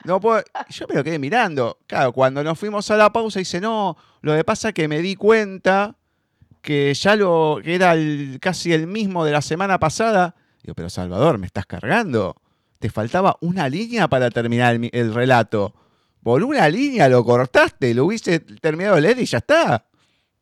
No 0.05 0.20
Yo 0.20 0.87
me 0.89 0.95
lo 0.95 1.05
quedé 1.05 1.18
mirando. 1.18 1.79
Claro, 1.87 2.12
cuando 2.12 2.43
nos 2.43 2.59
fuimos 2.59 2.91
a 2.91 2.97
la 2.97 3.12
pausa, 3.12 3.39
dice, 3.39 3.61
no, 3.61 3.97
lo 4.22 4.35
que 4.35 4.45
pasa 4.45 4.68
es 4.68 4.74
que 4.74 4.89
me 4.89 5.01
di 5.01 5.16
cuenta 5.16 5.97
que 6.62 6.93
ya 6.95 7.16
lo 7.16 7.61
que 7.62 7.74
era 7.74 7.95
casi 8.41 8.72
el 8.72 8.87
mismo 8.87 9.24
de 9.24 9.33
la 9.33 9.43
semana 9.43 9.79
pasada. 9.79 10.35
Digo, 10.62 10.74
pero 10.74 10.91
Salvador, 10.91 11.39
¿me 11.39 11.47
estás 11.47 11.66
cargando? 11.66 12.37
Te 12.79 12.91
faltaba 12.91 13.37
una 13.41 13.68
línea 13.68 14.09
para 14.09 14.31
terminar 14.31 14.74
el, 14.74 14.91
el 14.93 15.14
relato. 15.14 15.74
Por 16.22 16.43
una 16.43 16.68
línea 16.68 17.09
lo 17.09 17.24
cortaste, 17.24 17.95
lo 17.95 18.07
hubiese 18.07 18.41
terminado 18.41 18.97
de 18.97 19.03
leer 19.03 19.18
y 19.20 19.27
ya 19.27 19.39
está. 19.39 19.87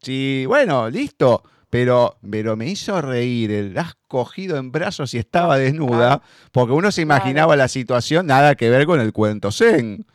Sí, 0.01 0.45
bueno, 0.47 0.89
listo 0.89 1.43
pero, 1.75 2.18
pero 2.31 2.55
me 2.55 2.68
hizo 2.68 3.03
reír. 3.03 3.51
El 3.51 3.77
has 3.77 3.97
cogido 4.07 4.59
en 4.59 4.70
brazos 4.70 5.12
y 5.12 5.18
estaba 5.18 5.59
desnuda, 5.59 6.22
porque 6.53 6.72
uno 6.72 6.93
se 6.93 7.03
imaginaba 7.03 7.57
la 7.57 7.66
situación 7.66 8.29
nada 8.29 8.55
que 8.55 8.70
ver 8.70 8.87
con 8.87 9.01
el 9.01 9.12
cuento 9.12 9.51
Zen. 9.51 10.07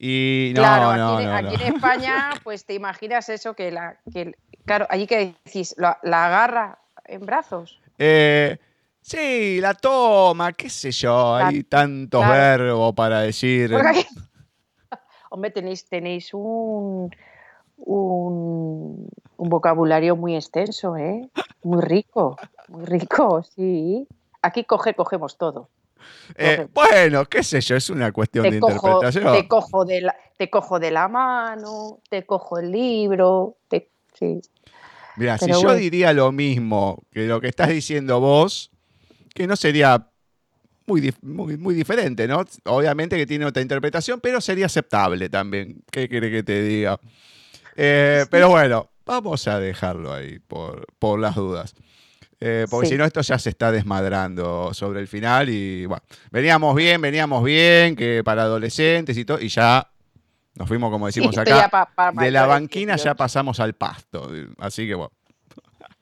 Y 0.00 0.50
no, 0.56 0.62
claro, 0.62 0.96
no, 0.96 1.16
aquí, 1.16 1.26
no, 1.26 1.34
aquí 1.36 1.62
en 1.62 1.74
España, 1.76 2.30
pues 2.42 2.64
te 2.64 2.74
imaginas 2.74 3.28
eso, 3.28 3.54
que 3.54 3.70
la, 3.70 4.00
que, 4.12 4.34
claro, 4.64 4.88
allí 4.90 5.06
que 5.06 5.36
decís, 5.44 5.76
la, 5.78 6.00
agarra 6.02 6.80
en 7.04 7.24
brazos. 7.24 7.80
Eh, 7.96 8.58
sí, 9.00 9.60
la 9.60 9.74
toma, 9.74 10.52
qué 10.54 10.68
sé 10.68 10.90
yo, 10.90 11.36
hay 11.36 11.62
tantos 11.62 12.26
verbos 12.26 12.96
para 12.96 13.20
decir. 13.20 13.72
Hombre, 15.30 15.52
tenéis, 15.52 15.88
tenéis 15.88 16.34
un, 16.34 17.14
un, 17.84 19.08
vocabulario 19.36 20.16
muy 20.16 20.36
extenso, 20.36 20.96
¿eh? 20.96 21.28
Muy 21.62 21.82
rico, 21.82 22.36
muy 22.68 22.84
rico, 22.84 23.42
sí. 23.42 24.06
Aquí 24.42 24.64
coge, 24.64 24.94
cogemos 24.94 25.36
todo. 25.36 25.68
Eh, 26.36 26.66
bueno, 26.72 27.24
qué 27.26 27.42
sé 27.42 27.60
yo, 27.60 27.76
es 27.76 27.90
una 27.90 28.12
cuestión 28.12 28.48
de 28.48 28.56
interpretación. 28.56 29.32
Te 29.32 29.48
cojo 29.48 29.84
de, 29.84 30.00
la, 30.00 30.16
te 30.36 30.48
cojo 30.48 30.78
de 30.78 30.90
la 30.90 31.08
mano, 31.08 32.00
te 32.08 32.24
cojo 32.24 32.58
el 32.58 32.70
libro, 32.70 33.56
sí. 34.18 34.40
Mira, 35.16 35.36
si 35.38 35.50
yo 35.50 35.74
diría 35.74 36.12
lo 36.12 36.32
mismo 36.32 37.02
que 37.10 37.26
lo 37.26 37.40
que 37.40 37.48
estás 37.48 37.68
diciendo 37.68 38.20
vos, 38.20 38.70
que 39.34 39.46
no 39.46 39.56
sería 39.56 40.06
muy, 40.86 41.14
muy, 41.22 41.56
muy, 41.56 41.74
diferente, 41.74 42.26
¿no? 42.26 42.44
Obviamente 42.64 43.16
que 43.16 43.26
tiene 43.26 43.44
otra 43.44 43.62
interpretación, 43.62 44.20
pero 44.20 44.40
sería 44.40 44.66
aceptable 44.66 45.28
también. 45.28 45.82
¿Qué 45.90 46.08
quiere 46.08 46.30
que 46.30 46.42
te 46.42 46.62
diga? 46.62 46.98
Eh, 47.76 48.26
pero 48.30 48.48
bueno, 48.48 48.90
vamos 49.06 49.46
a 49.48 49.58
dejarlo 49.58 50.12
ahí 50.12 50.38
por, 50.38 50.86
por 50.98 51.18
las 51.18 51.34
dudas. 51.34 51.74
Eh, 52.42 52.66
porque 52.70 52.88
si 52.88 52.96
no, 52.96 53.04
esto 53.04 53.20
ya 53.20 53.38
se 53.38 53.50
está 53.50 53.70
desmadrando 53.70 54.72
sobre 54.72 55.00
el 55.00 55.08
final 55.08 55.50
y 55.50 55.84
bueno, 55.84 56.02
veníamos 56.30 56.74
bien, 56.74 57.00
veníamos 57.00 57.44
bien, 57.44 57.94
que 57.94 58.22
para 58.24 58.42
adolescentes 58.42 59.16
y 59.18 59.26
todo, 59.26 59.38
y 59.40 59.48
ya 59.48 59.86
nos 60.54 60.66
fuimos, 60.66 60.90
como 60.90 61.06
decimos 61.06 61.36
acá, 61.36 61.70
de 62.14 62.30
la 62.30 62.46
banquina 62.46 62.96
ya 62.96 63.14
pasamos 63.14 63.60
al 63.60 63.74
pasto. 63.74 64.30
Así 64.58 64.86
que 64.86 64.94
bueno. 64.94 65.12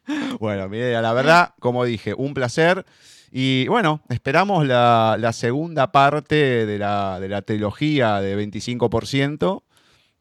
Bueno, 0.40 0.68
mire, 0.70 0.92
la 1.02 1.12
verdad, 1.12 1.54
como 1.60 1.84
dije, 1.84 2.14
un 2.14 2.32
placer. 2.32 2.86
Y 3.30 3.68
bueno, 3.68 4.00
esperamos 4.08 4.66
la, 4.66 5.16
la 5.18 5.34
segunda 5.34 5.92
parte 5.92 6.64
de 6.64 6.78
la, 6.78 7.20
de 7.20 7.28
la 7.28 7.42
trilogía 7.42 8.20
de 8.22 8.34
25% 8.42 9.62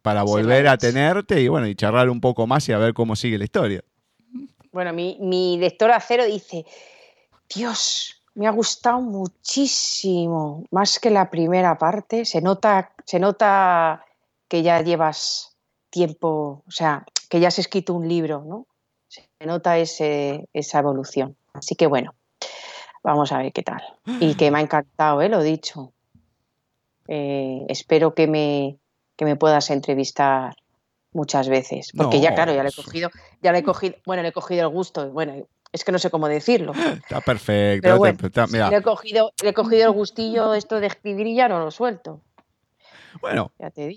para 0.07 0.23
volver 0.23 0.69
a 0.69 0.77
tenerte 0.77 1.41
y 1.41 1.49
bueno, 1.49 1.67
y 1.67 1.75
charlar 1.75 2.09
un 2.09 2.21
poco 2.21 2.47
más 2.47 2.69
y 2.69 2.71
a 2.71 2.77
ver 2.77 2.93
cómo 2.93 3.13
sigue 3.13 3.37
la 3.37 3.43
historia. 3.43 3.83
Bueno, 4.71 4.93
mi, 4.93 5.17
mi 5.19 5.57
lector 5.57 5.91
acero 5.91 6.23
dice, 6.23 6.65
Dios, 7.53 8.23
me 8.33 8.47
ha 8.47 8.51
gustado 8.51 9.01
muchísimo, 9.01 10.63
más 10.71 10.97
que 10.99 11.09
la 11.09 11.29
primera 11.29 11.77
parte. 11.77 12.23
Se 12.23 12.41
nota, 12.41 12.93
se 13.03 13.19
nota 13.19 14.05
que 14.47 14.63
ya 14.63 14.81
llevas 14.81 15.57
tiempo, 15.89 16.63
o 16.65 16.71
sea, 16.71 17.05
que 17.27 17.41
ya 17.41 17.49
has 17.49 17.59
escrito 17.59 17.93
un 17.93 18.07
libro, 18.07 18.45
¿no? 18.47 18.65
Se 19.09 19.45
nota 19.45 19.77
ese, 19.77 20.47
esa 20.53 20.79
evolución. 20.79 21.35
Así 21.51 21.75
que 21.75 21.85
bueno, 21.85 22.15
vamos 23.03 23.33
a 23.33 23.39
ver 23.39 23.51
qué 23.51 23.61
tal. 23.61 23.83
Y 24.21 24.35
que 24.35 24.51
me 24.51 24.59
ha 24.59 24.61
encantado, 24.61 25.21
¿eh? 25.21 25.27
lo 25.27 25.43
dicho. 25.43 25.91
Eh, 27.09 27.65
espero 27.67 28.13
que 28.13 28.27
me, 28.27 28.77
que 29.17 29.25
me 29.25 29.35
puedas 29.35 29.69
entrevistar 29.69 30.55
muchas 31.11 31.49
veces. 31.49 31.91
Porque 31.97 32.21
ya, 32.21 32.33
claro, 32.33 32.53
ya 32.53 32.63
le 32.63 32.69
he 32.69 32.73
cogido, 32.73 33.09
ya 33.41 33.51
le 33.51 33.59
he 33.59 33.63
cogido, 33.63 33.95
bueno, 34.05 34.21
le 34.21 34.29
he 34.29 34.33
cogido 34.33 34.61
el 34.61 34.69
gusto, 34.69 35.09
bueno, 35.11 35.33
es 35.73 35.83
que 35.83 35.91
no 35.91 35.99
sé 35.99 36.09
cómo 36.09 36.29
decirlo. 36.29 36.73
Está 36.73 37.19
perfecto. 37.21 37.87
Le, 37.87 38.77
he 38.77 38.81
cogido, 38.81 39.33
le 39.43 39.49
he 39.49 39.53
cogido 39.53 39.85
el 39.87 39.91
gustillo 39.91 40.53
esto 40.53 40.79
de 40.79 40.87
escribir 40.87 41.27
y 41.27 41.35
ya 41.35 41.49
no 41.49 41.59
lo 41.59 41.71
suelto. 41.71 42.21
Bueno, 43.19 43.51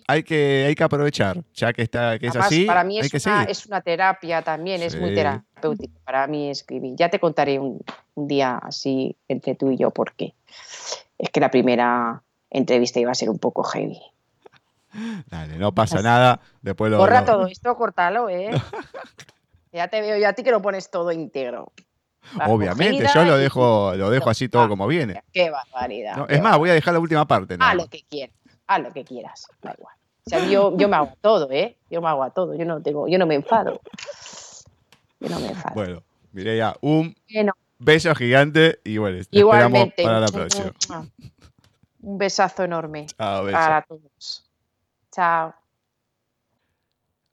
hay 0.07 0.23
que, 0.23 0.65
hay 0.67 0.75
que 0.75 0.83
aprovechar, 0.83 1.43
ya 1.53 1.75
que 1.75 1.83
está 1.83 2.19
que 2.19 2.29
es 2.29 2.37
así. 2.37 2.65
Para 2.65 2.85
mí 2.85 2.99
es, 2.99 3.27
una, 3.27 3.45
es 3.45 3.67
una 3.67 3.83
terapia 3.83 4.41
también, 4.41 4.83
es 4.83 4.99
muy 4.99 5.15
terapéutico 5.15 6.01
para 6.05 6.27
mí 6.27 6.49
escribir. 6.49 6.95
Ya 6.97 7.11
te 7.11 7.21
contaré 7.21 7.59
un, 7.59 7.85
un, 8.15 8.29
día 8.29 8.59
así 8.63 9.15
entre 9.29 9.55
tú 9.57 9.71
y 9.71 9.77
yo, 9.77 9.91
porque 9.91 10.35
es 11.19 11.29
que 11.29 11.41
la 11.41 11.51
primera 11.51 12.23
entrevista 12.49 12.99
iba 12.99 13.11
a 13.11 13.15
ser 13.15 13.29
un 13.29 13.39
poco 13.39 13.63
heavy. 13.63 14.01
Dale, 15.27 15.57
no 15.57 15.73
pasa 15.73 16.03
nada. 16.03 16.41
Después 16.63 16.91
lo. 16.91 16.99
Borra 16.99 17.25
todo 17.25 17.47
esto, 17.47 17.75
cortalo, 17.77 18.29
¿eh? 18.29 18.51
ya 19.73 19.89
te 19.89 20.01
veo 20.01 20.19
yo 20.19 20.29
a 20.29 20.33
ti 20.33 20.43
que 20.43 20.51
lo 20.51 20.61
pones 20.63 20.91
todo 20.91 21.13
íntegro. 21.13 21.73
Obviamente, 22.47 23.07
yo 23.13 23.25
lo 23.25 23.37
dejo, 23.37 23.95
lo 23.97 24.11
dejo 24.11 24.31
así 24.31 24.49
todo 24.49 24.69
como 24.69 24.87
viene. 24.87 25.23
Qué 25.33 25.51
barbaridad. 25.51 26.17
No, 26.17 26.27
es 26.29 26.41
más, 26.41 26.59
voy 26.59 26.71
a 26.71 26.75
dejar 26.75 26.95
la 26.95 27.01
última 27.01 27.27
parte. 27.27 27.57
Haz 27.59 27.75
lo 27.75 27.89
que 27.89 28.03
quieras, 28.09 28.37
haz 28.67 28.83
lo 28.83 28.93
que 28.93 29.05
quieras, 29.05 29.47
da 29.63 29.75
igual. 29.77 29.95
O 30.27 30.31
sea, 30.31 30.47
yo, 30.47 30.77
yo 30.77 30.89
me 30.89 30.97
hago 30.97 31.13
todo, 31.21 31.51
¿eh? 31.51 31.77
Yo 31.91 32.01
me 32.01 32.09
hago 32.09 32.23
a 32.23 32.31
todo, 32.31 32.55
yo 32.55 32.65
no 32.65 32.81
tengo, 32.83 33.09
yo 33.09 33.19
no 33.19 33.27
me 33.27 33.35
enfado. 33.35 33.81
Yo 35.19 35.29
no 35.29 35.41
me 35.41 35.49
enfado. 35.49 35.75
Bueno, 35.75 36.03
ya 36.33 36.77
un 36.81 37.15
beso 37.79 38.15
gigante 38.15 38.79
y 38.85 38.99
bueno, 38.99 39.23
Igualmente. 39.31 40.03
esperamos 40.03 40.31
para 40.31 40.41
la 40.45 40.49
próxima. 40.49 41.07
Un 42.03 42.17
besazo 42.17 42.65
enorme 42.65 43.07
Chao, 43.07 43.51
para 43.51 43.83
todos. 43.83 44.50
Chao. 45.13 45.55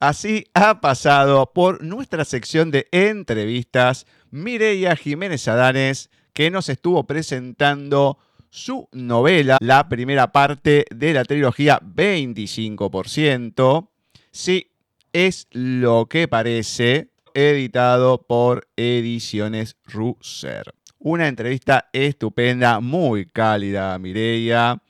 Así 0.00 0.46
ha 0.54 0.80
pasado 0.80 1.52
por 1.52 1.82
nuestra 1.82 2.24
sección 2.24 2.70
de 2.70 2.86
entrevistas 2.92 4.06
Mireia 4.30 4.94
Jiménez 4.94 5.48
Adanes, 5.48 6.10
que 6.32 6.50
nos 6.50 6.68
estuvo 6.68 7.04
presentando 7.04 8.18
su 8.50 8.88
novela, 8.92 9.58
la 9.60 9.88
primera 9.88 10.30
parte 10.30 10.84
de 10.94 11.12
la 11.12 11.24
trilogía 11.24 11.80
25%. 11.80 13.88
Sí, 14.30 14.70
es 15.12 15.48
lo 15.50 16.06
que 16.06 16.28
parece, 16.28 17.10
editado 17.34 18.22
por 18.22 18.68
Ediciones 18.76 19.76
Russer. 19.84 20.74
Una 21.00 21.28
entrevista 21.28 21.88
estupenda, 21.92 22.80
muy 22.80 23.26
cálida, 23.26 23.98
Mireia. 23.98 24.80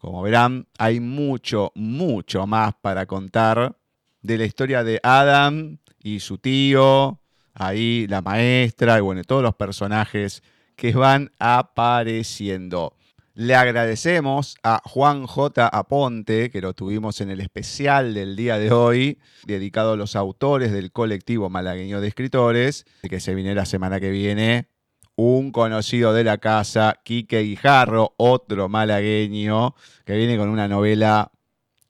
Como 0.00 0.22
verán, 0.22 0.66
hay 0.78 0.98
mucho, 0.98 1.72
mucho 1.74 2.46
más 2.46 2.72
para 2.80 3.04
contar 3.04 3.76
de 4.22 4.38
la 4.38 4.46
historia 4.46 4.82
de 4.82 4.98
Adam 5.02 5.76
y 6.02 6.20
su 6.20 6.38
tío, 6.38 7.20
ahí 7.52 8.06
la 8.08 8.22
maestra 8.22 8.96
y 8.96 9.02
bueno, 9.02 9.22
todos 9.24 9.42
los 9.42 9.54
personajes 9.56 10.42
que 10.74 10.92
van 10.92 11.32
apareciendo. 11.38 12.96
Le 13.34 13.54
agradecemos 13.54 14.56
a 14.62 14.80
Juan 14.86 15.26
J. 15.26 15.68
Aponte, 15.68 16.48
que 16.48 16.62
lo 16.62 16.72
tuvimos 16.72 17.20
en 17.20 17.28
el 17.28 17.42
especial 17.42 18.14
del 18.14 18.36
día 18.36 18.58
de 18.58 18.72
hoy, 18.72 19.18
dedicado 19.44 19.92
a 19.92 19.96
los 19.96 20.16
autores 20.16 20.72
del 20.72 20.92
colectivo 20.92 21.50
malagueño 21.50 22.00
de 22.00 22.08
escritores, 22.08 22.86
que 23.02 23.20
se 23.20 23.34
viene 23.34 23.54
la 23.54 23.66
semana 23.66 24.00
que 24.00 24.10
viene 24.10 24.70
un 25.16 25.52
conocido 25.52 26.12
de 26.12 26.24
la 26.24 26.38
casa, 26.38 27.00
Quique 27.04 27.40
Guijarro, 27.40 28.14
otro 28.16 28.68
malagueño, 28.68 29.74
que 30.04 30.16
viene 30.16 30.38
con 30.38 30.48
una 30.48 30.68
novela 30.68 31.30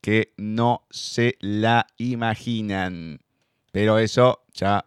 que 0.00 0.32
no 0.36 0.86
se 0.90 1.36
la 1.40 1.86
imaginan. 1.96 3.20
Pero 3.72 3.98
eso 3.98 4.42
ya 4.52 4.86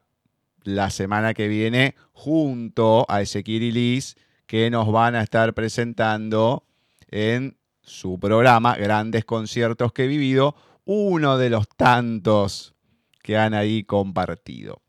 la 0.64 0.90
semana 0.90 1.34
que 1.34 1.48
viene, 1.48 1.96
junto 2.12 3.06
a 3.10 3.22
Ezequiel 3.22 3.64
y 3.64 3.72
Liz, 3.72 4.16
que 4.46 4.70
nos 4.70 4.92
van 4.92 5.16
a 5.16 5.24
estar 5.24 5.54
presentando 5.54 6.66
en 7.10 7.58
su 7.82 8.20
programa 8.20 8.76
Grandes 8.76 9.26
Conciertos 9.26 9.94
que 9.94 10.06
he 10.06 10.08
vivido, 10.08 10.56
uno 10.86 11.38
de 11.38 11.50
los 11.50 11.68
tantos 11.70 12.74
que 13.22 13.38
han 13.38 13.54
ahí 13.54 13.84
compartido. 13.84 14.83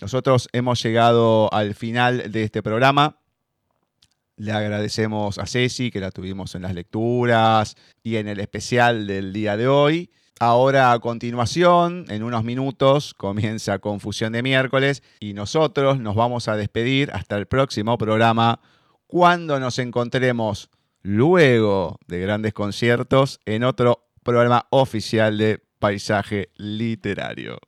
Nosotros 0.00 0.48
hemos 0.52 0.82
llegado 0.82 1.52
al 1.52 1.74
final 1.74 2.30
de 2.32 2.44
este 2.44 2.62
programa. 2.62 3.18
Le 4.36 4.52
agradecemos 4.52 5.38
a 5.38 5.46
Ceci, 5.46 5.90
que 5.90 6.00
la 6.00 6.10
tuvimos 6.10 6.54
en 6.54 6.62
las 6.62 6.74
lecturas 6.74 7.76
y 8.02 8.16
en 8.16 8.26
el 8.26 8.40
especial 8.40 9.06
del 9.06 9.32
día 9.32 9.56
de 9.56 9.68
hoy. 9.68 10.10
Ahora 10.40 10.90
a 10.90 10.98
continuación, 10.98 12.06
en 12.08 12.24
unos 12.24 12.42
minutos, 12.42 13.14
comienza 13.14 13.78
Confusión 13.78 14.32
de 14.32 14.42
miércoles 14.42 15.02
y 15.20 15.32
nosotros 15.32 16.00
nos 16.00 16.16
vamos 16.16 16.48
a 16.48 16.56
despedir 16.56 17.12
hasta 17.12 17.36
el 17.36 17.46
próximo 17.46 17.96
programa 17.96 18.60
cuando 19.06 19.60
nos 19.60 19.78
encontremos 19.78 20.70
luego 21.02 22.00
de 22.08 22.18
grandes 22.18 22.52
conciertos 22.52 23.38
en 23.44 23.62
otro 23.62 24.08
programa 24.24 24.66
oficial 24.70 25.38
de 25.38 25.62
Paisaje 25.78 26.50
Literario. 26.56 27.60